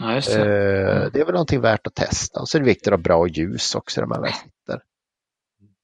Ja, 0.00 0.06
det. 0.06 0.36
Eh, 0.36 0.96
Mm. 0.96 1.10
Det 1.12 1.20
är 1.20 1.24
väl 1.24 1.32
någonting 1.34 1.60
värt 1.60 1.86
att 1.86 1.94
testa. 1.94 2.40
Och 2.40 2.48
så 2.48 2.58
är 2.58 2.60
det 2.60 2.66
viktigt 2.66 2.86
att 2.88 2.92
ha 2.98 3.02
bra 3.02 3.26
ljus 3.28 3.74
också 3.74 4.00
när 4.00 4.08
man 4.08 4.22
väl 4.22 4.32
sitter. 4.32 4.82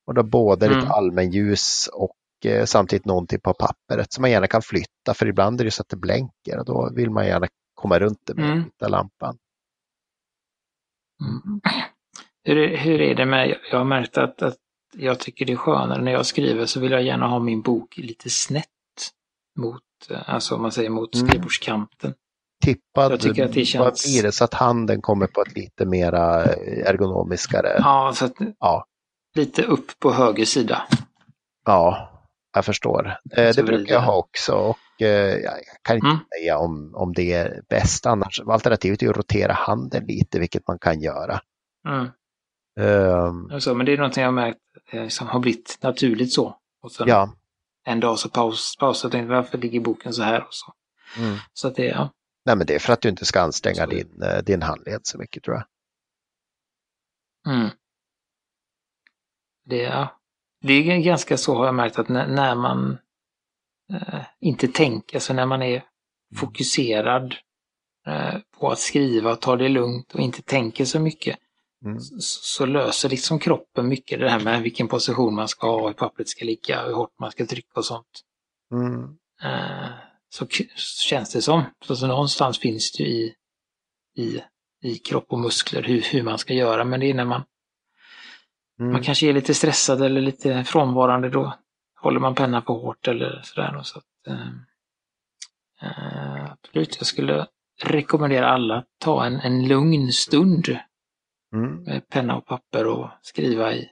Och 0.06 0.14
då 0.14 0.22
både 0.22 0.68
lite 0.68 0.78
Mm. 0.80 0.90
allmänljus 0.92 1.88
och 1.92 2.16
eh, 2.50 2.64
samtidigt 2.64 3.04
någonting 3.04 3.40
på 3.40 3.54
pappret 3.54 4.12
som 4.12 4.22
man 4.22 4.30
gärna 4.30 4.46
kan 4.46 4.62
flytta. 4.62 5.14
För 5.14 5.26
ibland 5.26 5.60
är 5.60 5.64
det 5.64 5.70
så 5.70 5.82
att 5.82 5.88
det 5.88 5.96
blänker 5.96 6.58
och 6.58 6.64
då 6.64 6.90
vill 6.94 7.10
man 7.10 7.26
gärna 7.26 7.46
komma 7.74 7.98
runt 7.98 8.20
det 8.26 8.34
med 8.34 8.50
Mm. 8.52 8.70
lampan. 8.80 9.38
Mm. 11.20 11.60
Hur, 12.44 12.56
är- 12.58 12.76
hur 12.76 13.00
är 13.00 13.14
det 13.14 13.26
med, 13.26 13.56
jag 13.70 13.78
har 13.78 13.84
märkt 13.84 14.18
att, 14.18 14.42
att 14.42 14.56
jag 14.94 15.20
tycker 15.20 15.44
det 15.44 15.52
är 15.52 15.56
skönare 15.56 16.02
när 16.02 16.12
jag 16.12 16.26
skriver 16.26 16.66
så 16.66 16.80
vill 16.80 16.92
jag 16.92 17.02
gärna 17.02 17.26
ha 17.26 17.38
min 17.38 17.62
bok 17.62 17.96
lite 17.96 18.30
snett 18.30 18.66
mot, 19.58 19.82
eh, 20.10 20.30
alltså 20.30 20.54
om 20.54 20.62
man 20.62 20.72
säger 20.72 20.90
mot 20.90 21.14
Mm. 21.14 21.28
skrivbordskanten. 21.28 22.14
Tippad, 22.64 23.12
Jag 23.12 23.20
tycker 23.20 23.44
att 23.44 23.52
det 23.52 23.64
känns- 23.64 24.22
det? 24.22 24.32
Så 24.32 24.44
att 24.44 24.54
handen 24.54 25.02
kommer 25.02 25.26
på 25.26 25.42
ett 25.42 25.56
lite 25.56 25.86
mera 25.86 26.44
ergonomiskare. 26.44 27.76
Ja, 27.78 28.12
så 28.14 28.24
att, 28.24 28.32
Ja. 28.58 28.86
lite 29.34 29.62
upp 29.62 29.98
på 29.98 30.12
höger 30.12 30.44
sida. 30.44 30.82
Ja, 31.64 32.10
jag 32.54 32.64
förstår. 32.64 33.16
Eh, 33.32 33.50
Så 33.50 33.60
det 33.60 33.66
brukar 33.66 33.94
jag 33.94 34.00
ha 34.02 34.16
också 34.16 34.52
och 34.54 35.02
eh, 35.02 35.34
jag 35.36 35.52
kan 35.82 35.96
inte 35.96 36.06
Mm. 36.08 36.18
säga 36.38 36.58
om, 36.58 36.92
om 36.94 37.12
det 37.12 37.32
är 37.32 37.62
bäst. 37.68 38.06
Annars, 38.06 38.40
alternativet 38.40 39.02
är 39.02 39.10
att 39.10 39.16
rotera 39.16 39.52
handen 39.52 40.04
lite, 40.06 40.38
vilket 40.38 40.68
man 40.68 40.78
kan 40.78 41.00
göra. 41.00 41.40
Mm. 41.88 42.08
Ehm, 42.80 43.50
Och 43.54 43.62
Så, 43.62 43.74
men 43.74 43.86
det 43.86 43.92
är 43.92 43.96
någonting 43.96 44.22
jag 44.22 44.28
har 44.28 44.34
märkt 44.34 44.58
eh, 44.92 45.08
som 45.08 45.26
har 45.28 45.40
blivit 45.40 45.78
naturligt 45.82 46.32
så. 46.32 46.56
Och 46.82 46.92
sen 46.92 47.08
ja, 47.08 47.28
en 47.84 48.00
dag 48.00 48.18
så 48.18 48.28
paus, 48.28 48.76
pausade 48.78 49.02
jag 49.02 49.08
och 49.08 49.12
tänkte 49.28 49.34
varför 49.34 49.58
ligger 49.58 49.80
boken 49.80 50.12
så 50.12 50.22
här? 50.22 50.40
Och 50.40 50.54
så. 50.54 50.72
mm. 51.18 51.36
så 51.52 51.68
att 51.68 51.74
det, 51.76 51.84
ja. 51.86 52.10
Nej, 52.46 52.56
men 52.56 52.66
det 52.66 52.74
är 52.74 52.78
för 52.78 52.92
att 52.92 53.00
du 53.02 53.08
inte 53.08 53.24
ska 53.24 53.40
anstränga 53.40 53.84
Så- 53.84 53.90
din, 53.90 54.22
eh, 54.22 54.42
din 54.42 54.62
handled 54.62 55.00
så 55.02 55.18
mycket 55.18 55.42
tror 55.42 55.56
jag. 55.56 55.64
Mm. 57.54 57.70
Det, 59.64 59.82
ja. 59.82 60.20
det 60.60 60.72
är 60.72 60.98
ganska 61.02 61.36
så 61.36 61.54
har 61.54 61.66
jag 61.66 61.74
märkt 61.74 61.98
att 61.98 62.08
när, 62.08 62.26
när 62.26 62.54
man 62.54 62.98
eh, 63.92 64.20
inte 64.40 64.68
tänker, 64.68 65.16
alltså 65.16 65.32
när 65.32 65.46
man 65.46 65.62
är 65.62 65.84
fokuserad 66.36 67.34
eh, 68.06 68.34
på 68.58 68.70
att 68.70 68.78
skriva, 68.78 69.36
ta 69.36 69.56
det 69.56 69.68
lugnt 69.68 70.14
och 70.14 70.20
inte 70.20 70.42
tänker 70.42 70.84
så 70.84 71.00
mycket, 71.00 71.38
Mm. 71.84 72.00
så, 72.00 72.14
så 72.20 72.66
löser 72.66 73.08
liksom 73.08 73.38
kroppen 73.38 73.88
mycket 73.88 74.20
det 74.20 74.30
här 74.30 74.40
med 74.40 74.62
vilken 74.62 74.88
position 74.88 75.34
man 75.34 75.48
ska 75.48 75.70
ha, 75.70 75.86
hur 75.86 75.94
pappret 75.94 76.28
ska 76.28 76.44
ligga, 76.44 76.84
hur 76.86 76.92
hårt 76.92 77.18
man 77.20 77.30
ska 77.30 77.46
trycka 77.46 77.72
och 77.74 77.84
sånt. 77.84 78.22
Mm. 78.72 79.02
Eh, 79.42 79.88
så 80.36 80.46
känns 81.08 81.32
det 81.32 81.42
som. 81.42 81.62
Så, 81.86 82.06
någonstans 82.06 82.58
finns 82.58 82.92
det 82.92 83.02
ju 83.02 83.08
i, 83.08 83.34
i, 84.16 84.42
i 84.82 84.94
kropp 84.98 85.26
och 85.28 85.38
muskler 85.38 85.82
hur, 85.82 86.02
hur 86.02 86.22
man 86.22 86.38
ska 86.38 86.54
göra, 86.54 86.84
men 86.84 87.00
det 87.00 87.06
är 87.10 87.14
när 87.14 87.24
man 87.24 87.42
Mm. 88.80 88.92
man 88.92 89.02
kanske 89.02 89.28
är 89.28 89.32
lite 89.32 89.54
stressad 89.54 90.02
eller 90.02 90.20
lite 90.20 90.64
frånvarande 90.64 91.28
då 91.30 91.54
håller 92.00 92.20
man 92.20 92.34
pennan 92.34 92.62
för 92.62 92.72
hårt 92.72 93.08
eller 93.08 93.40
sådär. 93.44 93.80
Så 93.82 93.98
att, 93.98 94.26
eh, 94.26 94.48
eh, 95.82 96.52
absolut, 96.52 96.96
jag 96.98 97.06
skulle 97.06 97.46
rekommendera 97.82 98.48
alla 98.48 98.76
att 98.76 98.86
ta 98.98 99.24
en, 99.26 99.40
en 99.40 99.68
lugn 99.68 100.12
stund 100.12 100.78
Mm. 101.52 101.82
med 101.82 102.08
penna 102.08 102.36
och 102.36 102.46
papper 102.46 102.86
och 102.86 103.10
skriva 103.22 103.72
i 103.72 103.90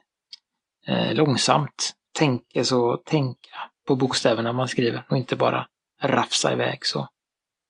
eh, 0.86 1.14
långsamt. 1.14 1.94
Tänk, 2.18 2.56
alltså, 2.56 2.96
tänka 2.96 3.56
på 3.86 3.96
bokstäverna 3.96 4.52
man 4.52 4.68
skriver 4.68 5.06
och 5.10 5.16
inte 5.16 5.36
bara 5.36 5.66
rafsa 6.04 6.52
iväg 6.52 6.86
så. 6.86 7.08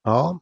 Ja, 0.05 0.39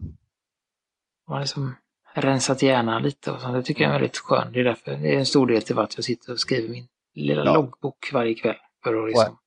Man 1.29 1.35
har 1.37 1.41
liksom 1.41 1.75
rensat 2.15 2.63
hjärnan 2.63 3.03
lite 3.03 3.31
och 3.31 3.41
så. 3.41 3.49
Det 3.49 3.63
tycker 3.63 3.83
jag 3.85 3.89
är 3.89 3.95
väldigt 3.99 4.17
skönt. 4.19 4.55
Det 4.55 4.61
är 4.61 4.65
därför 4.65 4.97
det 4.97 5.15
är 5.15 5.19
en 5.19 5.27
stor 5.27 5.47
del 5.47 5.63
till 5.63 5.79
att 5.79 5.97
jag 5.97 6.05
sitter 6.05 6.33
och 6.33 6.41
skriver 6.41 6.69
min 6.69 6.89
lilla 7.15 7.45
Ja. 7.45 7.55
loggbok 7.55 8.11
varje 8.13 8.35
kväll. 8.35 8.57
För 8.85 9.03
att 9.03 9.09
liksom, 9.09 9.39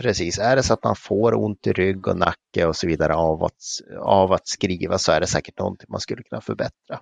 precis. 0.00 0.38
Är 0.38 0.56
det 0.56 0.62
så 0.62 0.74
att 0.74 0.84
man 0.84 0.96
får 0.96 1.34
ont 1.34 1.66
i 1.66 1.72
rygg 1.72 2.06
och 2.08 2.16
nacke 2.18 2.66
och 2.66 2.76
så 2.76 2.86
vidare 2.86 3.14
av 3.14 3.44
att, 3.44 3.62
av 4.00 4.32
att 4.32 4.48
skriva 4.48 4.98
så 4.98 5.12
är 5.12 5.20
det 5.20 5.26
säkert 5.26 5.58
någonting 5.58 5.86
man 5.90 6.00
skulle 6.00 6.22
kunna 6.22 6.40
förbättra. 6.40 7.00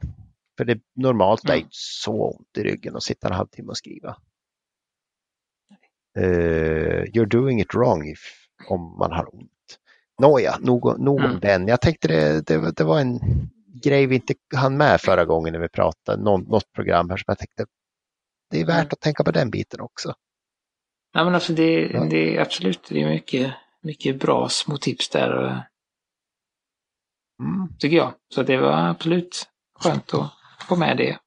För 0.59 0.65
det 0.65 0.81
normalt 0.95 1.45
är 1.45 1.49
Mm. 1.49 1.59
inte 1.59 1.71
så 1.73 2.31
ont 2.31 2.59
i 2.59 2.63
ryggen 2.63 2.97
att 2.97 3.03
sitta 3.03 3.29
en 3.29 3.35
halvtimme 3.35 3.69
och 3.69 3.77
skriva. 3.77 4.17
Eh, 6.19 7.03
you're 7.15 7.27
doing 7.29 7.61
it 7.61 7.75
wrong 7.75 8.09
if, 8.09 8.21
om 8.69 8.97
man 8.99 9.13
har 9.13 9.35
ont. 9.35 9.51
Nåja, 10.21 10.59
nog, 10.61 11.01
nog 11.01 11.17
om 11.19 11.25
Mm. 11.25 11.41
den. 11.41 11.69
Jag 11.69 11.81
tänkte 11.81 12.09
det, 12.09 12.47
det, 12.47 12.73
det 12.77 12.85
var 12.85 13.01
en 13.01 13.21
grej 13.83 14.07
vi 14.07 14.15
inte 14.15 14.35
hann 14.57 14.77
med 14.77 15.01
förra 15.01 15.25
gången 15.25 15.53
när 15.53 15.61
vi 15.61 15.69
pratade, 15.69 16.23
någon, 16.23 16.43
något 16.43 16.73
program 16.73 17.11
här 17.11 17.17
som 17.17 17.25
jag 17.27 17.39
tänkte 17.39 17.67
det 18.51 18.61
är 18.61 18.67
värt 18.67 18.77
Mm. 18.77 18.89
att 18.93 19.01
tänka 19.01 19.25
på 19.25 19.31
den 19.31 19.51
biten 19.51 19.81
också. 19.81 20.15
Nej 21.15 21.25
men 21.25 21.35
alltså 21.35 21.53
det, 21.53 21.81
Ja. 21.87 22.05
det 22.05 22.37
är 22.37 22.41
absolut, 22.41 22.87
det 22.89 23.03
är 23.03 23.09
mycket, 23.09 23.53
mycket 23.83 24.21
bra 24.21 24.49
små 24.49 24.77
tips 24.77 25.09
där. 25.09 25.45
eh, 25.47 25.59
Mm. 27.43 27.69
Tycker 27.79 27.97
jag. 27.97 28.15
Så 28.35 28.43
det 28.43 28.57
var 28.57 28.73
absolut 28.89 29.47
skönt 29.81 30.15
att 30.15 30.31
få 30.69 30.77
med 30.77 30.97
det. 30.97 31.19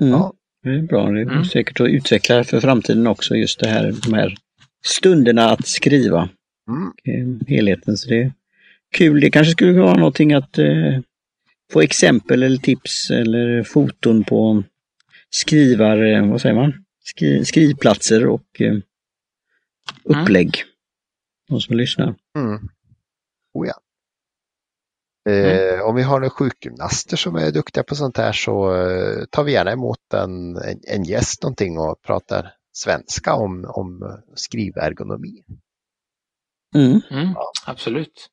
Mm. 0.00 0.12
Ja. 0.12 0.32
Det 0.62 0.68
är 0.70 0.82
bra. 0.82 1.10
Det 1.10 1.20
är 1.20 1.30
Mm. 1.30 1.44
säkert 1.44 1.80
att 1.80 1.88
utveckla 1.88 2.44
för 2.44 2.60
framtiden 2.60 3.06
också 3.06 3.34
just 3.34 3.60
det 3.60 3.68
här, 3.68 3.92
de 4.06 4.14
här 4.14 4.34
stunderna 4.86 5.50
att 5.50 5.66
skriva. 5.66 6.28
Mm. 7.06 7.40
Helheten. 7.48 7.96
Så 7.96 8.08
det 8.08 8.22
är 8.22 8.32
kul. 8.92 9.20
Det 9.20 9.30
kanske 9.30 9.52
skulle 9.52 9.80
vara 9.80 9.94
någonting 9.94 10.32
att 10.32 10.58
eh, 10.58 11.00
få 11.72 11.80
exempel 11.80 12.42
eller 12.42 12.56
tips 12.56 13.10
eller 13.10 13.62
foton 13.62 14.24
på 14.24 14.62
skrivar, 15.30 16.02
eh, 16.02 16.30
vad 16.30 16.40
säger 16.40 16.54
man? 16.54 16.84
Skri, 17.04 17.44
skrivplatser 17.44 18.26
och 18.26 18.60
eh, 18.60 18.76
upplägg. 20.04 20.64
De 21.48 21.60
som 21.60 21.76
lyssnar. 21.76 22.14
Mm. 22.38 22.68
Oh 23.54 23.66
ja. 23.66 23.74
Eh, 25.32 25.80
Om 25.82 25.94
vi 25.94 26.02
har 26.02 26.20
några 26.20 26.30
sjukgymnaster 26.30 27.16
som 27.16 27.36
är 27.36 27.50
duktiga 27.50 27.84
på 27.84 27.94
sånt 27.94 28.16
här 28.16 28.32
så 28.32 28.74
eh, 28.82 29.24
tar 29.30 29.44
vi 29.44 29.52
gärna 29.52 29.72
emot 29.72 30.14
en, 30.14 30.56
en, 30.56 30.80
en 30.86 31.04
gäst 31.04 31.42
någonting 31.42 31.78
och 31.78 32.02
pratar 32.02 32.52
svenska 32.72 33.34
om, 33.34 33.64
om 33.68 34.18
skrivergonomi. 34.34 35.42
Mm. 36.74 37.00
Mm, 37.10 37.34
absolut. 37.66 38.28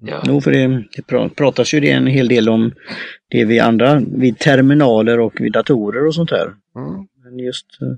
Ja. 0.00 0.22
Jo, 0.26 0.40
för 0.40 0.50
det, 0.52 0.66
det 0.68 1.02
pra- 1.06 1.28
pratas 1.28 1.74
ju 1.74 1.80
det 1.80 1.90
en 1.90 2.06
hel 2.06 2.28
del 2.28 2.48
om 2.48 2.72
det 3.30 3.44
vid 3.44 3.60
andra, 3.60 4.00
vid 4.06 4.38
terminaler 4.38 5.20
och 5.20 5.40
vid 5.40 5.52
datorer 5.52 6.06
och 6.06 6.14
sånt 6.14 6.30
där. 6.30 6.46
Mm. 6.76 7.06
Men 7.24 7.38
just 7.38 7.66
eh, 7.82 7.88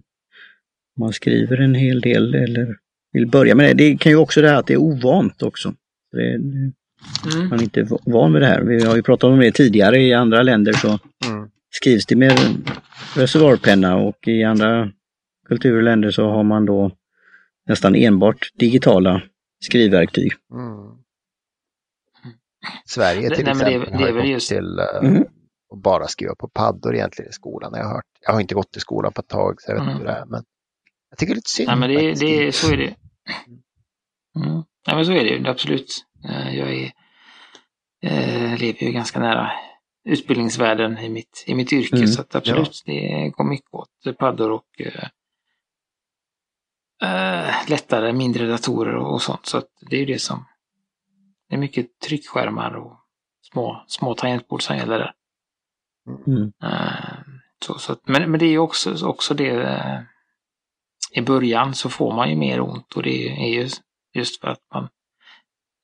man 0.99 1.13
skriver 1.13 1.61
en 1.61 1.75
hel 1.75 2.01
del 2.01 2.35
eller 2.35 2.77
vill 3.13 3.27
börja 3.27 3.55
med 3.55 3.67
det. 3.77 3.85
Det 3.91 3.97
kan 3.99 4.13
ju 4.13 4.17
också 4.17 4.43
det 4.43 4.49
här 4.49 4.57
att 4.57 4.67
det 4.67 4.73
är 4.75 4.77
ovant 4.81 5.43
också. 5.43 5.75
Det, 6.13 6.35
Mm. 7.35 7.49
man 7.49 7.59
är 7.59 7.63
inte 7.63 7.83
va- 7.83 7.99
van 8.07 8.33
vid 8.33 8.43
det 8.43 8.47
här. 8.47 8.63
Vi 8.63 8.85
har 8.85 8.97
ju 8.97 9.03
pratat 9.03 9.31
om 9.31 9.39
det 9.39 9.53
tidigare 9.53 9.99
i 10.03 10.15
andra 10.15 10.43
länder 10.43 10.73
så 10.73 10.89
Mm. 10.89 11.49
skrivs 11.71 12.07
det 12.07 12.17
med 12.17 12.33
reservoarpenna 13.17 13.97
och 13.97 14.29
i 14.29 14.45
andra 14.45 14.91
kulturer 15.49 15.77
och 15.77 15.83
länder 15.83 16.11
så 16.11 16.29
har 16.31 16.43
man 16.43 16.67
då 16.67 16.91
nästan 17.67 17.95
enbart 17.95 18.49
digitala 18.55 19.23
skrivverktyg. 19.61 20.33
Mm. 20.53 20.97
Sverige 22.87 23.29
Nej, 23.29 23.37
till 23.37 23.45
det 23.45 23.51
är- 23.51 23.55
exempel 23.55 23.81
det 23.81 23.95
är 23.95 23.99
har 23.99 24.07
väl 24.07 24.15
gått 24.23 24.27
just- 24.31 24.49
till 24.49 24.79
eh, 24.79 25.09
Mm. 25.11 25.23
att 25.73 25.83
bara 25.83 26.07
skriva 26.09 26.35
på 26.35 26.49
paddor 26.49 26.95
egentligen 26.95 27.29
i 27.31 27.33
skolan. 27.33 27.73
Jag 27.77 27.85
har, 27.85 27.95
hört. 27.95 28.05
jag 28.21 28.33
har 28.33 28.41
inte 28.41 28.55
gått 28.55 28.77
i 28.77 28.81
skolan 28.81 29.13
på 29.13 29.21
ett 29.21 29.29
tag 29.29 29.63
så 29.63 29.71
jag 29.71 29.75
vet 29.75 29.83
Mm. 29.83 29.91
inte 29.97 30.03
hur 30.09 30.15
det 30.15 30.21
är. 30.21 30.27
Men 30.27 30.43
jag 31.11 31.19
tycker 31.19 31.33
det 31.33 31.35
är 31.35 31.37
lite 31.37 31.51
synd. 31.51 31.69
Nej, 31.69 31.77
men 31.79 31.89
det, 31.89 32.13
det, 32.21 32.47
är- 32.47 32.51
så 32.51 32.73
är 32.73 32.77
det. 32.77 32.95
Mm. 34.45 34.63
Ja, 34.87 34.97
men 34.97 35.07
så 35.07 35.13
är 35.13 35.25
det 35.25 35.31
ju, 35.31 35.49
absolut. 35.49 36.05
Eh, 36.29 36.57
Jag 36.59 36.71
är, 36.75 36.93
eh, 38.03 38.59
lever 38.59 38.83
ju 38.85 38.93
ganska 38.93 39.21
nära 39.21 39.51
utbildningsvärlden 40.09 40.99
i 40.99 41.09
mitt, 41.09 41.45
i 41.47 41.55
mitt 41.55 41.73
yrke, 41.73 41.97
Mm. 41.97 42.09
så 42.09 42.21
att 42.21 42.35
absolut, 42.35 42.83
det 42.87 43.29
går 43.37 43.45
mycket 43.45 43.75
åt 43.75 44.19
paddor 44.19 44.51
och 44.51 44.67
eh, 44.81 45.09
eh, 47.03 47.55
lättare, 47.69 48.13
mindre 48.13 48.47
datorer 48.47 48.95
och, 48.97 49.13
och 49.13 49.23
sånt. 49.23 49.47
Så 49.47 49.63
det 49.91 49.97
är 49.97 50.01
ju 50.01 50.07
det 50.07 50.19
som... 50.19 50.45
Det 51.49 51.55
är 51.55 51.59
mycket 51.59 51.99
tryckskärmar 52.01 52.77
och 52.77 52.97
små, 53.53 53.85
små 53.87 54.15
tangentbord 54.15 54.63
som 54.63 54.77
gäller 54.77 54.99
där. 54.99 55.13
Mm. 56.27 56.53
Eh, 56.63 57.19
Så, 57.65 57.79
så, 57.79 57.93
att- 57.93 58.09
men, 58.09 58.31
men 58.31 58.41
det 58.41 58.47
är 58.47 58.51
ju 58.51 58.59
också, 58.59 59.07
också 59.07 59.35
det 59.35 59.51
eh, 59.63 60.01
i 61.13 61.21
början 61.23 61.75
så 61.75 61.89
får 61.89 62.15
man 62.15 62.31
ju 62.31 62.37
mer 62.37 62.61
ont 62.61 62.93
och 62.97 63.03
det 63.03 63.29
är 63.29 63.49
ju 63.49 63.69
just 64.15 64.41
för 64.41 64.49
att 64.49 64.61
man 64.75 64.89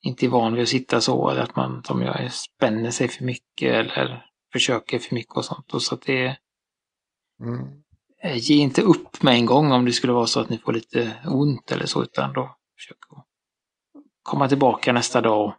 inte 0.01 0.25
är 0.25 0.29
van 0.29 0.53
vid 0.53 0.63
att 0.63 0.69
sitta 0.69 1.01
så 1.01 1.29
eller 1.29 1.41
att 1.41 1.55
man 1.55 1.83
som 1.83 2.01
jag 2.01 2.33
spänner 2.33 2.91
sig 2.91 3.07
för 3.07 3.23
mycket 3.25 3.73
eller 3.73 4.25
försöker 4.53 4.99
för 4.99 5.15
mycket 5.15 5.35
och 5.37 5.45
sånt. 5.45 5.73
Och 5.73 5.81
så 5.81 5.95
att 5.95 6.01
det 6.01 6.37
Mm. 7.43 7.83
Eh, 8.23 8.37
ge 8.37 8.55
inte 8.55 8.81
upp 8.81 9.23
med 9.23 9.33
en 9.33 9.45
gång 9.45 9.71
om 9.71 9.85
det 9.85 9.93
skulle 9.93 10.13
vara 10.13 10.27
så 10.27 10.39
att 10.39 10.49
ni 10.49 10.57
får 10.57 10.73
lite 10.73 11.21
ont 11.25 11.71
eller 11.71 11.85
så 11.85 12.03
utan 12.03 12.33
då 12.33 12.57
försök 12.77 12.97
komma 14.23 14.47
tillbaka 14.49 14.93
nästa 14.93 15.21
dag 15.21 15.45
och 15.45 15.53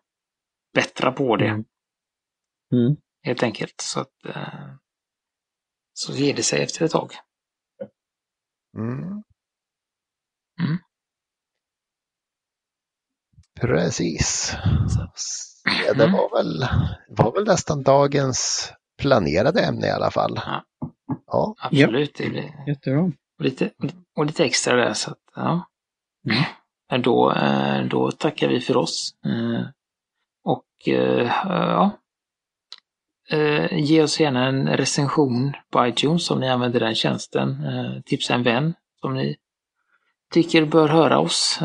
bättra 0.74 1.12
på 1.12 1.36
det 1.36 1.48
Mm. 1.48 1.64
Mm. 2.72 2.96
helt 3.22 3.42
enkelt. 3.42 3.80
Så 3.80 4.00
att 4.00 4.24
eh, 4.24 4.74
så 5.92 6.12
ger 6.12 6.34
det 6.34 6.42
sig 6.42 6.62
efter 6.62 6.84
ett 6.84 6.90
tag. 6.92 7.12
Mm. 8.76 9.22
Mm. 10.60 10.78
Precis. 13.60 14.52
Så. 14.88 15.08
Ja, 15.86 15.94
det 15.94 16.04
Mm. 16.04 16.12
var 16.16 16.30
väl, 16.36 16.68
var 17.08 17.32
väl 17.32 17.44
nästan 17.44 17.82
dagens 17.82 18.72
planerade 18.98 19.60
ämne 19.64 19.86
i 19.86 19.90
alla 19.90 20.10
fall. 20.10 20.40
Ja. 20.46 20.64
Ja, 21.26 21.54
Absolut. 21.58 22.14
Det 22.14 22.28
blir 22.30 22.64
Jättebra. 22.66 23.00
och 23.38 23.44
lite, 23.44 23.70
och 24.16 24.26
lite 24.26 24.44
extra 24.44 24.76
där. 24.76 24.92
Så 24.94 25.10
att, 25.10 25.18
ja. 25.34 25.68
Mm. 26.30 26.42
Men 26.90 27.02
då, 27.02 27.32
eh, 27.32 27.84
då 27.84 28.10
tackar 28.10 28.48
vi 28.48 28.60
för 28.60 28.76
oss. 28.76 29.14
Eh, 29.24 29.62
Och 30.44 30.88
eh, 30.88 31.30
ja, 31.44 31.90
ge 33.70 34.02
oss 34.02 34.20
gärna 34.20 34.46
en 34.46 34.68
recension 34.68 35.52
på 35.70 35.86
iTunes 35.86 36.30
om 36.30 36.40
ni 36.40 36.48
använder 36.48 36.80
den 36.80 36.94
tjänsten. 36.94 37.64
Tipsa 38.06 38.34
en 38.34 38.42
vän 38.42 38.74
som 39.00 39.14
ni 39.14 39.36
tycker 40.32 40.64
bör 40.64 40.88
höra 40.88 41.18
oss. 41.18 41.58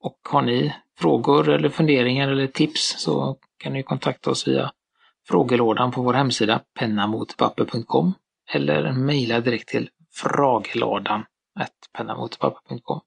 Och 0.00 0.18
har 0.30 0.42
ni 0.42 0.74
frågor 0.98 1.48
eller 1.48 1.68
funderingar 1.68 2.28
eller 2.28 2.46
tips 2.46 2.94
så 2.98 3.38
kan 3.58 3.72
ni 3.72 3.82
kontakta 3.82 4.30
oss 4.30 4.48
via 4.48 4.72
frågelådan 5.28 5.90
på 5.90 6.02
vår 6.02 6.14
hemsida 6.14 6.60
pennamotpapper.com 6.78 8.14
eller 8.52 8.92
mejla 8.92 9.40
direkt 9.40 9.68
till 9.68 9.90
fragladan. 10.12 11.24
pennamotpapper.com. 11.96 13.00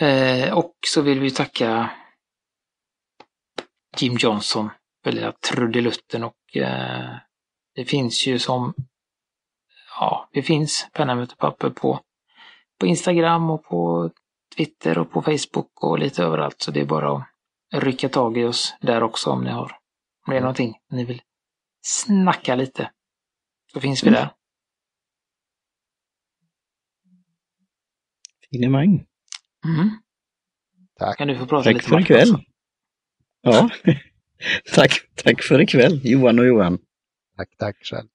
Eh, 0.00 0.58
och 0.58 0.74
så 0.86 1.02
vill 1.02 1.20
vi 1.20 1.30
tacka 1.30 1.90
Jim 3.98 4.16
Johnson 4.16 4.70
för 5.04 5.12
lilla 5.12 5.32
trudelutten 5.32 6.24
och 6.24 6.56
eh, 6.56 7.16
det 7.74 7.84
finns 7.84 8.26
ju 8.26 8.38
som 8.38 8.74
ja, 10.00 10.28
det 10.32 10.42
finns 10.42 10.88
penna 10.92 11.26
papper 11.26 11.70
på, 11.70 12.00
på 12.80 12.86
Instagram 12.86 13.50
och 13.50 13.64
på 13.64 14.10
Twitter 14.56 14.98
och 14.98 15.10
på 15.10 15.22
Facebook 15.22 15.84
och 15.84 15.98
lite 15.98 16.22
överallt. 16.22 16.62
Så 16.62 16.70
det 16.70 16.80
är 16.80 16.84
bara 16.84 17.16
att 17.16 17.24
rycka 17.82 18.08
tag 18.08 18.38
i 18.38 18.44
oss 18.44 18.74
där 18.80 19.02
också 19.02 19.30
om 19.30 19.44
ni 19.44 19.50
har 19.50 19.81
om 20.26 20.30
det 20.32 20.36
är 20.36 20.40
någonting 20.40 20.74
ni 20.90 21.04
vill 21.04 21.22
snacka 21.80 22.54
lite. 22.54 22.90
Så 23.72 23.80
finns 23.80 24.04
vi 24.04 24.10
där. 24.10 24.34
Finemang. 28.50 29.06
Mm. 29.64 29.90
Tack. 30.98 31.18
Kan 31.18 31.28
du 31.28 31.38
få 31.38 31.46
prata 31.46 31.64
Tack 31.64 31.74
lite 31.74 31.88
för 31.88 32.00
ikväll. 32.00 32.34
också? 32.34 32.44
Ja, 33.40 33.70
tack, 34.74 34.92
tack 35.14 35.42
för 35.42 35.60
ikväll 35.60 36.00
Johan 36.04 36.38
och 36.38 36.46
Johan. 36.46 36.78
Tack, 37.36 37.56
tack 37.56 37.76
själv. 37.84 38.08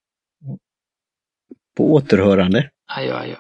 På 1.78 1.94
återhörande. 1.94 2.72
Adjö, 2.86 3.16
adjö. 3.18 3.38